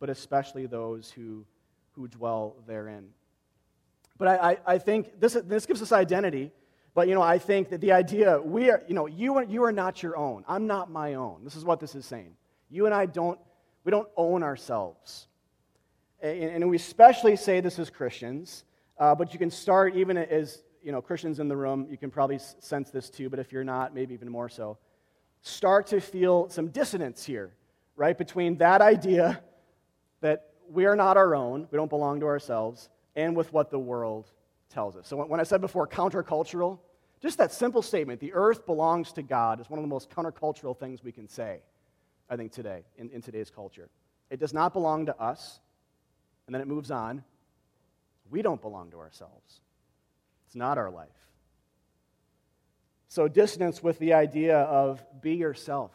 but 0.00 0.08
especially 0.08 0.64
those 0.64 1.10
who, 1.10 1.44
who 1.92 2.08
dwell 2.08 2.56
therein. 2.66 3.08
But 4.16 4.28
I, 4.28 4.52
I, 4.52 4.56
I 4.66 4.78
think 4.78 5.20
this, 5.20 5.34
this 5.44 5.66
gives 5.66 5.82
us 5.82 5.92
identity 5.92 6.52
but, 6.94 7.08
you 7.08 7.14
know, 7.14 7.22
I 7.22 7.38
think 7.38 7.70
that 7.70 7.80
the 7.80 7.92
idea, 7.92 8.40
we 8.40 8.70
are, 8.70 8.82
you 8.86 8.94
know, 8.94 9.06
you 9.06 9.36
are, 9.36 9.42
you 9.42 9.64
are 9.64 9.72
not 9.72 10.02
your 10.02 10.16
own. 10.16 10.44
I'm 10.46 10.66
not 10.66 10.90
my 10.90 11.14
own. 11.14 11.42
This 11.42 11.56
is 11.56 11.64
what 11.64 11.80
this 11.80 11.94
is 11.94 12.06
saying. 12.06 12.36
You 12.70 12.86
and 12.86 12.94
I 12.94 13.06
don't, 13.06 13.38
we 13.82 13.90
don't 13.90 14.08
own 14.16 14.42
ourselves. 14.44 15.26
And, 16.22 16.62
and 16.62 16.70
we 16.70 16.76
especially 16.76 17.36
say 17.36 17.60
this 17.60 17.78
as 17.78 17.90
Christians, 17.90 18.64
uh, 18.98 19.14
but 19.14 19.32
you 19.32 19.38
can 19.38 19.50
start 19.50 19.96
even 19.96 20.16
as, 20.16 20.62
you 20.84 20.92
know, 20.92 21.02
Christians 21.02 21.40
in 21.40 21.48
the 21.48 21.56
room, 21.56 21.88
you 21.90 21.98
can 21.98 22.10
probably 22.10 22.38
sense 22.60 22.90
this 22.90 23.10
too, 23.10 23.28
but 23.28 23.38
if 23.38 23.52
you're 23.52 23.64
not, 23.64 23.94
maybe 23.94 24.14
even 24.14 24.28
more 24.28 24.48
so. 24.48 24.78
Start 25.42 25.88
to 25.88 26.00
feel 26.00 26.48
some 26.48 26.68
dissonance 26.68 27.24
here, 27.24 27.52
right? 27.96 28.16
Between 28.16 28.56
that 28.58 28.80
idea 28.80 29.42
that 30.20 30.50
we 30.70 30.86
are 30.86 30.96
not 30.96 31.16
our 31.16 31.34
own, 31.34 31.66
we 31.70 31.76
don't 31.76 31.90
belong 31.90 32.20
to 32.20 32.26
ourselves, 32.26 32.88
and 33.16 33.36
with 33.36 33.52
what 33.52 33.70
the 33.70 33.78
world 33.78 34.30
tells 34.70 34.96
us. 34.96 35.06
So 35.08 35.22
when 35.24 35.40
I 35.40 35.42
said 35.42 35.60
before 35.60 35.86
countercultural, 35.86 36.78
just 37.24 37.38
that 37.38 37.52
simple 37.52 37.80
statement, 37.80 38.20
the 38.20 38.34
earth 38.34 38.66
belongs 38.66 39.10
to 39.12 39.22
God, 39.22 39.58
is 39.58 39.70
one 39.70 39.78
of 39.78 39.82
the 39.82 39.88
most 39.88 40.10
countercultural 40.10 40.78
things 40.78 41.02
we 41.02 41.10
can 41.10 41.26
say, 41.26 41.60
I 42.28 42.36
think, 42.36 42.52
today, 42.52 42.82
in, 42.98 43.08
in 43.08 43.22
today's 43.22 43.48
culture. 43.48 43.88
It 44.28 44.38
does 44.38 44.52
not 44.52 44.74
belong 44.74 45.06
to 45.06 45.18
us. 45.18 45.58
And 46.46 46.54
then 46.54 46.60
it 46.60 46.68
moves 46.68 46.90
on. 46.90 47.24
We 48.30 48.42
don't 48.42 48.60
belong 48.60 48.90
to 48.90 48.98
ourselves, 48.98 49.62
it's 50.46 50.54
not 50.54 50.76
our 50.76 50.90
life. 50.90 51.08
So, 53.08 53.26
dissonance 53.26 53.82
with 53.82 53.98
the 53.98 54.12
idea 54.12 54.58
of 54.58 55.02
be 55.22 55.34
yourself, 55.36 55.92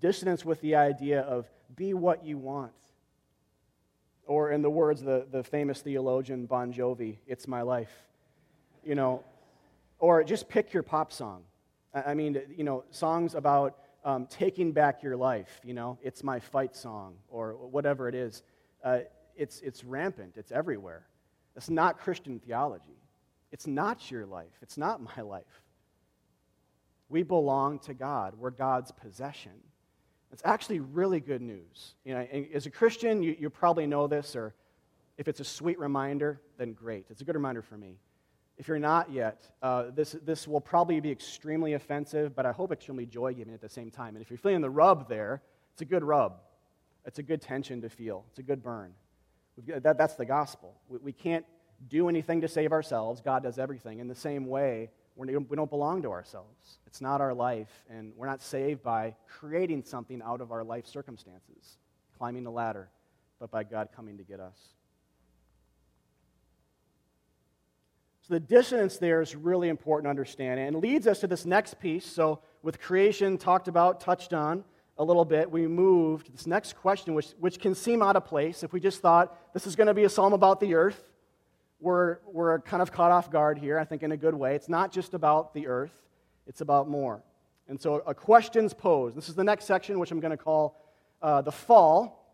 dissonance 0.00 0.44
with 0.44 0.60
the 0.62 0.74
idea 0.74 1.20
of 1.20 1.48
be 1.76 1.94
what 1.94 2.24
you 2.24 2.38
want. 2.38 2.72
Or, 4.26 4.50
in 4.50 4.62
the 4.62 4.70
words 4.70 5.02
of 5.02 5.06
the, 5.06 5.26
the 5.30 5.44
famous 5.44 5.80
theologian 5.80 6.46
Bon 6.46 6.72
Jovi, 6.72 7.18
it's 7.28 7.46
my 7.46 7.62
life. 7.62 7.92
You 8.84 8.96
know, 8.96 9.22
or 9.98 10.22
just 10.24 10.48
pick 10.48 10.72
your 10.72 10.82
pop 10.82 11.12
song. 11.12 11.42
I 11.94 12.14
mean, 12.14 12.40
you 12.54 12.64
know, 12.64 12.84
songs 12.90 13.34
about 13.34 13.78
um, 14.04 14.26
taking 14.26 14.72
back 14.72 15.02
your 15.02 15.16
life, 15.16 15.60
you 15.64 15.74
know, 15.74 15.98
it's 16.02 16.22
my 16.22 16.38
fight 16.38 16.76
song, 16.76 17.16
or 17.28 17.52
whatever 17.54 18.08
it 18.08 18.14
is. 18.14 18.42
Uh, 18.84 19.00
it's, 19.34 19.60
it's 19.62 19.82
rampant, 19.82 20.34
it's 20.36 20.52
everywhere. 20.52 21.06
It's 21.56 21.70
not 21.70 21.98
Christian 21.98 22.38
theology. 22.38 23.00
It's 23.50 23.66
not 23.66 24.10
your 24.10 24.26
life, 24.26 24.52
it's 24.62 24.76
not 24.76 25.00
my 25.02 25.22
life. 25.22 25.62
We 27.08 27.22
belong 27.22 27.78
to 27.80 27.94
God, 27.94 28.34
we're 28.38 28.50
God's 28.50 28.92
possession. 28.92 29.52
It's 30.32 30.42
actually 30.44 30.80
really 30.80 31.20
good 31.20 31.40
news. 31.40 31.94
You 32.04 32.14
know, 32.14 32.26
as 32.52 32.66
a 32.66 32.70
Christian, 32.70 33.22
you, 33.22 33.36
you 33.38 33.48
probably 33.48 33.86
know 33.86 34.06
this, 34.06 34.36
or 34.36 34.54
if 35.16 35.28
it's 35.28 35.40
a 35.40 35.44
sweet 35.44 35.78
reminder, 35.78 36.40
then 36.58 36.72
great. 36.72 37.06
It's 37.08 37.22
a 37.22 37.24
good 37.24 37.36
reminder 37.36 37.62
for 37.62 37.76
me. 37.76 37.96
If 38.58 38.68
you're 38.68 38.78
not 38.78 39.10
yet, 39.12 39.42
uh, 39.62 39.90
this, 39.94 40.16
this 40.24 40.48
will 40.48 40.60
probably 40.60 40.98
be 41.00 41.10
extremely 41.10 41.74
offensive, 41.74 42.34
but 42.34 42.46
I 42.46 42.52
hope 42.52 42.72
extremely 42.72 43.04
joy 43.04 43.34
giving 43.34 43.52
at 43.52 43.60
the 43.60 43.68
same 43.68 43.90
time. 43.90 44.16
And 44.16 44.22
if 44.22 44.30
you're 44.30 44.38
feeling 44.38 44.62
the 44.62 44.70
rub 44.70 45.08
there, 45.08 45.42
it's 45.72 45.82
a 45.82 45.84
good 45.84 46.02
rub. 46.02 46.40
It's 47.04 47.18
a 47.18 47.22
good 47.22 47.40
tension 47.40 47.82
to 47.82 47.88
feel, 47.88 48.24
it's 48.30 48.38
a 48.38 48.42
good 48.42 48.62
burn. 48.62 48.92
That, 49.66 49.96
that's 49.96 50.14
the 50.14 50.24
gospel. 50.24 50.74
We, 50.88 50.98
we 50.98 51.12
can't 51.12 51.44
do 51.88 52.08
anything 52.08 52.40
to 52.40 52.48
save 52.48 52.72
ourselves, 52.72 53.20
God 53.20 53.42
does 53.42 53.58
everything. 53.58 54.00
In 54.00 54.08
the 54.08 54.14
same 54.14 54.46
way, 54.46 54.90
we 55.16 55.32
don't 55.32 55.70
belong 55.70 56.02
to 56.02 56.10
ourselves. 56.10 56.78
It's 56.86 57.00
not 57.00 57.20
our 57.20 57.32
life, 57.32 57.84
and 57.88 58.12
we're 58.16 58.26
not 58.26 58.42
saved 58.42 58.82
by 58.82 59.14
creating 59.28 59.84
something 59.84 60.20
out 60.22 60.40
of 60.40 60.52
our 60.52 60.62
life 60.62 60.86
circumstances, 60.86 61.78
climbing 62.18 62.44
the 62.44 62.50
ladder, 62.50 62.88
but 63.38 63.50
by 63.50 63.64
God 63.64 63.88
coming 63.94 64.18
to 64.18 64.24
get 64.24 64.40
us. 64.40 64.58
So 68.26 68.34
the 68.34 68.40
dissonance 68.40 68.96
there 68.98 69.20
is 69.20 69.36
really 69.36 69.68
important 69.68 70.06
to 70.06 70.10
understand 70.10 70.58
and 70.58 70.76
leads 70.76 71.06
us 71.06 71.20
to 71.20 71.26
this 71.26 71.46
next 71.46 71.78
piece. 71.78 72.04
So, 72.04 72.40
with 72.62 72.80
creation 72.80 73.38
talked 73.38 73.68
about, 73.68 74.00
touched 74.00 74.32
on 74.32 74.64
a 74.98 75.04
little 75.04 75.24
bit, 75.24 75.48
we 75.48 75.68
moved 75.68 76.26
to 76.26 76.32
this 76.32 76.46
next 76.46 76.76
question, 76.76 77.14
which, 77.14 77.28
which 77.38 77.60
can 77.60 77.74
seem 77.74 78.02
out 78.02 78.16
of 78.16 78.24
place 78.24 78.64
if 78.64 78.72
we 78.72 78.80
just 78.80 79.00
thought 79.00 79.38
this 79.54 79.66
is 79.66 79.76
going 79.76 79.86
to 79.86 79.94
be 79.94 80.04
a 80.04 80.08
psalm 80.08 80.32
about 80.32 80.58
the 80.58 80.74
earth 80.74 81.12
we're, 81.80 82.18
we're 82.26 82.58
kind 82.60 82.82
of 82.82 82.90
caught 82.92 83.10
off 83.10 83.30
guard 83.30 83.58
here, 83.58 83.78
I 83.78 83.84
think, 83.84 84.02
in 84.02 84.12
a 84.12 84.16
good 84.16 84.34
way. 84.34 84.54
It's 84.54 84.68
not 84.68 84.92
just 84.92 85.14
about 85.14 85.52
the 85.54 85.66
earth, 85.66 85.92
it's 86.46 86.60
about 86.60 86.88
more. 86.88 87.22
And 87.68 87.80
so, 87.80 88.02
a 88.06 88.14
question's 88.14 88.72
posed. 88.72 89.16
This 89.16 89.28
is 89.28 89.34
the 89.34 89.44
next 89.44 89.64
section, 89.64 89.98
which 89.98 90.10
I'm 90.10 90.20
going 90.20 90.30
to 90.30 90.36
call 90.36 90.80
uh, 91.20 91.42
the 91.42 91.52
fall 91.52 92.24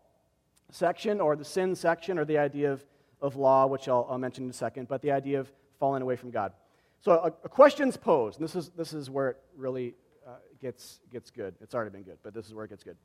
section, 0.71 1.19
or 1.19 1.35
the 1.35 1.45
sin 1.45 1.75
section, 1.75 2.17
or 2.17 2.25
the 2.25 2.37
idea 2.37 2.71
of, 2.71 2.83
of 3.21 3.35
law, 3.35 3.65
which 3.65 3.87
I'll, 3.87 4.07
I'll 4.09 4.17
mention 4.17 4.45
in 4.45 4.49
a 4.49 4.53
second, 4.53 4.87
but 4.87 5.01
the 5.01 5.11
idea 5.11 5.39
of 5.39 5.51
falling 5.83 6.01
away 6.01 6.15
from 6.15 6.31
God. 6.31 6.53
So, 7.01 7.11
a, 7.11 7.27
a 7.43 7.49
question's 7.49 7.97
posed. 7.97 8.39
And 8.39 8.47
this 8.47 8.55
is, 8.55 8.69
this 8.69 8.93
is 8.93 9.09
where 9.09 9.31
it 9.31 9.37
really 9.57 9.95
uh, 10.25 10.35
gets, 10.61 11.01
gets 11.11 11.29
good. 11.29 11.55
It's 11.59 11.75
already 11.75 11.91
been 11.91 12.03
good, 12.03 12.19
but 12.23 12.33
this 12.33 12.45
is 12.45 12.53
where 12.53 12.63
it 12.63 12.69
gets 12.69 12.85
good. 12.85 12.95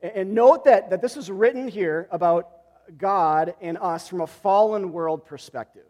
And, 0.00 0.12
and 0.14 0.34
note 0.34 0.64
that, 0.64 0.88
that 0.88 1.02
this 1.02 1.18
is 1.18 1.30
written 1.30 1.68
here 1.68 2.08
about 2.10 2.48
God 2.96 3.52
and 3.60 3.76
us 3.76 4.08
from 4.08 4.22
a 4.22 4.26
fallen 4.26 4.94
world 4.94 5.26
perspective. 5.26 5.84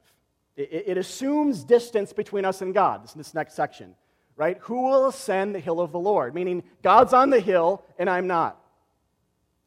It, 0.57 0.83
it, 0.88 0.99
assumes 0.99 1.62
distance 1.62 2.12
between 2.12 2.44
us 2.44 2.61
and 2.61 2.75
God, 2.75 3.05
this, 3.05 3.12
this 3.12 3.33
next 3.33 3.55
section, 3.55 3.94
right? 4.35 4.59
Who 4.62 4.83
will 4.83 5.07
ascend 5.07 5.55
the 5.55 5.61
hill 5.61 5.81
of 5.81 5.92
the 5.92 6.01
Lord? 6.01 6.35
Meaning, 6.35 6.64
God's 6.83 7.12
on 7.12 7.31
the 7.31 7.38
hill 7.38 7.85
and 8.01 8.11
I'm 8.11 8.27
not. 8.27 8.61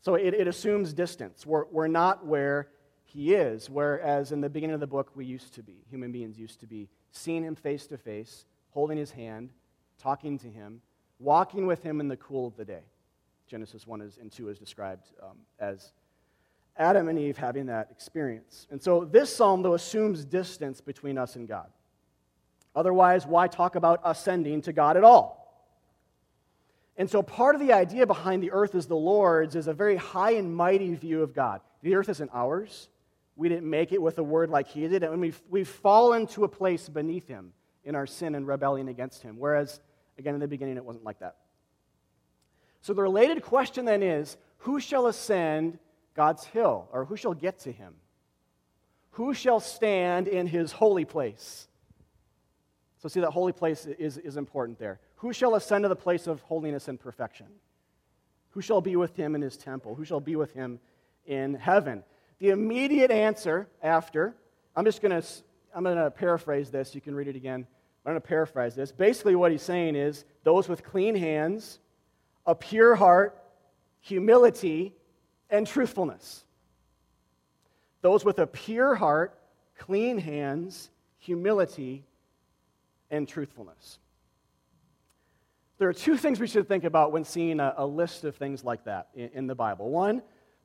So 0.01 0.15
it, 0.15 0.33
it 0.33 0.49
assumes 0.49 0.91
distance. 0.91 1.45
We're, 1.45 1.63
we're 1.71 1.87
not 1.87 2.25
where 2.25 2.67
He 3.13 3.35
is, 3.35 3.69
whereas 3.69 4.31
in 4.31 4.41
the 4.41 4.49
beginning 4.49 4.73
of 4.73 4.79
the 4.79 4.87
book, 4.87 5.11
we 5.13 5.23
used 5.23 5.53
to 5.53 5.61
be. 5.61 5.75
Human 5.91 6.11
beings 6.11 6.39
used 6.39 6.59
to 6.61 6.65
be. 6.65 6.89
Seeing 7.11 7.43
Him 7.43 7.55
face 7.55 7.85
to 7.87 7.97
face, 7.97 8.45
holding 8.71 8.97
His 8.97 9.11
hand, 9.11 9.51
talking 10.01 10.39
to 10.39 10.47
Him, 10.47 10.81
walking 11.19 11.67
with 11.67 11.83
Him 11.83 11.99
in 11.99 12.07
the 12.07 12.17
cool 12.17 12.47
of 12.47 12.57
the 12.57 12.65
day. 12.65 12.81
Genesis 13.47 13.85
1 13.85 14.01
and 14.19 14.31
2 14.31 14.49
is 14.49 14.57
described 14.57 15.05
um, 15.21 15.37
as 15.59 15.91
Adam 16.75 17.07
and 17.07 17.19
Eve 17.19 17.37
having 17.37 17.67
that 17.67 17.89
experience. 17.91 18.65
And 18.71 18.81
so 18.81 19.05
this 19.05 19.35
psalm, 19.35 19.61
though, 19.61 19.75
assumes 19.75 20.25
distance 20.25 20.81
between 20.81 21.19
us 21.19 21.35
and 21.35 21.47
God. 21.47 21.67
Otherwise, 22.75 23.27
why 23.27 23.47
talk 23.47 23.75
about 23.75 24.01
ascending 24.03 24.63
to 24.63 24.73
God 24.73 24.97
at 24.97 25.03
all? 25.03 25.39
And 26.97 27.07
so 27.07 27.21
part 27.21 27.53
of 27.53 27.61
the 27.61 27.73
idea 27.73 28.07
behind 28.07 28.41
the 28.41 28.51
earth 28.51 28.73
is 28.73 28.87
the 28.87 28.95
Lord's 28.95 29.55
is 29.55 29.67
a 29.67 29.73
very 29.73 29.97
high 29.97 30.31
and 30.31 30.55
mighty 30.55 30.95
view 30.95 31.21
of 31.21 31.35
God. 31.35 31.61
The 31.83 31.95
earth 31.95 32.09
isn't 32.09 32.31
ours. 32.33 32.89
We 33.35 33.49
didn't 33.49 33.69
make 33.69 33.91
it 33.91 34.01
with 34.01 34.17
a 34.19 34.23
word 34.23 34.49
like 34.49 34.67
He 34.67 34.87
did, 34.87 35.03
and 35.03 35.19
we've, 35.19 35.41
we've 35.49 35.67
fallen 35.67 36.27
to 36.27 36.43
a 36.43 36.47
place 36.47 36.87
beneath 36.87 37.27
Him 37.27 37.53
in 37.83 37.95
our 37.95 38.05
sin 38.05 38.35
and 38.35 38.47
rebellion 38.47 38.87
against 38.87 39.21
Him. 39.21 39.37
Whereas, 39.37 39.79
again, 40.17 40.33
in 40.33 40.39
the 40.39 40.47
beginning, 40.47 40.77
it 40.77 40.85
wasn't 40.85 41.03
like 41.03 41.19
that. 41.19 41.37
So 42.81 42.93
the 42.93 43.01
related 43.01 43.41
question 43.41 43.85
then 43.85 44.03
is 44.03 44.37
who 44.57 44.79
shall 44.79 45.07
ascend 45.07 45.79
God's 46.15 46.45
hill, 46.45 46.87
or 46.91 47.05
who 47.05 47.17
shall 47.17 47.33
get 47.33 47.59
to 47.59 47.71
Him? 47.71 47.95
Who 49.11 49.33
shall 49.33 49.59
stand 49.59 50.27
in 50.27 50.47
His 50.47 50.71
holy 50.71 51.05
place? 51.05 51.67
So, 52.99 53.09
see, 53.09 53.19
that 53.19 53.31
holy 53.31 53.51
place 53.51 53.85
is, 53.85 54.17
is 54.17 54.37
important 54.37 54.79
there. 54.79 54.99
Who 55.17 55.33
shall 55.33 55.55
ascend 55.55 55.83
to 55.83 55.89
the 55.89 55.95
place 55.95 56.25
of 56.25 56.39
holiness 56.41 56.87
and 56.87 56.99
perfection? 56.99 57.47
Who 58.51 58.61
shall 58.61 58.81
be 58.81 58.95
with 58.95 59.15
him 59.15 59.35
in 59.35 59.41
his 59.41 59.57
temple? 59.57 59.95
Who 59.95 60.05
shall 60.05 60.19
be 60.19 60.35
with 60.35 60.53
him 60.53 60.79
in 61.25 61.55
heaven? 61.55 62.03
The 62.43 62.49
immediate 62.49 63.09
answer 63.09 63.69
after, 63.81 64.35
I'm 64.75 64.83
just 64.83 65.01
going 65.01 65.21
to 65.21 65.25
I'm 65.73 65.85
going 65.85 65.95
to 65.95 66.11
paraphrase 66.11 66.69
this. 66.69 66.93
You 66.93 66.99
can 66.99 67.15
read 67.15 67.29
it 67.29 67.37
again. 67.37 67.65
I'm 68.05 68.11
going 68.11 68.21
to 68.21 68.27
paraphrase 68.27 68.75
this. 68.75 68.91
Basically, 68.91 69.33
what 69.33 69.53
he's 69.53 69.61
saying 69.61 69.95
is 69.95 70.25
those 70.43 70.67
with 70.67 70.83
clean 70.83 71.15
hands, 71.15 71.79
a 72.45 72.53
pure 72.53 72.95
heart, 72.95 73.41
humility, 74.01 74.93
and 75.49 75.65
truthfulness. 75.65 76.43
Those 78.01 78.25
with 78.25 78.39
a 78.39 78.47
pure 78.47 78.93
heart, 78.93 79.39
clean 79.77 80.17
hands, 80.17 80.89
humility, 81.19 82.03
and 83.09 83.25
truthfulness. 83.25 83.99
There 85.77 85.87
are 85.87 85.93
two 85.93 86.17
things 86.17 86.41
we 86.41 86.47
should 86.47 86.67
think 86.67 86.83
about 86.83 87.13
when 87.13 87.23
seeing 87.23 87.61
a, 87.61 87.73
a 87.77 87.85
list 87.85 88.25
of 88.25 88.35
things 88.35 88.65
like 88.65 88.83
that 88.83 89.07
in, 89.15 89.29
in, 89.33 89.47
the 89.47 89.55
Bible. 89.55 89.89
One, 89.89 90.21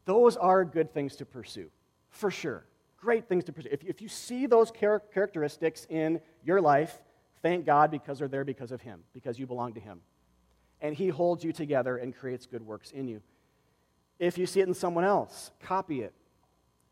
those 0.08 0.38
are 0.38 0.64
good 0.64 0.94
things 0.94 1.16
to 1.16 1.26
pursue, 1.26 1.70
for 2.08 2.30
sure. 2.30 2.64
Great 2.98 3.28
things 3.28 3.44
to 3.44 3.52
pursue. 3.52 3.68
If, 3.70 3.84
if 3.84 4.00
you 4.00 4.08
see 4.08 4.46
those 4.46 4.70
char- 4.70 5.02
characteristics 5.12 5.86
in 5.90 6.22
your 6.42 6.62
life, 6.62 7.02
thank 7.42 7.66
God 7.66 7.90
because 7.90 8.18
they're 8.18 8.26
there 8.26 8.42
because 8.42 8.72
of 8.72 8.80
Him, 8.80 9.00
because 9.12 9.38
you 9.38 9.46
belong 9.46 9.74
to 9.74 9.80
Him. 9.80 10.00
And 10.80 10.96
He 10.96 11.08
holds 11.08 11.44
you 11.44 11.52
together 11.52 11.98
and 11.98 12.16
creates 12.16 12.46
good 12.46 12.66
works 12.66 12.90
in 12.90 13.06
you. 13.06 13.20
If 14.18 14.38
you 14.38 14.46
see 14.46 14.60
it 14.60 14.66
in 14.66 14.72
someone 14.72 15.04
else, 15.04 15.50
copy 15.60 16.00
it. 16.00 16.14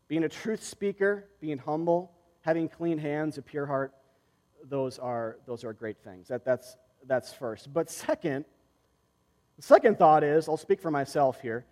Being 0.07 0.23
a 0.23 0.29
truth 0.29 0.63
speaker, 0.63 1.25
being 1.41 1.57
humble, 1.57 2.11
having 2.41 2.69
clean 2.69 2.99
hands, 2.99 3.39
a 3.39 3.41
pure 3.41 3.65
heart, 3.65 3.95
those 4.69 4.99
are, 4.99 5.37
those 5.47 5.63
are 5.63 5.73
great 5.73 5.97
things. 6.03 6.27
That, 6.27 6.45
that's, 6.45 6.77
that's 7.07 7.33
first. 7.33 7.73
But 7.73 7.89
second, 7.89 8.45
the 9.55 9.63
second 9.63 9.97
thought 9.97 10.23
is 10.23 10.47
I'll 10.47 10.55
speak 10.55 10.81
for 10.81 10.91
myself 10.91 11.41
here. 11.41 11.65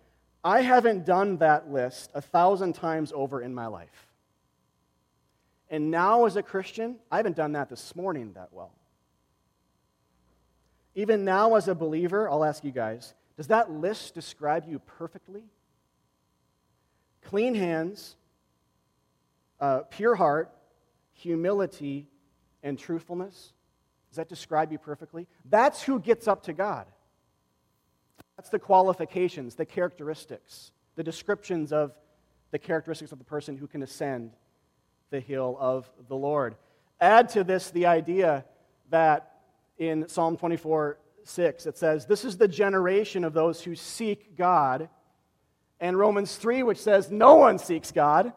I 0.46 0.60
haven't 0.60 1.04
done 1.04 1.38
that 1.38 1.72
list 1.72 2.12
a 2.14 2.20
thousand 2.20 2.74
times 2.74 3.12
over 3.12 3.42
in 3.42 3.52
my 3.52 3.66
life. 3.66 4.06
And 5.68 5.90
now, 5.90 6.24
as 6.26 6.36
a 6.36 6.42
Christian, 6.42 6.98
I 7.10 7.16
haven't 7.16 7.34
done 7.34 7.50
that 7.52 7.68
this 7.68 7.96
morning 7.96 8.32
that 8.34 8.50
well. 8.52 8.70
Even 10.94 11.24
now, 11.24 11.56
as 11.56 11.66
a 11.66 11.74
believer, 11.74 12.30
I'll 12.30 12.44
ask 12.44 12.62
you 12.62 12.70
guys 12.70 13.12
does 13.36 13.48
that 13.48 13.72
list 13.72 14.14
describe 14.14 14.66
you 14.68 14.78
perfectly? 14.78 15.42
Clean 17.24 17.56
hands, 17.56 18.14
uh, 19.58 19.80
pure 19.90 20.14
heart, 20.14 20.54
humility, 21.12 22.06
and 22.62 22.78
truthfulness? 22.78 23.52
Does 24.10 24.16
that 24.18 24.28
describe 24.28 24.70
you 24.70 24.78
perfectly? 24.78 25.26
That's 25.44 25.82
who 25.82 25.98
gets 25.98 26.28
up 26.28 26.44
to 26.44 26.52
God. 26.52 26.86
That's 28.36 28.50
the 28.50 28.58
qualifications, 28.58 29.54
the 29.54 29.66
characteristics, 29.66 30.72
the 30.94 31.02
descriptions 31.02 31.72
of 31.72 31.92
the 32.50 32.58
characteristics 32.58 33.12
of 33.12 33.18
the 33.18 33.24
person 33.24 33.56
who 33.56 33.66
can 33.66 33.82
ascend 33.82 34.32
the 35.10 35.20
hill 35.20 35.56
of 35.58 35.90
the 36.08 36.16
Lord. 36.16 36.56
Add 37.00 37.30
to 37.30 37.44
this 37.44 37.70
the 37.70 37.86
idea 37.86 38.44
that 38.90 39.32
in 39.78 40.08
Psalm 40.08 40.36
24 40.36 40.98
6, 41.24 41.66
it 41.66 41.76
says, 41.76 42.06
This 42.06 42.24
is 42.24 42.36
the 42.36 42.48
generation 42.48 43.24
of 43.24 43.32
those 43.32 43.62
who 43.62 43.74
seek 43.74 44.36
God. 44.36 44.88
And 45.80 45.98
Romans 45.98 46.36
3, 46.36 46.62
which 46.62 46.78
says, 46.78 47.10
No 47.10 47.34
one 47.34 47.58
seeks 47.58 47.90
God. 47.90 48.32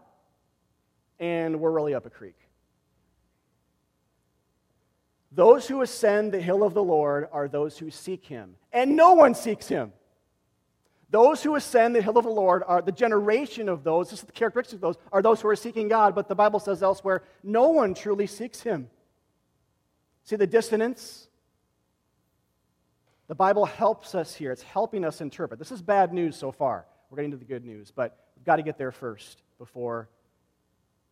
And 1.19 1.59
we're 1.59 1.71
really 1.71 1.93
up 1.93 2.05
a 2.05 2.09
creek. 2.09 2.35
Those 5.31 5.67
who 5.67 5.81
ascend 5.81 6.31
the 6.31 6.41
hill 6.41 6.63
of 6.63 6.73
the 6.73 6.83
Lord 6.83 7.27
are 7.31 7.47
those 7.47 7.77
who 7.77 7.91
seek 7.91 8.25
him, 8.25 8.55
and 8.71 8.95
no 8.95 9.13
one 9.13 9.35
seeks 9.35 9.67
him. 9.67 9.93
Those 11.11 11.41
who 11.41 11.55
ascend 11.55 11.95
the 11.95 12.01
hill 12.01 12.17
of 12.17 12.25
the 12.25 12.31
Lord 12.31 12.63
are 12.65 12.81
the 12.81 12.91
generation 12.91 13.67
of 13.67 13.83
those, 13.83 14.09
this 14.09 14.19
is 14.19 14.25
the 14.25 14.31
characteristic 14.31 14.75
of 14.75 14.81
those, 14.81 14.95
are 15.11 15.21
those 15.21 15.41
who 15.41 15.47
are 15.47 15.55
seeking 15.55 15.87
God, 15.87 16.13
but 16.13 16.27
the 16.27 16.35
Bible 16.35 16.59
says 16.59 16.83
elsewhere, 16.83 17.23
no 17.43 17.69
one 17.69 17.93
truly 17.93 18.27
seeks 18.27 18.61
him. 18.61 18.89
See 20.23 20.35
the 20.35 20.47
dissonance? 20.47 21.27
The 23.27 23.35
Bible 23.35 23.65
helps 23.65 24.15
us 24.15 24.35
here. 24.35 24.51
It's 24.51 24.63
helping 24.63 25.05
us 25.05 25.21
interpret. 25.21 25.59
This 25.59 25.71
is 25.71 25.81
bad 25.81 26.13
news 26.13 26.35
so 26.35 26.51
far. 26.51 26.85
We're 27.09 27.17
getting 27.17 27.31
to 27.31 27.37
the 27.37 27.45
good 27.45 27.65
news, 27.65 27.91
but 27.91 28.17
we've 28.35 28.45
got 28.45 28.57
to 28.57 28.63
get 28.63 28.77
there 28.77 28.91
first 28.91 29.41
before, 29.57 30.09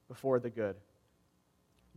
before 0.08 0.40
the 0.40 0.50
good. 0.50 0.76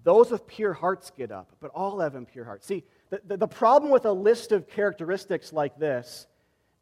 Those 0.02 0.30
with 0.30 0.46
pure 0.46 0.72
hearts 0.72 1.10
get 1.10 1.30
up, 1.30 1.50
but 1.60 1.70
all 1.74 2.00
have 2.00 2.14
impure 2.14 2.44
hearts. 2.44 2.66
See, 2.66 2.84
the, 3.10 3.20
the, 3.26 3.36
the, 3.36 3.48
problem 3.48 3.90
with 3.90 4.06
a 4.06 4.12
list 4.12 4.52
of 4.52 4.68
characteristics 4.68 5.52
like 5.52 5.78
this 5.78 6.26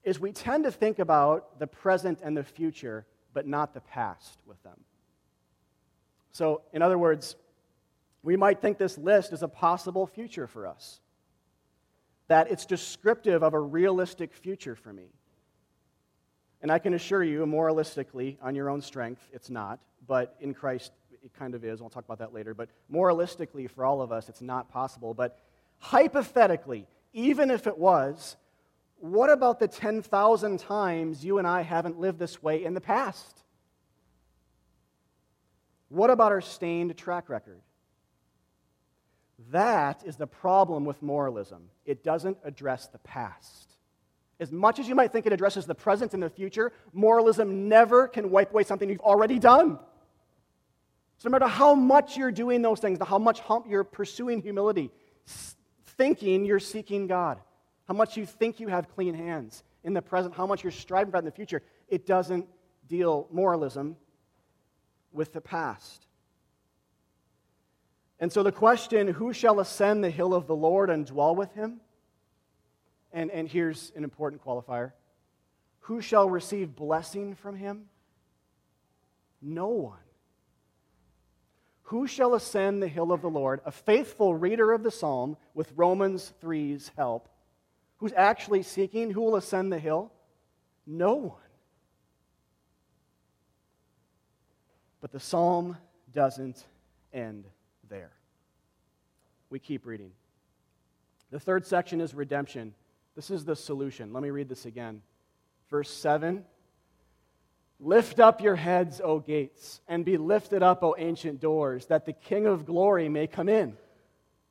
is 0.05 0.21
we 0.21 0.33
tend 0.33 0.65
to 0.65 0.71
think 0.71 0.99
about 0.99 1.59
the 1.59 1.67
present 1.67 2.21
and 2.23 2.37
the 2.37 2.45
future, 2.45 3.07
but 3.35 3.47
not 3.47 3.75
the 3.75 3.81
past 3.81 4.39
with 4.47 4.63
them. 4.63 4.79
So, 6.31 6.63
in 6.73 6.83
other 6.83 6.99
words, 6.99 7.35
we 8.23 8.37
might 8.37 8.61
think 8.61 8.79
this 8.79 8.99
list 8.99 9.33
is 9.33 9.43
a 9.43 9.49
possible 9.49 10.07
future 10.07 10.47
for 10.47 10.67
us, 10.67 11.01
that 12.29 12.51
it's 12.51 12.67
descriptive 12.67 13.43
of 13.43 13.55
a 13.55 13.61
realistic 13.61 14.35
future 14.35 14.77
for 14.77 14.93
me. 14.93 15.09
And 16.61 16.71
I 16.71 16.79
can 16.79 16.95
assure 16.95 17.23
you, 17.23 17.45
moralistically, 17.47 18.37
on 18.43 18.55
your 18.55 18.69
own 18.69 18.81
strength, 18.81 19.23
it's 19.33 19.49
not, 19.51 19.81
but 20.07 20.37
in 20.41 20.55
Christ, 20.55 20.93
it 21.35 21.39
kind 21.39 21.55
of 21.55 21.65
is. 21.65 21.81
We'll 21.81 21.91
talk 21.91 22.05
about 22.05 22.19
that 22.19 22.33
later. 22.33 22.55
But 22.55 22.71
moralistically, 22.93 23.71
for 23.71 23.85
all 23.85 24.01
of 24.01 24.13
us, 24.13 24.29
it's 24.29 24.41
not 24.41 24.71
possible. 24.71 25.15
But 25.15 25.39
hypothetically, 25.79 26.87
even 27.13 27.51
if 27.51 27.67
it 27.67 27.79
was, 27.79 28.37
what 28.99 29.31
about 29.31 29.61
the 29.61 29.69
10,000 29.69 30.59
times 30.59 31.25
you 31.25 31.39
and 31.39 31.47
I 31.47 31.63
haven't 31.63 31.99
lived 31.99 32.19
this 32.19 32.43
way 32.43 32.65
in 32.65 32.75
the 32.75 32.81
past? 32.81 33.45
What 35.89 36.11
about 36.11 36.33
our 36.33 36.41
stained 36.41 36.97
track 36.97 37.29
record? 37.29 37.61
That 39.51 40.03
is 40.05 40.17
the 40.17 40.27
problem 40.27 40.85
with 40.85 41.01
moralism. 41.03 41.71
It 41.85 42.03
doesn't 42.03 42.39
address 42.45 42.89
the 42.89 42.99
past. 42.99 43.69
As 44.41 44.53
much 44.53 44.79
as 44.79 44.89
you 44.89 44.95
might 44.95 45.13
think 45.13 45.27
it 45.27 45.33
addresses 45.33 45.67
the 45.67 45.75
present 45.75 46.15
and 46.15 46.23
the 46.23 46.31
future, 46.31 46.73
moralism 46.93 47.69
never 47.69 48.09
can 48.09 48.31
wipe 48.31 48.51
away 48.51 48.65
something 48.65 48.89
you've 48.89 49.01
already 49.01 49.39
done. 49.39 49.79
So, 51.19 51.29
no 51.29 51.33
matter 51.33 51.49
how 51.49 51.75
much 51.75 52.17
you're 52.17 52.31
doing 52.31 52.63
those 52.63 52.79
things, 52.79 52.99
how 53.05 53.19
much 53.19 53.41
hump 53.41 53.67
you're 53.69 53.85
pursuing 53.85 54.41
humility, 54.41 54.91
thinking 55.85 56.45
you're 56.45 56.61
seeking 56.61 57.09
God, 57.09 57.39
how 57.89 57.95
much 57.95 58.17
you 58.17 58.25
think 58.25 58.61
you 58.61 58.69
have 58.69 58.89
clean 58.95 59.15
hands 59.15 59.65
in 59.83 59.95
the 59.95 60.03
present, 60.03 60.35
how 60.35 60.47
much 60.47 60.63
you're 60.63 60.71
striving 60.71 61.11
for 61.11 61.19
in 61.19 61.25
the 61.25 61.33
future, 61.33 61.63
it 61.89 62.07
doesn't 62.07 62.47
deal 62.87 63.27
moralism 63.33 63.97
with 65.13 65.33
the 65.33 65.41
past. 65.41 66.07
And 68.21 68.33
so 68.33 68.43
the 68.43 68.53
question, 68.53 69.09
who 69.09 69.33
shall 69.33 69.61
ascend 69.61 70.03
the 70.05 70.11
hill 70.11 70.35
of 70.35 70.47
the 70.47 70.57
Lord 70.57 70.91
and 70.91 71.07
dwell 71.07 71.35
with 71.35 71.53
him? 71.53 71.81
And, 73.13 73.31
and 73.31 73.49
here's 73.49 73.93
an 73.97 74.05
important 74.05 74.45
qualifier 74.45 74.93
who 75.81 76.03
shall 76.03 76.29
receive 76.29 76.77
blessing 76.77 77.35
from 77.35 77.57
him? 77.57 77.87
No 79.41 79.69
one. 79.69 79.99
Who 81.89 82.07
shall 82.07 82.35
ascend 82.35 82.83
the 82.83 82.89
hill 82.89 83.13
of 83.13 83.23
the 83.23 83.31
Lord? 83.31 83.61
A 83.65 83.71
faithful 83.71 84.35
reader 84.35 84.73
of 84.73 84.83
the 84.83 84.91
psalm 84.91 85.39
with 85.55 85.73
Romans 85.75 86.35
3's 86.43 86.91
help. 86.99 87.31
Who's 87.97 88.13
actually 88.15 88.63
seeking? 88.63 89.11
Who 89.11 89.23
will 89.23 89.37
ascend 89.37 89.73
the 89.73 89.79
hill? 89.79 90.13
No 90.87 91.15
one. 91.15 91.41
But 95.01 95.13
the 95.13 95.21
psalm 95.21 95.79
doesn't 96.13 96.63
end 97.11 97.47
there. 97.89 98.13
We 99.49 99.59
keep 99.59 99.87
reading. 99.87 100.11
The 101.31 101.41
third 101.41 101.65
section 101.65 102.03
is 102.03 102.13
redemption. 102.13 102.75
This 103.17 103.31
is 103.31 103.47
the 103.47 103.57
solution. 103.57 104.13
Let 104.13 104.23
me 104.23 104.29
read 104.29 104.51
this 104.51 104.67
again. 104.67 105.01
Verse 105.71 105.91
7 105.91 106.45
Lift 107.81 108.19
up 108.19 108.41
your 108.41 108.57
heads, 108.57 109.01
O 109.03 109.21
gates, 109.21 109.81
and 109.87 110.05
be 110.05 110.17
lifted 110.17 110.63
up, 110.63 110.83
O 110.83 110.97
ancient 110.99 111.41
doors, 111.41 111.87
that 111.87 112.07
the 112.07 112.13
King 112.13 112.47
of 112.47 112.67
glory 112.67 113.09
may 113.09 113.27
come 113.27 113.49
in. 113.49 113.77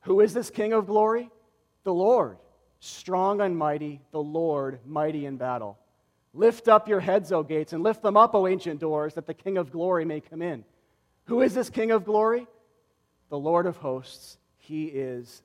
Who 0.02 0.22
is 0.22 0.34
this 0.34 0.50
King 0.50 0.72
of 0.72 0.88
glory? 0.88 1.30
The 1.84 1.94
Lord, 1.94 2.38
strong 2.80 3.42
and 3.42 3.58
mighty, 3.58 4.02
the 4.12 4.22
Lord, 4.22 4.80
mighty 4.86 5.26
in 5.26 5.36
battle. 5.38 5.78
Lift 6.34 6.70
up 6.70 6.88
your 6.88 7.02
heads, 7.02 7.32
O 7.32 7.44
gates, 7.44 7.74
and 7.74 7.84
lift 7.84 8.02
them 8.02 8.16
up, 8.16 8.34
O 8.34 8.48
ancient 8.48 8.80
doors, 8.80 9.16
that 9.16 9.26
the 9.26 9.34
King 9.34 9.58
of 9.58 9.72
glory 9.72 10.06
may 10.06 10.22
come 10.22 10.42
in. 10.42 10.64
Who 11.26 11.42
is 11.42 11.54
this 11.54 11.70
King 11.70 11.92
of 11.92 12.06
glory? 12.06 12.48
The 13.30 13.38
Lord 13.38 13.66
of 13.66 13.76
hosts. 13.78 14.38
He 14.58 14.86
is 14.86 15.42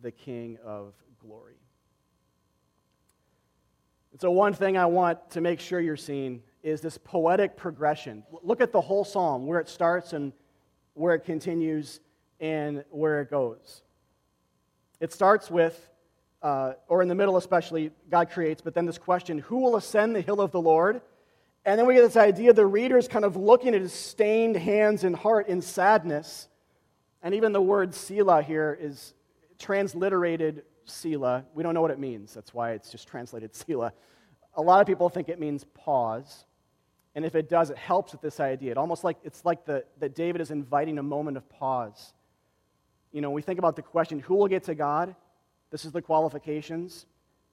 the 0.00 0.10
King 0.10 0.58
of 0.64 0.94
glory. 1.20 1.56
And 4.12 4.20
so, 4.20 4.30
one 4.30 4.54
thing 4.54 4.78
I 4.78 4.86
want 4.86 5.32
to 5.32 5.40
make 5.42 5.60
sure 5.60 5.80
you're 5.80 5.96
seeing 5.96 6.42
is 6.68 6.80
this 6.80 6.98
poetic 6.98 7.56
progression. 7.56 8.22
Look 8.42 8.60
at 8.60 8.72
the 8.72 8.80
whole 8.80 9.04
psalm, 9.04 9.46
where 9.46 9.60
it 9.60 9.68
starts 9.68 10.12
and 10.12 10.32
where 10.94 11.14
it 11.14 11.24
continues 11.24 12.00
and 12.40 12.84
where 12.90 13.20
it 13.20 13.30
goes. 13.30 13.82
It 15.00 15.12
starts 15.12 15.50
with, 15.50 15.88
uh, 16.42 16.74
or 16.88 17.02
in 17.02 17.08
the 17.08 17.14
middle 17.14 17.36
especially, 17.36 17.90
God 18.10 18.30
creates, 18.30 18.60
but 18.60 18.74
then 18.74 18.86
this 18.86 18.98
question 18.98 19.38
who 19.38 19.58
will 19.58 19.76
ascend 19.76 20.14
the 20.14 20.20
hill 20.20 20.40
of 20.40 20.50
the 20.50 20.60
Lord? 20.60 21.00
And 21.64 21.78
then 21.78 21.86
we 21.86 21.94
get 21.94 22.02
this 22.02 22.16
idea 22.16 22.52
the 22.52 22.66
reader 22.66 22.96
is 22.96 23.08
kind 23.08 23.24
of 23.24 23.36
looking 23.36 23.74
at 23.74 23.80
his 23.80 23.92
stained 23.92 24.56
hands 24.56 25.04
and 25.04 25.14
heart 25.14 25.48
in 25.48 25.60
sadness. 25.60 26.48
And 27.22 27.34
even 27.34 27.52
the 27.52 27.60
word 27.60 27.94
Selah 27.94 28.42
here 28.42 28.76
is 28.80 29.12
transliterated 29.58 30.62
Selah. 30.84 31.44
We 31.54 31.62
don't 31.62 31.74
know 31.74 31.82
what 31.82 31.90
it 31.90 31.98
means. 31.98 32.32
That's 32.32 32.54
why 32.54 32.72
it's 32.72 32.90
just 32.90 33.06
translated 33.06 33.54
Selah. 33.54 33.92
A 34.54 34.62
lot 34.62 34.80
of 34.80 34.86
people 34.86 35.08
think 35.08 35.28
it 35.28 35.38
means 35.38 35.64
pause. 35.74 36.46
And 37.18 37.26
if 37.26 37.34
it 37.34 37.48
does, 37.48 37.70
it 37.70 37.76
helps 37.76 38.12
with 38.12 38.20
this 38.20 38.38
idea. 38.38 38.70
It 38.70 38.78
almost 38.78 39.02
like 39.02 39.16
it's 39.24 39.44
like 39.44 39.64
the, 39.64 39.84
that 39.98 40.14
David 40.14 40.40
is 40.40 40.52
inviting 40.52 40.98
a 40.98 41.02
moment 41.02 41.36
of 41.36 41.48
pause. 41.48 42.12
You 43.10 43.20
know, 43.20 43.32
we 43.32 43.42
think 43.42 43.58
about 43.58 43.74
the 43.74 43.82
question, 43.82 44.20
who 44.20 44.36
will 44.36 44.46
get 44.46 44.62
to 44.66 44.76
God? 44.76 45.16
This 45.72 45.84
is 45.84 45.90
the 45.90 46.00
qualifications. 46.00 47.06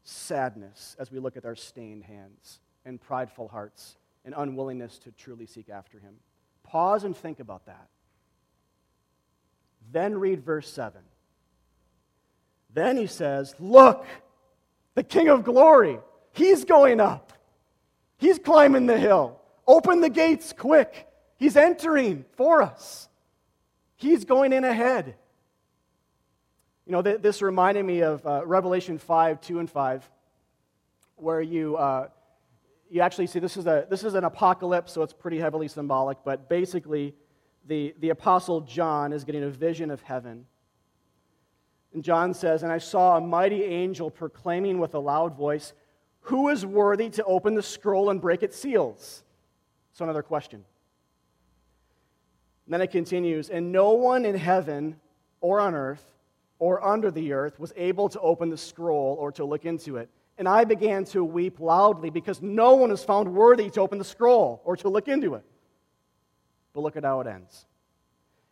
Sadness 0.04 0.96
as 1.00 1.12
we 1.12 1.18
look 1.18 1.36
at 1.36 1.46
our 1.46 1.56
stained 1.56 2.04
hands 2.04 2.60
and 2.86 3.02
prideful 3.02 3.48
hearts 3.48 3.98
and 4.24 4.36
unwillingness 4.38 5.00
to 5.00 5.12
truly 5.14 5.48
seek 5.48 5.68
after 5.68 5.98
him. 5.98 6.14
Pause 6.62 7.06
and 7.06 7.18
think 7.18 7.40
about 7.40 7.66
that. 7.66 7.88
Then 9.92 10.16
read 10.16 10.46
verse 10.46 10.72
7. 10.72 11.02
Then 12.72 12.98
he 12.98 13.08
says, 13.08 13.56
Look, 13.58 14.06
the 14.94 15.02
King 15.02 15.30
of 15.30 15.44
glory, 15.44 15.98
he's 16.34 16.66
going 16.66 17.00
up. 17.00 17.34
He's 18.18 18.38
climbing 18.38 18.86
the 18.86 19.00
hill. 19.00 19.40
Open 19.68 20.02
the 20.02 20.10
gates 20.10 20.54
quick. 20.54 21.08
He's 21.38 21.58
entering 21.58 22.26
for 22.38 22.62
us. 22.62 23.10
He's 23.96 24.26
going 24.26 24.54
in 24.54 24.64
ahead. 24.64 25.16
You 26.86 26.92
know, 26.92 27.02
th- 27.02 27.22
this 27.22 27.42
reminded 27.42 27.84
me 27.84 28.02
of 28.02 28.26
uh, 28.26 28.46
Revelation 28.46 28.98
5, 28.98 29.42
2 29.42 29.60
and 29.60 29.70
5, 29.70 30.10
where 31.16 31.42
you, 31.42 31.78
uh, 31.78 32.10
you 32.90 33.02
actually 33.02 33.28
see 33.28 33.40
this 33.40 33.58
is, 33.58 33.66
a, 33.66 33.88
this 33.90 34.04
is 34.04 34.14
an 34.14 34.24
apocalypse, 34.24 34.92
so 34.92 35.02
it's 35.02 35.14
pretty 35.14 35.40
heavily 35.40 35.68
symbolic, 35.68 36.20
but 36.24 36.48
basically, 36.48 37.16
the, 37.68 37.96
the 38.00 38.10
Apostle 38.10 38.62
John 38.62 39.12
is 39.12 39.24
getting 39.24 39.44
a 39.44 39.50
vision 39.50 39.90
of 39.90 40.02
heaven. 40.02 40.46
And 41.94 42.04
John 42.04 42.34
says, 42.34 42.62
And 42.62 42.72
I 42.72 42.78
saw 42.78 43.18
a 43.18 43.22
mighty 43.22 43.64
angel 43.64 44.12
proclaiming 44.12 44.80
with 44.80 44.94
a 44.94 45.00
loud 45.00 45.36
voice, 45.36 45.74
Who 46.22 46.50
is 46.50 46.66
worthy 46.66 47.10
to 47.12 47.24
open 47.24 47.56
the 47.56 47.64
scroll 47.64 48.10
and 48.10 48.22
break 48.22 48.44
its 48.44 48.58
seals? 48.58 49.24
So, 49.96 50.04
another 50.04 50.24
question. 50.24 50.66
Then 52.68 52.82
it 52.82 52.92
continues, 52.92 53.50
And 53.50 53.72
no 53.72 53.92
one 53.92 54.26
in 54.26 54.36
heaven 54.36 54.98
or 55.40 55.62
on 55.62 55.74
earth 55.74 56.04
or 56.60 56.86
under 56.86 57.12
the 57.12 57.32
earth 57.32 57.60
was 57.60 57.72
able 57.78 58.10
to 58.10 58.20
open 58.20 58.50
the 58.50 58.58
scroll 58.58 59.16
or 59.18 59.32
to 59.34 59.46
look 59.46 59.64
into 59.64 59.96
it. 59.96 60.10
And 60.38 60.50
I 60.50 60.66
began 60.66 61.06
to 61.06 61.24
weep 61.24 61.62
loudly 61.62 62.10
because 62.10 62.42
no 62.42 62.76
one 62.76 62.90
was 62.90 63.06
found 63.06 63.34
worthy 63.34 63.70
to 63.70 63.80
open 63.80 63.98
the 63.98 64.04
scroll 64.04 64.62
or 64.66 64.76
to 64.78 64.90
look 64.90 65.08
into 65.08 65.36
it. 65.36 65.46
But 66.74 66.82
look 66.82 66.98
at 66.98 67.06
how 67.06 67.22
it 67.22 67.28
ends. 67.28 67.66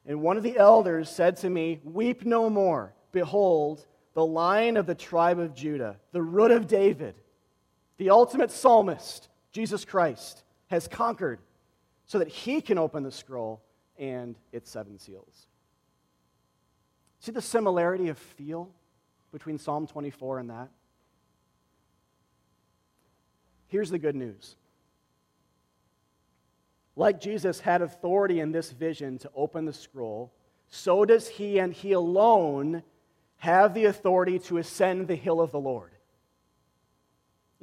And 0.06 0.22
one 0.22 0.38
of 0.38 0.44
the 0.44 0.58
elders 0.58 1.10
said 1.10 1.36
to 1.38 1.50
me, 1.50 1.82
Weep 1.84 2.26
no 2.26 2.50
more. 2.50 2.94
Behold, 3.12 3.86
the 4.14 4.26
lion 4.26 4.78
of 4.78 4.86
the 4.86 4.96
tribe 4.96 5.40
of 5.40 5.54
Judah, 5.54 5.98
the 6.14 6.22
root 6.22 6.52
of 6.52 6.68
David, 6.68 7.16
the 7.98 8.12
ultimate 8.12 8.50
psalmist, 8.50 9.28
Jesus 9.52 9.84
Christ, 9.84 10.44
has 10.74 10.88
conquered 10.88 11.40
so 12.06 12.20
that 12.20 12.28
he 12.28 12.60
can 12.60 12.80
open 12.80 13.04
the 13.04 13.12
scroll 13.12 13.62
and 13.98 14.36
its 14.52 14.72
seven 14.72 14.98
seals. 14.98 15.48
See 17.20 17.32
the 17.32 17.42
similarity 17.42 18.10
of 18.10 18.18
feel 18.18 18.70
between 19.32 19.58
Psalm 19.58 19.88
24 19.88 20.40
and 20.40 20.50
that? 20.50 20.70
Here's 23.68 23.90
the 23.90 24.00
good 24.00 24.16
news. 24.16 24.56
Like 26.96 27.22
Jesus 27.22 27.60
had 27.60 27.82
authority 27.82 28.40
in 28.40 28.52
this 28.52 28.72
vision 28.72 29.18
to 29.20 29.32
open 29.36 29.66
the 29.66 29.74
scroll, 29.74 30.34
so 30.70 31.06
does 31.06 31.28
he 31.28 31.60
and 31.60 31.72
he 31.72 31.92
alone 31.92 32.84
have 33.38 33.74
the 33.74 33.86
authority 33.86 34.40
to 34.40 34.58
ascend 34.58 35.08
the 35.08 35.16
hill 35.16 35.40
of 35.40 35.52
the 35.52 35.60
Lord. 35.60 35.93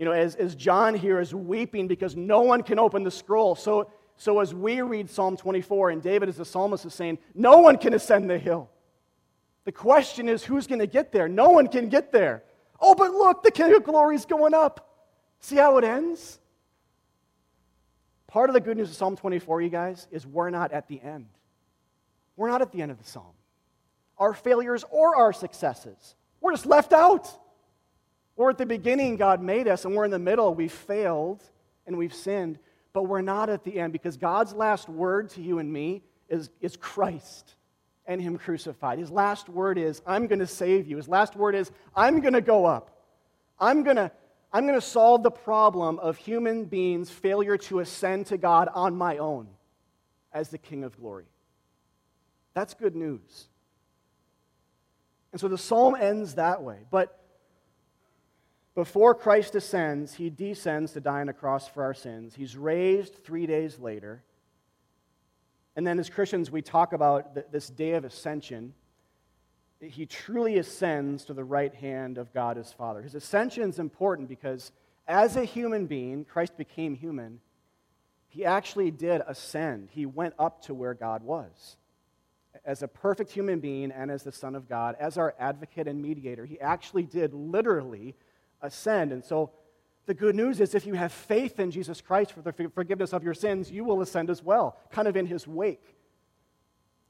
You 0.00 0.06
know, 0.06 0.12
as, 0.12 0.34
as 0.36 0.54
John 0.54 0.94
here 0.94 1.20
is 1.20 1.34
weeping 1.34 1.86
because 1.86 2.16
no 2.16 2.40
one 2.40 2.62
can 2.62 2.78
open 2.78 3.04
the 3.04 3.10
scroll, 3.10 3.54
so, 3.54 3.90
so 4.16 4.40
as 4.40 4.54
we 4.54 4.80
read 4.80 5.10
Psalm 5.10 5.36
24, 5.36 5.90
and 5.90 6.00
David 6.00 6.30
as 6.30 6.38
the 6.38 6.44
psalmist 6.46 6.86
is 6.86 6.94
saying, 6.94 7.18
no 7.34 7.58
one 7.58 7.76
can 7.76 7.92
ascend 7.92 8.30
the 8.30 8.38
hill. 8.38 8.70
The 9.64 9.72
question 9.72 10.26
is 10.26 10.42
who's 10.42 10.66
going 10.66 10.78
to 10.78 10.86
get 10.86 11.12
there? 11.12 11.28
No 11.28 11.50
one 11.50 11.66
can 11.66 11.90
get 11.90 12.12
there. 12.12 12.44
Oh, 12.80 12.94
but 12.94 13.10
look, 13.10 13.42
the 13.42 13.50
King 13.50 13.74
of 13.74 13.84
Glory 13.84 14.16
is 14.16 14.24
going 14.24 14.54
up. 14.54 15.06
See 15.40 15.56
how 15.56 15.76
it 15.76 15.84
ends? 15.84 16.38
Part 18.26 18.48
of 18.48 18.54
the 18.54 18.60
good 18.60 18.78
news 18.78 18.88
of 18.88 18.96
Psalm 18.96 19.16
24, 19.16 19.60
you 19.60 19.68
guys, 19.68 20.08
is 20.10 20.26
we're 20.26 20.48
not 20.48 20.72
at 20.72 20.88
the 20.88 20.98
end. 20.98 21.26
We're 22.36 22.48
not 22.48 22.62
at 22.62 22.72
the 22.72 22.80
end 22.80 22.90
of 22.90 22.96
the 22.96 23.04
psalm. 23.04 23.34
Our 24.16 24.32
failures 24.32 24.82
or 24.90 25.14
our 25.14 25.34
successes, 25.34 26.14
we're 26.40 26.52
just 26.52 26.64
left 26.64 26.94
out. 26.94 27.38
We're 28.40 28.48
at 28.48 28.56
the 28.56 28.64
beginning, 28.64 29.16
God 29.16 29.42
made 29.42 29.68
us, 29.68 29.84
and 29.84 29.94
we're 29.94 30.06
in 30.06 30.10
the 30.10 30.18
middle. 30.18 30.54
We've 30.54 30.72
failed 30.72 31.44
and 31.86 31.98
we've 31.98 32.14
sinned, 32.14 32.58
but 32.94 33.02
we're 33.02 33.20
not 33.20 33.50
at 33.50 33.64
the 33.64 33.78
end 33.78 33.92
because 33.92 34.16
God's 34.16 34.54
last 34.54 34.88
word 34.88 35.28
to 35.32 35.42
you 35.42 35.58
and 35.58 35.70
me 35.70 36.00
is, 36.30 36.48
is 36.62 36.74
Christ 36.74 37.54
and 38.06 38.18
Him 38.18 38.38
crucified. 38.38 38.98
His 38.98 39.10
last 39.10 39.50
word 39.50 39.76
is, 39.76 40.00
I'm 40.06 40.26
going 40.26 40.38
to 40.38 40.46
save 40.46 40.86
you. 40.86 40.96
His 40.96 41.06
last 41.06 41.36
word 41.36 41.54
is, 41.54 41.70
I'm 41.94 42.20
going 42.20 42.32
to 42.32 42.40
go 42.40 42.64
up. 42.64 43.02
I'm 43.58 43.82
going 43.82 43.96
to. 43.96 44.10
I'm 44.54 44.66
going 44.66 44.80
to 44.80 44.84
solve 44.86 45.22
the 45.22 45.30
problem 45.30 45.98
of 45.98 46.16
human 46.16 46.64
beings' 46.64 47.10
failure 47.10 47.58
to 47.58 47.80
ascend 47.80 48.26
to 48.28 48.38
God 48.38 48.70
on 48.74 48.96
my 48.96 49.18
own 49.18 49.48
as 50.32 50.48
the 50.48 50.58
King 50.58 50.82
of 50.82 50.98
glory. 50.98 51.26
That's 52.54 52.72
good 52.72 52.96
news. 52.96 53.48
And 55.30 55.40
so 55.40 55.46
the 55.46 55.58
psalm 55.58 55.94
ends 55.94 56.36
that 56.36 56.62
way. 56.62 56.78
But 56.90 57.19
before 58.74 59.14
Christ 59.14 59.54
ascends, 59.54 60.14
he 60.14 60.30
descends 60.30 60.92
to 60.92 61.00
die 61.00 61.20
on 61.20 61.28
a 61.28 61.32
cross 61.32 61.68
for 61.68 61.82
our 61.82 61.94
sins. 61.94 62.34
He's 62.34 62.56
raised 62.56 63.14
three 63.24 63.46
days 63.46 63.78
later. 63.78 64.22
And 65.76 65.86
then, 65.86 65.98
as 65.98 66.10
Christians, 66.10 66.50
we 66.50 66.62
talk 66.62 66.92
about 66.92 67.52
this 67.52 67.68
day 67.68 67.92
of 67.92 68.04
ascension. 68.04 68.74
He 69.80 70.06
truly 70.06 70.58
ascends 70.58 71.24
to 71.24 71.34
the 71.34 71.44
right 71.44 71.74
hand 71.74 72.18
of 72.18 72.32
God 72.32 72.58
as 72.58 72.72
Father. 72.72 73.02
His 73.02 73.14
ascension 73.14 73.68
is 73.68 73.78
important 73.78 74.28
because, 74.28 74.72
as 75.08 75.36
a 75.36 75.44
human 75.44 75.86
being, 75.86 76.24
Christ 76.24 76.56
became 76.56 76.94
human. 76.94 77.40
He 78.28 78.44
actually 78.44 78.92
did 78.92 79.22
ascend, 79.26 79.88
he 79.90 80.06
went 80.06 80.34
up 80.38 80.62
to 80.66 80.74
where 80.74 80.94
God 80.94 81.22
was. 81.22 81.76
As 82.64 82.82
a 82.82 82.88
perfect 82.88 83.32
human 83.32 83.58
being 83.58 83.90
and 83.90 84.10
as 84.10 84.22
the 84.22 84.32
Son 84.32 84.54
of 84.54 84.68
God, 84.68 84.96
as 85.00 85.18
our 85.18 85.34
advocate 85.38 85.88
and 85.88 86.00
mediator, 86.00 86.44
he 86.44 86.60
actually 86.60 87.04
did 87.04 87.32
literally 87.32 88.14
ascend. 88.62 89.12
And 89.12 89.24
so, 89.24 89.50
the 90.06 90.14
good 90.14 90.34
news 90.34 90.60
is 90.60 90.74
if 90.74 90.86
you 90.86 90.94
have 90.94 91.12
faith 91.12 91.60
in 91.60 91.70
Jesus 91.70 92.00
Christ 92.00 92.32
for 92.32 92.42
the 92.42 92.52
forgiveness 92.74 93.12
of 93.12 93.22
your 93.22 93.34
sins, 93.34 93.70
you 93.70 93.84
will 93.84 94.00
ascend 94.00 94.30
as 94.30 94.42
well, 94.42 94.76
kind 94.90 95.06
of 95.06 95.16
in 95.16 95.26
his 95.26 95.46
wake. 95.46 95.96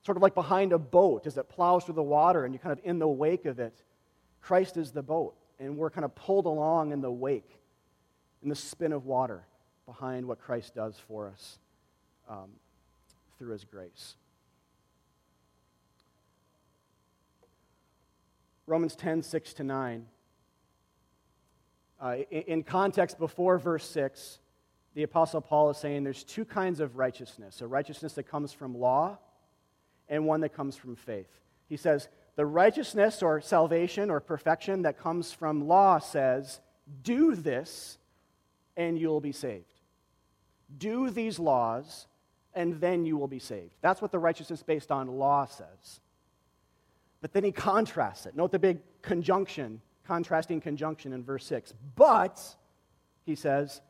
Sort 0.03 0.17
of 0.17 0.23
like 0.23 0.35
behind 0.35 0.73
a 0.73 0.79
boat 0.79 1.27
as 1.27 1.37
it 1.37 1.49
plows 1.49 1.85
through 1.85 1.95
the 1.95 2.03
water 2.03 2.45
and 2.45 2.53
you're 2.53 2.61
kind 2.61 2.79
of 2.79 2.85
in 2.85 2.99
the 2.99 3.09
wake 3.09 3.47
of 3.47 3.59
it. 3.59 3.83
Christ 4.41 4.77
is 4.77 4.91
the 4.91 5.03
boat, 5.03 5.35
and 5.59 5.77
we're 5.77 5.91
kind 5.91 6.05
of 6.05 6.15
pulled 6.15 6.47
along 6.47 6.93
in 6.93 7.01
the 7.01 7.11
wake, 7.11 7.59
in 8.43 8.49
the 8.49 8.55
spin 8.55 8.93
of 8.93 9.07
water 9.07 9.47
behind 9.87 10.27
what 10.27 10.41
Christ 10.41 10.75
does 10.75 10.99
for 11.09 11.29
us 11.29 11.59
um, 12.29 12.51
through 13.39 13.53
his 13.53 13.65
grace. 13.65 14.15
Romans 18.67 18.95
10 18.95 19.23
6 19.23 19.53
to 19.55 19.65
9. 19.65 20.07
Uh, 22.01 22.17
in 22.31 22.63
context, 22.63 23.19
before 23.19 23.59
verse 23.59 23.89
6, 23.91 24.39
the 24.95 25.03
Apostle 25.03 25.41
Paul 25.41 25.71
is 25.71 25.77
saying 25.77 26.03
there's 26.03 26.25
two 26.25 26.45
kinds 26.45 26.81
of 26.81 26.97
righteousness 26.97 27.61
a 27.61 27.67
righteousness 27.67 28.15
that 28.15 28.25
comes 28.25 28.53
from 28.53 28.79
law 28.79 29.19
and 30.09 30.27
one 30.27 30.41
that 30.41 30.55
comes 30.55 30.77
from 30.77 30.97
faith. 30.97 31.29
He 31.69 31.77
says, 31.77 32.09
the 32.37 32.47
righteousness 32.47 33.23
or 33.23 33.41
salvation 33.41 34.11
or 34.11 34.19
perfection 34.21 34.83
that 34.83 34.99
comes 34.99 35.33
from 35.33 35.69
law 35.69 35.99
says, 35.99 36.61
do 37.03 37.35
this 37.35 37.99
and 38.77 38.99
you'll 38.99 39.21
be 39.21 39.33
saved. 39.33 39.67
Do 40.79 41.11
these 41.11 41.39
laws 41.39 42.07
and 42.55 42.81
then 42.81 43.05
you 43.05 43.17
will 43.17 43.29
be 43.29 43.39
saved. 43.39 43.75
That's 43.81 44.03
what 44.03 44.11
the 44.11 44.19
righteousness 44.19 44.63
based 44.63 44.91
on 44.91 45.07
law 45.07 45.45
says. 45.45 46.01
But 47.21 47.33
then 47.33 47.45
he 47.45 47.53
contrasts 47.53 48.27
it. 48.27 48.35
Note 48.35 48.51
the 48.51 48.59
big 48.59 48.79
conjunction, 49.03 49.81
contrasting 50.11 50.61
conjunction 50.61 51.13
in 51.13 51.23
verse 51.23 51.47
6. 51.47 51.73
But, 51.95 52.41
he 53.25 53.37
says, 53.37 53.81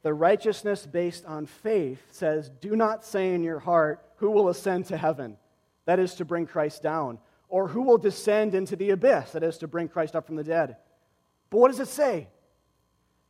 the 0.00 0.14
righteousness 0.14 0.86
based 0.86 1.26
on 1.26 1.44
faith 1.44 2.00
says, 2.12 2.48
Do 2.62 2.74
not 2.74 3.04
say 3.04 3.34
in 3.34 3.42
your 3.42 3.58
heart, 3.58 4.02
Who 4.16 4.30
will 4.30 4.48
ascend 4.48 4.86
to 4.86 4.96
heaven? 4.96 5.36
That 5.84 5.98
is 5.98 6.14
to 6.14 6.24
bring 6.24 6.46
Christ 6.46 6.82
down. 6.82 7.18
Or 7.50 7.68
who 7.68 7.82
will 7.82 7.98
descend 7.98 8.54
into 8.54 8.74
the 8.74 8.88
abyss? 8.90 9.32
That 9.32 9.42
is 9.42 9.58
to 9.58 9.68
bring 9.68 9.88
Christ 9.88 10.16
up 10.16 10.26
from 10.26 10.36
the 10.36 10.44
dead. 10.44 10.76
But 11.50 11.58
what 11.58 11.70
does 11.70 11.80
it 11.80 11.88
say? 11.88 12.28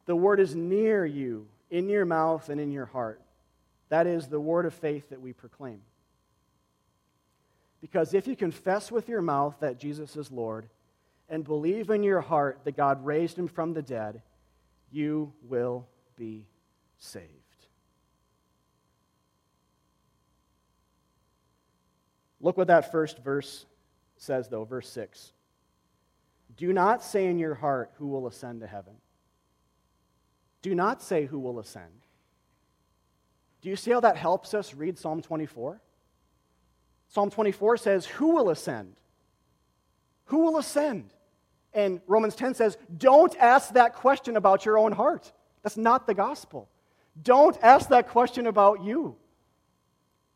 The 0.07 0.15
word 0.15 0.39
is 0.39 0.55
near 0.55 1.05
you, 1.05 1.49
in 1.69 1.89
your 1.89 2.05
mouth 2.05 2.49
and 2.49 2.61
in 2.61 2.71
your 2.71 2.87
heart. 2.87 3.21
That 3.89 4.07
is 4.07 4.29
the 4.29 4.41
word 4.41 4.67
of 4.67 4.75
faith 4.75 5.11
that 5.11 5.21
we 5.21 5.33
proclaim. 5.33 5.81
Because 7.81 8.15
if 8.15 8.29
you 8.29 8.37
confess 8.37 8.93
with 8.93 9.09
your 9.09 9.23
mouth 9.23 9.57
that 9.61 9.79
Jesus 9.79 10.17
is 10.17 10.31
Lord 10.31 10.69
and 11.29 11.45
believe 11.45 11.91
in 11.91 12.03
your 12.03 12.20
heart 12.20 12.61
that 12.64 12.76
God 12.76 13.05
raised 13.05 13.39
him 13.39 13.49
from 13.49 13.74
the 13.74 13.83
dead, 13.83 14.22
you 14.91 15.33
will 15.43 15.87
be 16.16 16.47
saved. 16.97 17.33
Look 22.41 22.57
what 22.57 22.68
that 22.68 22.93
first 22.93 23.18
verse 23.18 23.66
says, 24.16 24.49
though, 24.49 24.64
verse 24.64 24.89
6. 24.91 25.33
Do 26.57 26.72
not 26.72 27.03
say 27.03 27.26
in 27.26 27.39
your 27.39 27.55
heart, 27.55 27.93
Who 27.99 28.09
will 28.09 28.26
ascend 28.26 28.61
to 28.61 28.66
heaven? 28.66 28.95
Do 30.62 30.74
not 30.74 31.03
say, 31.03 31.26
Who 31.26 31.39
will 31.39 31.59
ascend? 31.59 31.93
Do 33.61 33.68
you 33.68 33.76
see 33.76 33.91
how 33.91 34.01
that 34.01 34.16
helps 34.16 34.55
us 34.55 34.74
read 34.74 34.99
Psalm 34.99 35.20
24? 35.20 35.81
Psalm 37.09 37.31
24 37.31 37.76
says, 37.76 38.07
Who 38.07 38.35
will 38.35 38.51
ascend? 38.51 38.97
Who 40.26 40.39
will 40.39 40.59
ascend? 40.59 41.11
And 41.75 42.01
Romans 42.07 42.35
10 42.35 42.55
says, 42.55 42.77
Don't 42.97 43.37
ask 43.37 43.75
that 43.75 43.95
question 43.95 44.37
about 44.37 44.64
your 44.64 44.79
own 44.79 44.93
heart. 44.93 45.33
That's 45.62 45.77
not 45.77 46.07
the 46.07 46.14
gospel. 46.14 46.69
Don't 47.23 47.59
ask 47.62 47.89
that 47.89 48.09
question 48.09 48.47
about 48.47 48.83
you. 48.83 49.16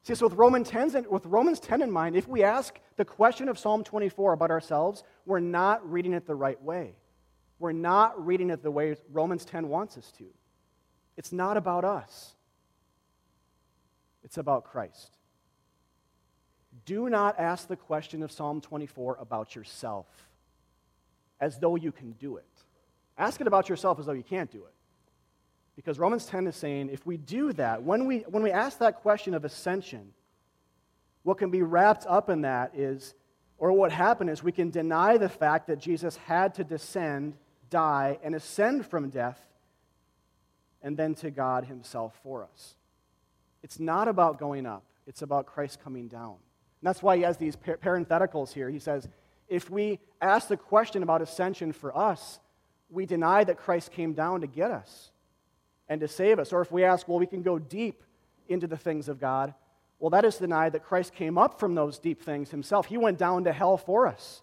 See, 0.03 0.14
so 0.16 0.26
with 0.26 0.35
Romans 0.35 0.68
10, 0.68 1.07
with 1.09 1.26
Romans 1.26 1.61
10 1.61 1.80
in 1.80 1.91
mind, 1.91 2.16
if 2.16 2.26
we 2.26 2.43
ask 2.43 2.78
the 2.97 3.05
question 3.05 3.49
of 3.49 3.59
Psalm 3.59 3.85
24 3.85 4.33
about 4.33 4.51
ourselves, 4.51 5.05
we're 5.26 5.39
not 5.39 5.89
reading 5.89 6.12
it 6.12 6.26
the 6.26 6.35
right 6.35 6.61
way. 6.61 6.97
We're 7.61 7.72
not 7.72 8.24
reading 8.24 8.51
it 8.51 8.64
the 8.64 8.70
way 8.72 8.97
Romans 9.12 9.45
10 9.45 9.68
wants 9.68 9.97
us 9.97 10.11
to. 10.18 10.24
It's 11.16 11.33
not 11.33 11.57
about 11.57 11.85
us, 11.85 12.35
it's 14.24 14.39
about 14.39 14.64
Christ. 14.64 15.16
Do 16.85 17.09
not 17.09 17.39
ask 17.39 17.68
the 17.68 17.76
question 17.76 18.22
of 18.22 18.33
Psalm 18.33 18.61
24 18.61 19.18
about 19.20 19.55
yourself 19.55 20.07
as 21.43 21.59
though 21.59 21.74
you 21.74 21.90
can 21.90 22.12
do 22.12 22.36
it. 22.36 22.47
Ask 23.18 23.40
it 23.40 23.49
about 23.49 23.68
yourself 23.68 23.99
as 23.99 24.07
though 24.07 24.12
you 24.12 24.22
can't 24.22 24.51
do 24.51 24.59
it. 24.59 24.72
Because 25.74 25.99
Romans 25.99 26.24
10 26.26 26.47
is 26.47 26.55
saying 26.55 26.88
if 26.90 27.05
we 27.05 27.16
do 27.16 27.53
that, 27.55 27.82
when 27.82 28.07
we, 28.07 28.20
when 28.20 28.45
we 28.45 28.53
ask 28.53 28.78
that 28.78 29.03
question 29.03 29.34
of 29.34 29.45
ascension, 29.45 30.12
what 31.24 31.38
can 31.38 31.51
be 31.51 31.62
wrapped 31.62 32.07
up 32.07 32.30
in 32.30 32.43
that 32.43 32.72
is, 32.76 33.14
or 33.59 33.72
what 33.72 33.90
happened 33.90 34.30
is, 34.30 34.43
we 34.43 34.53
can 34.53 34.70
deny 34.70 35.18
the 35.18 35.28
fact 35.28 35.66
that 35.66 35.78
Jesus 35.78 36.16
had 36.16 36.55
to 36.55 36.64
descend, 36.64 37.34
die, 37.70 38.18
and 38.22 38.34
ascend 38.34 38.86
from 38.86 39.11
death, 39.11 39.40
and 40.80 40.97
then 40.97 41.14
to 41.16 41.30
God 41.30 41.64
Himself 41.64 42.14
for 42.22 42.45
us. 42.45 42.74
It's 43.64 43.80
not 43.80 44.07
about 44.07 44.38
going 44.38 44.64
up, 44.64 44.84
it's 45.09 45.22
about 45.22 45.47
Christ 45.47 45.80
coming 45.82 46.07
down. 46.07 46.36
And 46.82 46.88
that's 46.88 47.03
why 47.03 47.16
he 47.16 47.22
has 47.22 47.36
these 47.36 47.55
parentheticals 47.57 48.53
here. 48.53 48.68
He 48.68 48.80
says, 48.80 49.09
if 49.53 49.68
we 49.68 50.00
ask 50.22 50.48
the 50.48 50.57
question 50.57 51.03
about 51.03 51.20
ascension 51.20 51.72
for 51.72 51.96
us, 51.96 52.40
we 52.88 53.05
deny 53.05 53.44
that 53.44 53.59
Christ 53.59 53.92
came 53.92 54.14
down 54.14 54.40
to 54.40 54.46
get 54.46 54.70
us 54.70 55.11
and 55.90 56.00
to 56.00 56.09
save 56.09 56.38
us. 56.38 56.55
Or 56.55 56.62
if 56.62 56.72
we 56.72 56.84
ask, 56.84 57.07
well, 57.07 57.18
we 57.18 57.26
can 57.26 57.42
go 57.42 57.59
deep 57.59 58.03
into 58.48 58.66
the 58.66 58.78
things 58.78 59.09
of 59.09 59.20
God, 59.20 59.53
well, 59.98 60.09
that 60.11 60.24
is 60.24 60.36
denied 60.36 60.72
that 60.72 60.84
Christ 60.84 61.14
came 61.14 61.36
up 61.36 61.61
from 61.61 61.74
those 61.74 61.98
deep 61.98 62.22
things 62.22 62.50
himself. 62.50 62.86
He 62.86 62.96
went 62.96 63.18
down 63.18 63.44
to 63.44 63.53
hell 63.53 63.76
for 63.76 64.07
us 64.07 64.40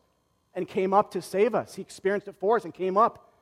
and 0.53 0.68
came 0.68 0.93
up 0.93 1.12
to 1.12 1.24
save 1.24 1.55
us. 1.55 1.74
He 1.74 1.82
experienced 1.82 2.28
it 2.28 2.36
for 2.39 2.57
us 2.57 2.64
and 2.64 2.74
came 2.74 2.95
up 2.95 3.34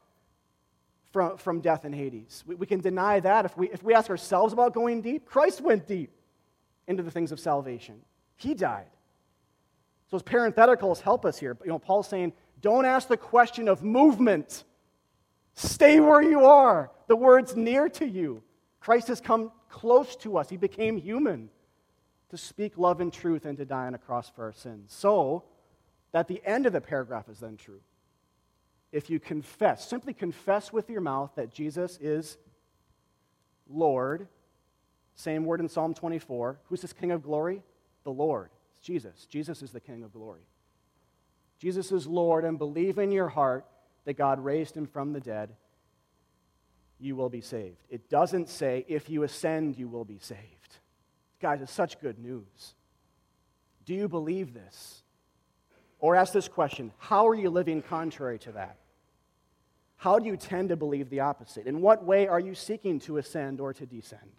from, 1.11 1.37
from 1.37 1.59
death 1.59 1.83
and 1.83 1.93
Hades. 1.93 2.45
We, 2.47 2.55
we 2.55 2.65
can 2.65 2.79
deny 2.79 3.19
that 3.19 3.43
if 3.43 3.57
we, 3.57 3.69
if 3.71 3.83
we 3.83 3.93
ask 3.93 4.09
ourselves 4.09 4.53
about 4.53 4.73
going 4.73 5.01
deep. 5.01 5.25
Christ 5.25 5.59
went 5.59 5.85
deep 5.85 6.11
into 6.87 7.03
the 7.03 7.11
things 7.11 7.33
of 7.33 7.41
salvation, 7.41 8.01
He 8.37 8.53
died. 8.53 8.87
So 10.09 10.17
his 10.17 10.23
parentheticals 10.23 11.01
help 11.01 11.25
us 11.25 11.37
here. 11.37 11.57
You 11.63 11.69
know, 11.69 11.79
Paul's 11.79 12.07
saying, 12.07 12.33
don't 12.61 12.85
ask 12.85 13.07
the 13.07 13.17
question 13.17 13.67
of 13.67 13.83
movement. 13.83 14.63
Stay 15.53 15.99
where 15.99 16.21
you 16.21 16.45
are. 16.45 16.91
The 17.07 17.15
word's 17.15 17.55
near 17.55 17.89
to 17.89 18.07
you. 18.07 18.41
Christ 18.79 19.09
has 19.09 19.19
come 19.19 19.51
close 19.69 20.15
to 20.17 20.37
us. 20.37 20.49
He 20.49 20.57
became 20.57 20.97
human 20.97 21.49
to 22.29 22.37
speak 22.37 22.77
love 22.77 23.01
and 23.01 23.11
truth 23.11 23.45
and 23.45 23.57
to 23.57 23.65
die 23.65 23.87
on 23.87 23.95
a 23.95 23.97
cross 23.97 24.29
for 24.29 24.45
our 24.45 24.53
sins. 24.53 24.93
So 24.93 25.43
that 26.11 26.27
the 26.27 26.41
end 26.45 26.65
of 26.65 26.73
the 26.73 26.81
paragraph 26.81 27.29
is 27.29 27.39
then 27.39 27.57
true. 27.57 27.81
If 28.91 29.09
you 29.09 29.19
confess, 29.19 29.87
simply 29.87 30.13
confess 30.13 30.71
with 30.71 30.89
your 30.89 31.01
mouth 31.01 31.31
that 31.35 31.53
Jesus 31.53 31.97
is 32.01 32.37
Lord, 33.69 34.27
same 35.15 35.45
word 35.45 35.59
in 35.59 35.67
Psalm 35.67 35.93
24. 35.93 36.59
Who's 36.65 36.81
this 36.81 36.93
King 36.93 37.11
of 37.11 37.23
glory? 37.23 37.61
The 38.03 38.11
Lord. 38.11 38.49
It's 38.77 38.85
Jesus. 38.85 39.25
Jesus 39.25 39.61
is 39.61 39.71
the 39.71 39.79
King 39.79 40.03
of 40.03 40.13
glory. 40.13 40.45
Jesus 41.59 41.91
is 41.91 42.05
Lord, 42.05 42.45
and 42.45 42.57
believe 42.57 42.97
in 42.97 43.11
your 43.11 43.29
heart 43.29 43.65
that 44.05 44.17
God 44.17 44.43
raised 44.43 44.77
him 44.77 44.85
from 44.85 45.13
the 45.13 45.19
dead, 45.19 45.55
you 46.99 47.15
will 47.15 47.29
be 47.29 47.41
saved. 47.41 47.83
It 47.89 48.09
doesn't 48.09 48.49
say, 48.49 48.85
if 48.87 49.09
you 49.09 49.23
ascend, 49.23 49.77
you 49.77 49.87
will 49.87 50.05
be 50.05 50.19
saved. 50.19 50.77
Guys, 51.41 51.61
it's 51.61 51.71
such 51.71 51.99
good 51.99 52.17
news. 52.17 52.75
Do 53.85 53.93
you 53.93 54.07
believe 54.07 54.53
this? 54.53 55.03
Or 55.99 56.15
ask 56.15 56.33
this 56.33 56.47
question 56.47 56.91
How 56.97 57.27
are 57.27 57.35
you 57.35 57.49
living 57.49 57.81
contrary 57.81 58.39
to 58.39 58.51
that? 58.53 58.77
How 59.95 60.19
do 60.19 60.27
you 60.27 60.37
tend 60.37 60.69
to 60.69 60.75
believe 60.75 61.09
the 61.09 61.21
opposite? 61.21 61.65
In 61.65 61.81
what 61.81 62.03
way 62.03 62.27
are 62.27 62.39
you 62.39 62.53
seeking 62.53 62.99
to 63.01 63.17
ascend 63.17 63.59
or 63.59 63.73
to 63.73 63.85
descend? 63.85 64.31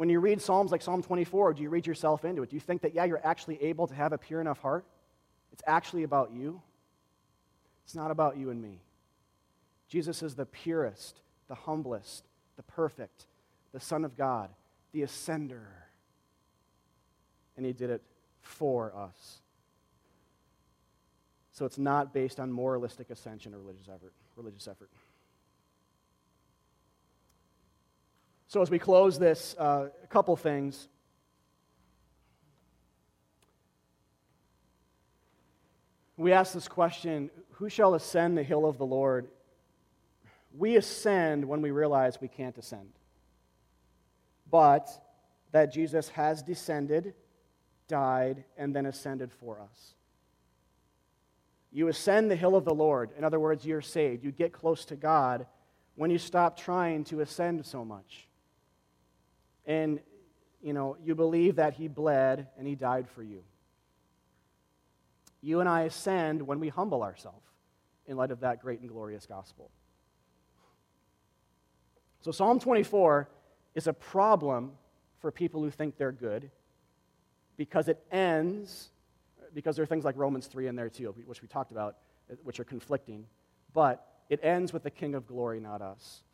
When 0.00 0.08
you 0.08 0.18
read 0.18 0.40
Psalms 0.40 0.72
like 0.72 0.80
Psalm 0.80 1.02
24, 1.02 1.52
do 1.52 1.62
you 1.62 1.68
read 1.68 1.86
yourself 1.86 2.24
into 2.24 2.42
it? 2.42 2.48
Do 2.48 2.56
you 2.56 2.60
think 2.60 2.80
that, 2.80 2.94
yeah, 2.94 3.04
you're 3.04 3.20
actually 3.22 3.62
able 3.62 3.86
to 3.86 3.94
have 3.94 4.14
a 4.14 4.16
pure 4.16 4.40
enough 4.40 4.58
heart? 4.58 4.86
It's 5.52 5.62
actually 5.66 6.04
about 6.04 6.32
you? 6.32 6.62
It's 7.84 7.94
not 7.94 8.10
about 8.10 8.38
you 8.38 8.48
and 8.48 8.62
me. 8.62 8.80
Jesus 9.90 10.22
is 10.22 10.34
the 10.34 10.46
purest, 10.46 11.20
the 11.48 11.54
humblest, 11.54 12.24
the 12.56 12.62
perfect, 12.62 13.26
the 13.74 13.80
Son 13.80 14.06
of 14.06 14.16
God, 14.16 14.48
the 14.92 15.02
ascender. 15.02 15.66
And 17.58 17.66
he 17.66 17.74
did 17.74 17.90
it 17.90 18.00
for 18.40 18.96
us. 18.96 19.40
So 21.52 21.66
it's 21.66 21.76
not 21.76 22.14
based 22.14 22.40
on 22.40 22.50
moralistic 22.50 23.10
ascension 23.10 23.52
or 23.52 23.58
religious 23.58 23.90
effort. 23.94 24.14
Religious 24.34 24.66
effort. 24.66 24.88
So 28.50 28.60
as 28.60 28.68
we 28.68 28.80
close 28.80 29.16
this, 29.16 29.54
uh, 29.60 29.90
a 30.02 30.06
couple 30.08 30.34
things. 30.34 30.88
We 36.16 36.32
ask 36.32 36.52
this 36.52 36.66
question 36.66 37.30
who 37.52 37.68
shall 37.68 37.94
ascend 37.94 38.36
the 38.36 38.42
hill 38.42 38.66
of 38.66 38.76
the 38.76 38.84
Lord? 38.84 39.28
We 40.58 40.74
ascend 40.74 41.44
when 41.44 41.62
we 41.62 41.70
realize 41.70 42.20
we 42.20 42.26
can't 42.26 42.58
ascend. 42.58 42.90
But 44.50 44.90
that 45.52 45.72
Jesus 45.72 46.08
has 46.08 46.42
descended, 46.42 47.14
died, 47.86 48.42
and 48.56 48.74
then 48.74 48.86
ascended 48.86 49.30
for 49.30 49.60
us. 49.60 49.94
You 51.70 51.86
ascend 51.86 52.32
the 52.32 52.36
hill 52.36 52.56
of 52.56 52.64
the 52.64 52.74
Lord. 52.74 53.10
In 53.16 53.22
other 53.22 53.38
words, 53.38 53.64
you're 53.64 53.80
saved. 53.80 54.24
You 54.24 54.32
get 54.32 54.52
close 54.52 54.84
to 54.86 54.96
God 54.96 55.46
when 55.94 56.10
you 56.10 56.18
stop 56.18 56.58
trying 56.58 57.04
to 57.04 57.20
ascend 57.20 57.64
so 57.64 57.84
much. 57.84 58.26
And, 59.70 60.00
you 60.60 60.72
know, 60.72 60.96
you 61.00 61.14
believe 61.14 61.56
that 61.56 61.74
He 61.74 61.86
bled 61.86 62.48
and 62.58 62.66
He 62.66 62.74
died 62.74 63.08
for 63.08 63.22
you. 63.22 63.44
You 65.42 65.60
and 65.60 65.68
I 65.68 65.82
ascend 65.82 66.44
when 66.44 66.58
we 66.58 66.68
humble 66.68 67.04
ourselves 67.04 67.46
in 68.08 68.16
light 68.16 68.32
of 68.32 68.40
that 68.40 68.60
great 68.60 68.80
and 68.80 68.88
glorious 68.88 69.26
gospel. 69.26 69.70
So, 72.20 72.32
Psalm 72.32 72.58
24 72.58 73.28
is 73.76 73.86
a 73.86 73.92
problem 73.92 74.72
for 75.20 75.30
people 75.30 75.62
who 75.62 75.70
think 75.70 75.96
they're 75.96 76.10
good 76.10 76.50
because 77.56 77.86
it 77.86 78.04
ends, 78.10 78.88
because 79.54 79.76
there 79.76 79.84
are 79.84 79.86
things 79.86 80.04
like 80.04 80.16
Romans 80.16 80.48
3 80.48 80.66
in 80.66 80.74
there 80.74 80.90
too, 80.90 81.14
which 81.26 81.42
we 81.42 81.46
talked 81.46 81.70
about, 81.70 81.98
which 82.42 82.58
are 82.58 82.64
conflicting, 82.64 83.24
but 83.72 84.04
it 84.28 84.40
ends 84.42 84.72
with 84.72 84.82
the 84.82 84.90
King 84.90 85.14
of 85.14 85.28
glory, 85.28 85.60
not 85.60 85.80
us. 85.80 86.24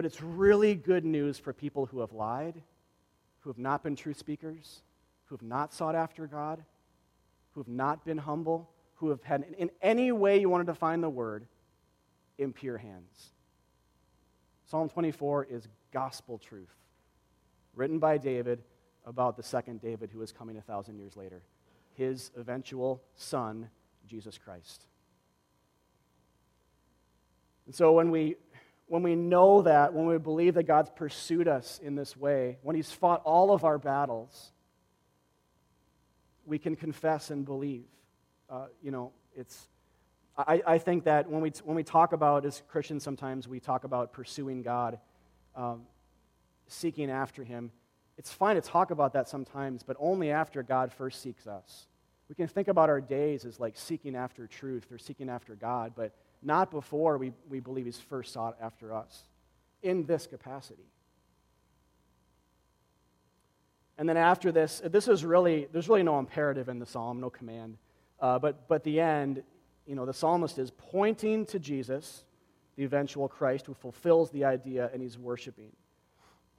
But 0.00 0.06
it's 0.06 0.22
really 0.22 0.74
good 0.76 1.04
news 1.04 1.38
for 1.38 1.52
people 1.52 1.84
who 1.84 2.00
have 2.00 2.14
lied, 2.14 2.54
who 3.40 3.50
have 3.50 3.58
not 3.58 3.82
been 3.82 3.94
true 3.94 4.14
speakers, 4.14 4.80
who 5.26 5.34
have 5.34 5.42
not 5.42 5.74
sought 5.74 5.94
after 5.94 6.26
God, 6.26 6.64
who 7.52 7.60
have 7.60 7.68
not 7.68 8.02
been 8.02 8.16
humble, 8.16 8.70
who 8.94 9.10
have 9.10 9.22
had, 9.22 9.44
in 9.58 9.68
any 9.82 10.10
way 10.10 10.40
you 10.40 10.48
want 10.48 10.66
to 10.66 10.72
define 10.72 11.02
the 11.02 11.10
word, 11.10 11.44
impure 12.38 12.78
hands. 12.78 13.34
Psalm 14.64 14.88
24 14.88 15.48
is 15.50 15.68
gospel 15.92 16.38
truth, 16.38 16.72
written 17.74 17.98
by 17.98 18.16
David 18.16 18.62
about 19.04 19.36
the 19.36 19.42
second 19.42 19.82
David 19.82 20.08
who 20.10 20.22
is 20.22 20.32
coming 20.32 20.56
a 20.56 20.62
thousand 20.62 20.96
years 20.98 21.14
later, 21.14 21.42
his 21.92 22.30
eventual 22.38 23.02
son, 23.16 23.68
Jesus 24.08 24.38
Christ. 24.38 24.86
And 27.66 27.74
so 27.74 27.92
when 27.92 28.10
we 28.10 28.36
when 28.90 29.04
we 29.04 29.14
know 29.14 29.62
that, 29.62 29.94
when 29.94 30.06
we 30.06 30.18
believe 30.18 30.54
that 30.54 30.64
God's 30.64 30.90
pursued 30.90 31.46
us 31.46 31.78
in 31.80 31.94
this 31.94 32.16
way, 32.16 32.58
when 32.62 32.74
He's 32.74 32.90
fought 32.90 33.22
all 33.24 33.52
of 33.52 33.62
our 33.62 33.78
battles, 33.78 34.50
we 36.44 36.58
can 36.58 36.74
confess 36.74 37.30
and 37.30 37.44
believe. 37.44 37.84
Uh, 38.50 38.66
you 38.82 38.90
know, 38.90 39.12
it's, 39.36 39.68
I, 40.36 40.60
I, 40.66 40.78
think 40.78 41.04
that 41.04 41.30
when 41.30 41.40
we, 41.40 41.52
when 41.62 41.76
we 41.76 41.84
talk 41.84 42.12
about, 42.12 42.44
as 42.44 42.64
Christians, 42.66 43.04
sometimes 43.04 43.46
we 43.46 43.60
talk 43.60 43.84
about 43.84 44.12
pursuing 44.12 44.62
God, 44.62 44.98
um, 45.54 45.82
seeking 46.66 47.12
after 47.12 47.44
Him. 47.44 47.70
It's 48.18 48.32
fine 48.32 48.56
to 48.56 48.60
talk 48.60 48.90
about 48.90 49.12
that 49.12 49.28
sometimes, 49.28 49.84
but 49.84 49.96
only 50.00 50.32
after 50.32 50.64
God 50.64 50.92
first 50.92 51.22
seeks 51.22 51.46
us. 51.46 51.86
We 52.28 52.34
can 52.34 52.48
think 52.48 52.66
about 52.66 52.88
our 52.88 53.00
days 53.00 53.44
as 53.44 53.60
like 53.60 53.76
seeking 53.76 54.16
after 54.16 54.48
truth 54.48 54.90
or 54.90 54.98
seeking 54.98 55.28
after 55.28 55.54
God, 55.54 55.92
but 55.94 56.12
not 56.42 56.70
before 56.70 57.18
we, 57.18 57.32
we 57.48 57.60
believe 57.60 57.84
he's 57.84 57.98
first 57.98 58.32
sought 58.32 58.56
after 58.60 58.92
us 58.94 59.24
in 59.82 60.06
this 60.06 60.26
capacity. 60.26 60.90
And 63.98 64.08
then 64.08 64.16
after 64.16 64.50
this, 64.50 64.80
this 64.84 65.08
is 65.08 65.24
really, 65.24 65.68
there's 65.72 65.88
really 65.88 66.02
no 66.02 66.18
imperative 66.18 66.70
in 66.70 66.78
the 66.78 66.86
psalm, 66.86 67.20
no 67.20 67.28
command. 67.28 67.76
Uh, 68.18 68.38
but, 68.38 68.66
but 68.66 68.82
the 68.82 68.98
end, 69.00 69.42
you 69.86 69.94
know, 69.94 70.06
the 70.06 70.14
psalmist 70.14 70.58
is 70.58 70.70
pointing 70.70 71.44
to 71.46 71.58
Jesus, 71.58 72.24
the 72.76 72.84
eventual 72.84 73.28
Christ 73.28 73.66
who 73.66 73.74
fulfills 73.74 74.30
the 74.30 74.44
idea 74.44 74.88
and 74.92 75.02
he's 75.02 75.18
worshiping. 75.18 75.70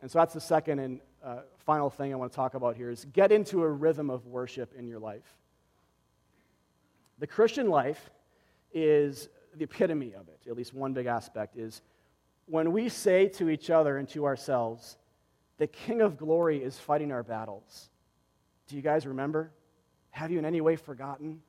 And 0.01 0.11
so 0.11 0.19
that's 0.19 0.33
the 0.33 0.41
second 0.41 0.79
and 0.79 0.99
uh, 1.23 1.37
final 1.65 1.89
thing 1.89 2.11
I 2.11 2.15
want 2.15 2.31
to 2.31 2.35
talk 2.35 2.53
about 2.53 2.75
here 2.75 2.89
is 2.89 3.05
get 3.05 3.31
into 3.31 3.63
a 3.63 3.69
rhythm 3.69 4.09
of 4.09 4.25
worship 4.27 4.73
in 4.77 4.87
your 4.87 4.99
life. 4.99 5.37
The 7.19 7.27
Christian 7.27 7.69
life 7.69 8.09
is 8.73 9.29
the 9.55 9.63
epitome 9.63 10.13
of 10.13 10.27
it, 10.27 10.39
at 10.47 10.55
least 10.55 10.73
one 10.73 10.93
big 10.93 11.05
aspect, 11.05 11.57
is 11.57 11.81
when 12.45 12.71
we 12.71 12.89
say 12.89 13.27
to 13.29 13.49
each 13.49 13.69
other 13.69 13.97
and 13.97 14.07
to 14.09 14.25
ourselves, 14.25 14.97
the 15.57 15.67
King 15.67 16.01
of 16.01 16.17
glory 16.17 16.63
is 16.63 16.77
fighting 16.77 17.11
our 17.11 17.23
battles. 17.23 17.89
Do 18.67 18.75
you 18.75 18.81
guys 18.81 19.05
remember? 19.05 19.51
Have 20.11 20.31
you 20.31 20.39
in 20.39 20.45
any 20.45 20.61
way 20.61 20.75
forgotten? 20.75 21.41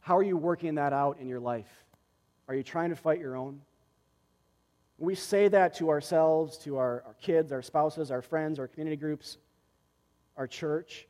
How 0.00 0.16
are 0.16 0.22
you 0.22 0.36
working 0.36 0.74
that 0.74 0.92
out 0.92 1.18
in 1.20 1.28
your 1.28 1.40
life? 1.40 1.84
Are 2.48 2.54
you 2.54 2.62
trying 2.62 2.90
to 2.90 2.96
fight 2.96 3.20
your 3.20 3.36
own? 3.36 3.60
We 4.98 5.14
say 5.14 5.48
that 5.48 5.74
to 5.76 5.90
ourselves, 5.90 6.58
to 6.58 6.76
our, 6.76 7.02
our 7.06 7.14
kids, 7.20 7.52
our 7.52 7.62
spouses, 7.62 8.10
our 8.10 8.22
friends, 8.22 8.58
our 8.58 8.68
community 8.68 8.96
groups, 8.96 9.38
our 10.36 10.46
church. 10.46 11.06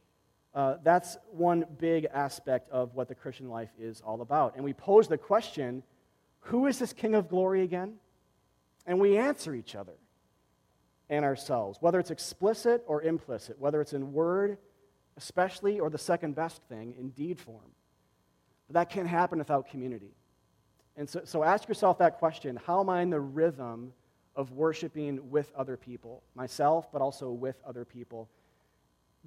Uh, 0.55 0.77
that's 0.85 1.17
one 1.33 1.65
big 1.79 2.07
aspect 2.13 2.71
of 2.71 2.95
what 2.95 3.09
the 3.09 3.15
Christian 3.15 3.49
life 3.49 3.71
is 3.79 4.01
all 4.01 4.21
about. 4.21 4.55
And 4.55 4.65
we 4.65 4.73
pose 4.73 5.09
the 5.09 5.19
question 5.19 5.83
who 6.41 6.67
is 6.67 6.79
this 6.79 6.93
King 6.93 7.15
of 7.15 7.29
glory 7.29 7.63
again? 7.63 7.95
And 8.87 9.01
we 9.01 9.17
answer 9.17 9.55
each 9.55 9.75
other 9.75 9.95
and 11.09 11.25
ourselves, 11.25 11.79
whether 11.81 11.99
it's 11.99 12.11
explicit 12.11 12.85
or 12.87 13.03
implicit, 13.03 13.59
whether 13.59 13.81
it's 13.81 13.95
in 13.95 14.13
word, 14.13 14.59
especially, 15.17 15.81
or 15.81 15.89
the 15.89 15.99
second 15.99 16.35
best 16.35 16.63
thing, 16.69 16.95
in 16.99 17.11
deed 17.11 17.41
form. 17.41 17.73
But 18.69 18.75
that 18.75 18.91
can't 18.91 19.09
happen 19.09 19.39
without 19.39 19.69
community. 19.69 20.15
And 20.97 21.09
so, 21.09 21.23
so 21.25 21.43
ask 21.43 21.67
yourself 21.67 21.99
that 21.99 22.19
question 22.19 22.59
How 22.65 22.81
am 22.81 22.89
I 22.89 23.03
in 23.03 23.11
the 23.11 23.21
rhythm 23.21 23.93
of 24.37 24.53
worshiping 24.53 25.31
with 25.31 25.51
other 25.57 25.77
people, 25.77 26.23
myself, 26.35 26.91
but 26.93 27.01
also 27.01 27.31
with 27.31 27.57
other 27.67 27.85
people? 27.85 28.29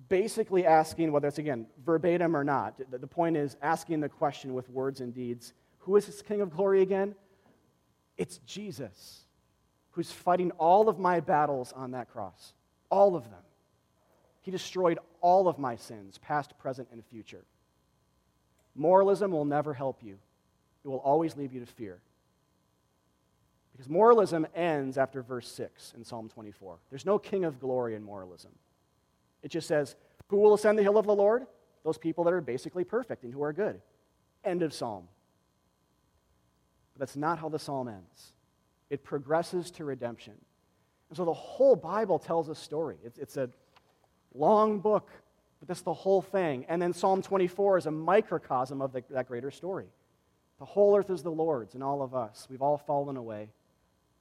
Basically 0.09 0.65
asking, 0.65 1.11
whether 1.11 1.27
it's 1.27 1.39
again 1.39 1.67
verbatim 1.83 2.35
or 2.35 2.43
not, 2.43 2.79
the 2.89 3.07
point 3.07 3.37
is 3.37 3.57
asking 3.61 3.99
the 3.99 4.09
question 4.09 4.53
with 4.53 4.69
words 4.69 5.01
and 5.01 5.13
deeds 5.13 5.53
who 5.87 5.95
is 5.95 6.05
this 6.05 6.21
King 6.21 6.41
of 6.41 6.53
glory 6.53 6.81
again? 6.81 7.15
It's 8.17 8.39
Jesus, 8.39 9.21
who's 9.91 10.11
fighting 10.11 10.51
all 10.51 10.89
of 10.89 10.99
my 10.99 11.21
battles 11.21 11.71
on 11.71 11.91
that 11.91 12.11
cross. 12.11 12.51
All 12.89 13.15
of 13.15 13.23
them. 13.23 13.39
He 14.41 14.51
destroyed 14.51 14.99
all 15.21 15.47
of 15.47 15.57
my 15.57 15.77
sins, 15.77 16.17
past, 16.17 16.57
present, 16.57 16.89
and 16.91 17.05
future. 17.05 17.45
Moralism 18.75 19.31
will 19.31 19.45
never 19.45 19.73
help 19.73 20.03
you, 20.03 20.17
it 20.83 20.87
will 20.89 20.97
always 20.97 21.37
leave 21.37 21.53
you 21.53 21.61
to 21.61 21.65
fear. 21.65 21.99
Because 23.71 23.89
moralism 23.89 24.45
ends 24.53 24.97
after 24.97 25.21
verse 25.21 25.49
6 25.49 25.93
in 25.95 26.03
Psalm 26.03 26.27
24. 26.27 26.79
There's 26.89 27.05
no 27.05 27.17
king 27.17 27.45
of 27.45 27.61
glory 27.61 27.95
in 27.95 28.03
moralism. 28.03 28.51
It 29.43 29.49
just 29.49 29.67
says, 29.67 29.95
Who 30.27 30.37
will 30.37 30.53
ascend 30.53 30.77
the 30.77 30.83
hill 30.83 30.97
of 30.97 31.05
the 31.05 31.15
Lord? 31.15 31.45
Those 31.83 31.97
people 31.97 32.23
that 32.25 32.33
are 32.33 32.41
basically 32.41 32.83
perfect 32.83 33.23
and 33.23 33.33
who 33.33 33.43
are 33.43 33.53
good. 33.53 33.81
End 34.43 34.61
of 34.61 34.73
Psalm. 34.73 35.07
But 36.93 37.07
that's 37.07 37.15
not 37.15 37.39
how 37.39 37.49
the 37.49 37.59
psalm 37.59 37.87
ends. 37.87 38.33
It 38.89 39.03
progresses 39.03 39.71
to 39.71 39.85
redemption. 39.85 40.33
And 41.09 41.17
so 41.17 41.25
the 41.25 41.33
whole 41.33 41.75
Bible 41.75 42.19
tells 42.19 42.49
a 42.49 42.55
story. 42.55 42.97
It's, 43.03 43.17
it's 43.17 43.37
a 43.37 43.49
long 44.33 44.79
book, 44.79 45.09
but 45.59 45.67
that's 45.67 45.81
the 45.81 45.93
whole 45.93 46.21
thing. 46.21 46.65
And 46.67 46.81
then 46.81 46.93
Psalm 46.93 47.21
24 47.21 47.77
is 47.77 47.85
a 47.85 47.91
microcosm 47.91 48.81
of 48.81 48.93
the, 48.93 49.03
that 49.11 49.27
greater 49.27 49.51
story. 49.51 49.87
The 50.59 50.65
whole 50.65 50.97
earth 50.97 51.09
is 51.09 51.23
the 51.23 51.31
Lord's 51.31 51.75
and 51.75 51.83
all 51.83 52.01
of 52.01 52.15
us. 52.15 52.47
We've 52.49 52.61
all 52.61 52.77
fallen 52.77 53.15
away. 53.15 53.49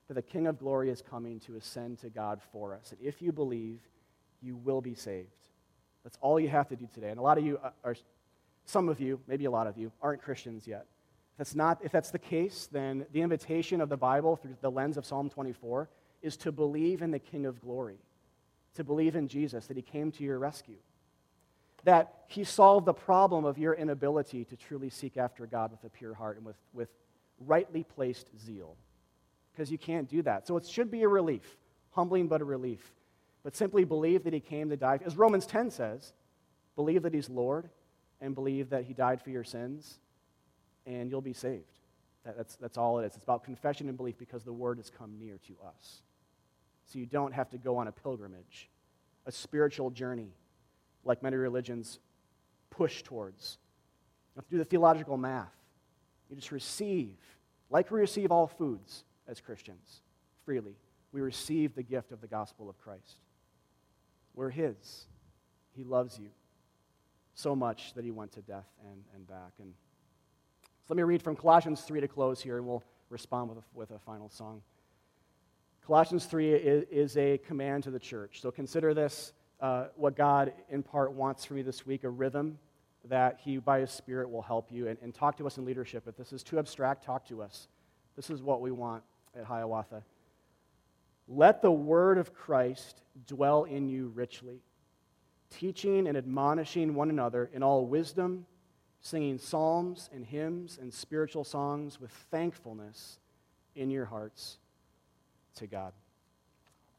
But 0.07 0.17
the 0.17 0.23
King 0.23 0.47
of 0.47 0.59
glory 0.59 0.91
is 0.91 1.03
coming 1.03 1.41
to 1.41 1.57
ascend 1.57 1.99
to 2.01 2.11
God 2.11 2.41
for 2.53 2.75
us. 2.75 2.93
And 2.93 3.01
if 3.01 3.21
you 3.21 3.33
believe, 3.33 3.81
you 4.43 4.57
will 4.57 4.81
be 4.81 4.95
saved. 4.95 5.29
That's 6.05 6.19
all 6.21 6.39
you 6.39 6.49
have 6.49 6.69
to 6.69 6.77
do 6.77 6.89
today. 6.95 7.11
And 7.11 7.19
a 7.19 7.23
lot 7.23 7.37
of 7.37 7.45
you 7.45 7.59
uh, 7.63 7.71
are, 7.83 7.97
some 8.65 8.89
of 8.89 9.01
you, 9.01 9.21
maybe 9.27 9.45
a 9.45 9.51
lot 9.51 9.67
of 9.67 9.77
you, 9.77 9.91
aren't 10.01 10.23
Christians 10.23 10.67
yet. 10.67 10.87
If 11.33 11.39
that's, 11.39 11.55
not, 11.55 11.81
if 11.83 11.93
that's 11.93 12.11
the 12.11 12.19
case, 12.19 12.69
then 12.71 13.07
the 13.13 13.23
invitation 13.23 13.81
of 13.81 13.89
the 13.89 13.97
Bible 13.97 14.37
through 14.37 14.57
the 14.61 14.71
lens 14.71 14.97
of 14.97 15.05
Psalm 15.05 15.29
24 15.29 15.89
is 16.23 16.37
to 16.39 16.53
believe 16.53 17.03
in 17.03 17.11
the 17.11 17.19
King 17.19 17.47
of 17.47 17.61
glory, 17.61 17.99
to 18.75 18.85
believe 18.85 19.17
in 19.17 19.29
Jesus, 19.29 19.67
that 19.67 19.77
he 19.77 19.83
came 19.83 20.11
to 20.13 20.25
your 20.25 20.39
rescue, 20.39 20.79
that 21.85 22.25
he 22.29 22.45
solved 22.45 22.87
the 22.87 22.95
problem 22.95 23.45
of 23.45 23.59
your 23.59 23.75
inability 23.75 24.45
to 24.45 24.57
truly 24.57 24.91
seek 24.91 25.17
after 25.17 25.47
God 25.47 25.71
with 25.73 25.85
a 25.85 25.91
pure 25.91 26.15
heart 26.15 26.37
and 26.37 26.47
with, 26.47 26.57
with 26.73 26.89
rightly 27.45 27.85
placed 27.85 28.29
zeal. 28.39 28.77
Because 29.53 29.71
you 29.71 29.79
can't 29.79 30.09
do 30.09 30.23
that. 30.23 30.47
So 30.47 30.57
it 30.57 30.67
should 30.67 30.91
be 30.91 31.03
a 31.03 31.09
relief, 31.09 31.57
humbling 31.91 32.29
but 32.29 32.41
a 32.41 32.45
relief. 32.45 32.93
But 33.47 33.55
simply 33.55 33.85
believe 33.85 34.25
that 34.25 34.33
he 34.33 34.41
came 34.41 34.71
to 34.71 34.77
die. 34.77 34.99
As 35.07 35.17
Romans 35.17 35.47
10 35.47 35.71
says, 35.71 36.15
believe 36.75 37.05
that 37.05 37.15
he's 37.15 37.31
Lord 37.31 37.71
and 38.21 38.35
believe 38.35 38.71
that 38.71 38.83
he 38.83 38.93
died 38.93 39.23
for 39.23 39.31
your 39.31 39.45
sins 39.45 40.01
and 40.85 41.09
you'll 41.09 41.21
be 41.21 41.33
saved. 41.33 41.79
That, 42.25 42.37
that's, 42.37 42.57
that's 42.57 42.77
all 42.77 42.99
it 42.99 43.07
is. 43.07 43.15
It's 43.15 43.23
about 43.23 43.45
confession 43.45 43.89
and 43.89 43.97
belief 43.97 44.19
because 44.19 44.43
the 44.43 44.53
word 44.53 44.79
has 44.79 44.91
come 44.91 45.17
near 45.21 45.39
to 45.47 45.53
us. 45.65 46.03
So 46.87 46.99
you 46.99 47.07
don't 47.07 47.33
have 47.33 47.49
to 47.51 47.57
go 47.57 47.77
on 47.77 47.87
a 47.87 47.93
pilgrimage, 47.93 48.69
a 49.27 49.31
spiritual 49.31 49.91
journey 49.91 50.33
like 51.05 51.23
many 51.23 51.37
religions 51.37 52.01
push 52.71 53.05
towards. 53.05 53.59
You 54.35 54.41
have 54.41 54.47
to 54.47 54.51
do 54.51 54.59
the 54.59 54.65
theological 54.65 55.17
math. 55.17 55.55
You 56.29 56.35
just 56.35 56.51
receive, 56.51 57.15
like 57.71 57.93
we 57.93 58.01
receive 58.01 58.33
all 58.33 58.49
foods 58.49 59.05
as 59.29 59.41
Christians, 59.41 60.01
freely. 60.45 60.75
We 61.13 61.21
receive 61.21 61.77
the 61.77 61.85
gift 61.85 62.11
of 62.11 62.21
the 62.21 62.27
gospel 62.27 62.69
of 62.69 62.77
Christ. 62.81 63.21
We're 64.37 64.51
His. 64.51 65.07
He 65.75 65.83
loves 65.83 66.19
you 66.19 66.29
so 67.35 67.57
much 67.57 67.95
that 67.95 68.05
He 68.05 68.13
went 68.13 68.33
to 68.33 68.43
death 68.43 68.69
and, 68.85 69.03
and 69.15 69.27
back. 69.27 69.53
And 69.59 69.73
so 70.63 70.95
let 70.95 70.99
me 70.99 71.03
read 71.03 71.23
from 71.23 71.35
Colossians 71.35 71.81
3 71.81 72.01
to 72.03 72.09
close 72.09 72.41
here, 72.41 72.59
and 72.59 72.67
we'll 72.67 72.85
respond 73.11 73.49
with 73.49 73.59
a, 73.59 73.63
with 73.75 73.91
a 73.91 73.99
final 73.99 74.29
song. 74.29 74.63
Colossians 75.85 76.27
3 76.27 76.53
is, 76.53 76.85
is, 76.91 77.17
a 77.17 77.39
command 77.39 77.85
to 77.85 77.91
the 77.91 77.99
church. 77.99 78.41
So 78.41 78.51
consider 78.51 78.95
this 78.95 79.33
uh, 79.61 79.87
what 79.97 80.17
God, 80.17 80.53
in 80.69 80.83
part, 80.83 81.13
wants 81.13 81.45
from 81.45 81.57
you 81.57 81.63
this 81.63 81.87
week 81.87 82.05
a 82.05 82.09
rhythm 82.09 82.59
that 83.05 83.41
He, 83.43 83.59
by 83.59 83.81
His 83.81 83.91
Spirit, 83.91 84.29
will 84.31 84.43
help 84.43 84.71
you. 84.71 84.89
And, 84.89 84.99
and 85.01 85.15
talk 85.15 85.37
to 85.39 85.47
us 85.47 85.59
in 85.59 85.65
leadership. 85.65 86.07
If 86.07 86.17
this 86.17 86.33
is 86.33 86.43
too 86.43 86.59
abstract, 86.59 87.05
talk 87.05 87.27
to 87.29 87.43
us. 87.43 87.69
This 88.17 88.31
is 88.31 88.43
what 88.43 88.61
we 88.61 88.71
want 88.71 89.03
at 89.39 89.45
Hiawatha. 89.45 90.03
Let 91.29 91.63
the 91.63 91.73
word 91.73 92.19
of 92.19 92.35
Christ 92.35 93.03
dwell 93.27 93.65
in 93.65 93.89
you 93.89 94.13
richly, 94.15 94.61
teaching 95.51 96.07
and 96.07 96.17
admonishing 96.17 96.95
one 96.95 97.11
another 97.11 97.51
in 97.53 97.63
all 97.63 97.87
wisdom 97.87 98.47
singing 99.07 99.39
psalms 99.39 100.11
and 100.13 100.25
hymns 100.25 100.79
and 100.81 100.93
spiritual 100.93 101.45
songs 101.45 102.01
with 102.01 102.11
thankfulness 102.31 103.19
in 103.77 103.91
your 103.91 104.05
hearts 104.05 104.59
to 105.55 105.67
God. 105.67 105.93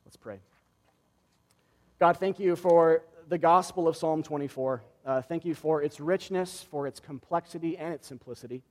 Let's 0.05 0.15
pray. 0.15 0.39
God, 1.99 2.17
thank 2.17 2.39
you 2.39 2.55
for 2.55 3.03
the 3.27 3.37
gospel 3.37 3.87
of 3.87 3.97
Psalm 3.97 4.23
24. 4.23 4.81
Uh, 5.05 5.21
thank 5.21 5.43
you 5.43 5.53
for 5.53 5.83
its 5.83 5.99
richness, 5.99 6.63
for 6.63 6.87
its 6.87 6.99
complexity, 6.99 7.77
and 7.77 7.93
its 7.93 8.07
simplicity. 8.07 8.61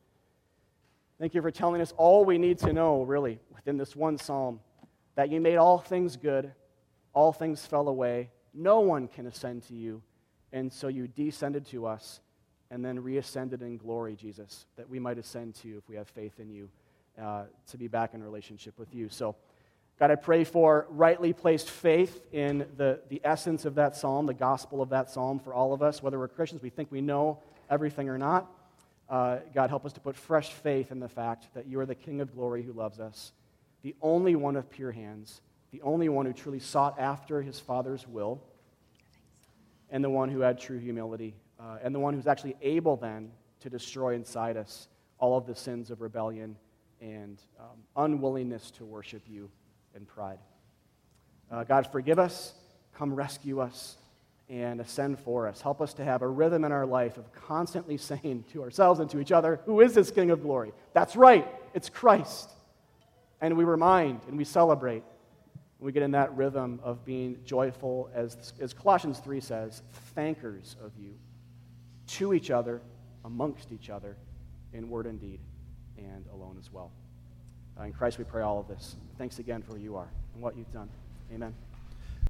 Thank 1.19 1.35
you 1.35 1.43
for 1.43 1.51
telling 1.51 1.81
us 1.83 1.93
all 1.97 2.25
we 2.25 2.39
need 2.39 2.59
to 2.59 2.73
know, 2.73 3.03
really, 3.03 3.39
within 3.55 3.77
this 3.77 3.95
one 3.95 4.17
psalm 4.17 4.61
that 5.17 5.31
you 5.31 5.41
made 5.41 5.57
all 5.57 5.79
things 5.79 6.17
good, 6.17 6.53
all 7.13 7.33
things 7.33 7.67
fell 7.67 7.89
away, 7.89 8.31
no 8.55 8.81
one 8.81 9.09
can 9.09 9.27
ascend 9.27 9.65
to 9.65 9.75
you, 9.75 10.03
and 10.53 10.73
so 10.73 10.89
you 10.89 11.09
descended 11.09 11.67
to 11.67 11.87
us 11.87 12.21
and 12.71 12.85
then 12.85 13.03
reascended 13.03 13.63
in 13.63 13.77
glory, 13.77 14.17
Jesus, 14.17 14.67
that 14.77 14.89
we 14.89 14.99
might 14.99 15.19
ascend 15.19 15.55
to 15.57 15.69
you 15.69 15.79
if 15.79 15.89
we 15.89 15.97
have 15.97 16.09
faith 16.09 16.39
in 16.41 16.51
you 16.51 16.69
uh, 17.21 17.45
to 17.71 17.79
be 17.79 17.89
back 17.89 18.15
in 18.15 18.23
relationship 18.23 18.79
with 18.79 18.95
you. 18.95 19.09
So, 19.09 19.37
God, 19.99 20.11
I 20.11 20.17
pray 20.17 20.45
for 20.45 20.87
rightly 20.91 21.33
placed 21.33 21.71
faith 21.71 22.21
in 22.33 22.67
the, 22.77 23.01
the 23.09 23.21
essence 23.25 23.65
of 23.65 23.77
that 23.77 23.97
psalm, 23.97 24.27
the 24.27 24.35
gospel 24.35 24.83
of 24.83 24.91
that 24.91 25.11
psalm 25.11 25.39
for 25.39 25.55
all 25.55 25.73
of 25.73 25.83
us, 25.83 26.03
whether 26.03 26.19
we're 26.19 26.29
Christians, 26.29 26.63
we 26.63 26.71
think 26.71 26.93
we 26.93 27.01
know 27.01 27.39
everything 27.71 28.09
or 28.09 28.19
not. 28.19 28.51
Uh, 29.09 29.39
God, 29.55 29.71
help 29.71 29.87
us 29.87 29.93
to 29.95 30.01
put 30.01 30.17
fresh 30.17 30.53
faith 30.53 30.91
in 30.91 31.01
the 31.01 31.09
fact 31.09 31.47
that 31.55 31.67
you 31.67 31.79
are 31.81 31.87
the 31.87 31.95
King 31.95 32.21
of 32.21 32.35
glory 32.35 32.63
who 32.63 32.73
loves 32.73 32.99
us, 32.99 33.33
the 33.87 33.95
only 34.03 34.35
one 34.35 34.57
of 34.57 34.69
pure 34.69 34.91
hands, 34.91 35.41
the 35.71 35.81
only 35.83 36.09
one 36.09 36.27
who 36.27 36.33
truly 36.33 36.59
sought 36.59 36.99
after 36.99 37.41
his 37.41 37.61
Father's 37.61 38.05
will, 38.09 38.43
and 39.91 40.03
the 40.03 40.11
one 40.11 40.29
who 40.29 40.41
had 40.41 40.59
true 40.59 40.81
humility, 40.81 41.37
uh, 41.61 41.79
and 41.85 41.95
the 41.95 42.01
one 42.01 42.13
who's 42.13 42.27
actually 42.27 42.57
able 42.63 42.97
then 42.97 43.31
to 43.61 43.71
destroy 43.71 44.17
inside 44.17 44.57
us 44.57 44.89
all 45.19 45.39
of 45.39 45.47
the 45.47 45.55
sins 45.55 45.93
of 45.93 46.01
rebellion 46.01 46.57
and 47.01 47.41
um, 47.61 47.77
unwillingness 47.97 48.73
to 48.73 48.85
worship 48.85 49.23
you 49.29 49.49
and 49.95 50.09
pride. 50.09 50.41
Uh, 51.49 51.63
God, 51.63 51.87
forgive 51.93 52.19
us, 52.19 52.55
come 52.93 53.15
rescue 53.15 53.61
us, 53.61 53.99
and 54.49 54.81
ascend 54.81 55.21
for 55.21 55.47
us. 55.47 55.61
Help 55.61 55.81
us 55.81 55.95
to 55.95 56.05
have 56.05 56.23
a 56.23 56.29
rhythm 56.29 56.65
in 56.65 56.73
our 56.73 56.87
life 56.87 57.19
of 57.19 57.33
constantly 57.33 57.97
saying 57.99 58.47
to 58.51 58.65
ourselves 58.65 58.99
and 58.99 59.09
to 59.11 59.21
each 59.21 59.31
other, 59.31 59.61
Who 59.65 59.81
is 59.81 59.95
this 59.95 60.11
King 60.11 60.33
of 60.33 60.43
glory? 60.43 60.73
That's 60.93 61.15
right, 61.15 61.47
it's 61.73 61.89
Christ. 61.89 62.51
And 63.41 63.57
we 63.57 63.65
remind 63.65 64.21
and 64.29 64.37
we 64.37 64.45
celebrate. 64.45 65.03
And 65.79 65.87
we 65.87 65.93
get 65.93 66.03
in 66.03 66.13
that 66.13 66.35
rhythm 66.37 66.81
of 66.83 67.05
being 67.05 67.39
joyful, 67.45 68.11
as, 68.15 68.55
as 68.61 68.73
Colossians 68.73 69.19
3 69.19 69.41
says, 69.41 69.83
thankers 70.15 70.77
of 70.83 70.93
you 70.99 71.15
to 72.07 72.33
each 72.33 72.51
other, 72.51 72.81
amongst 73.25 73.73
each 73.73 73.91
other, 73.91 74.17
in 74.73 74.89
word 74.89 75.07
and 75.07 75.21
deed, 75.21 75.41
and 75.99 76.25
alone 76.33 76.57
as 76.59 76.73
well. 76.73 76.93
Uh, 77.79 77.85
in 77.85 77.93
Christ 77.93 78.19
we 78.19 78.25
pray 78.25 78.43
all 78.43 78.59
of 78.59 78.69
this. 78.69 78.97
Thanks 79.19 79.39
again 79.39 79.63
for 79.63 79.73
who 79.73 79.81
you 79.81 79.97
are 79.97 80.09
and 80.35 80.43
what 80.43 80.57
you've 80.57 80.73
done. 80.73 80.89
Amen. 81.33 81.66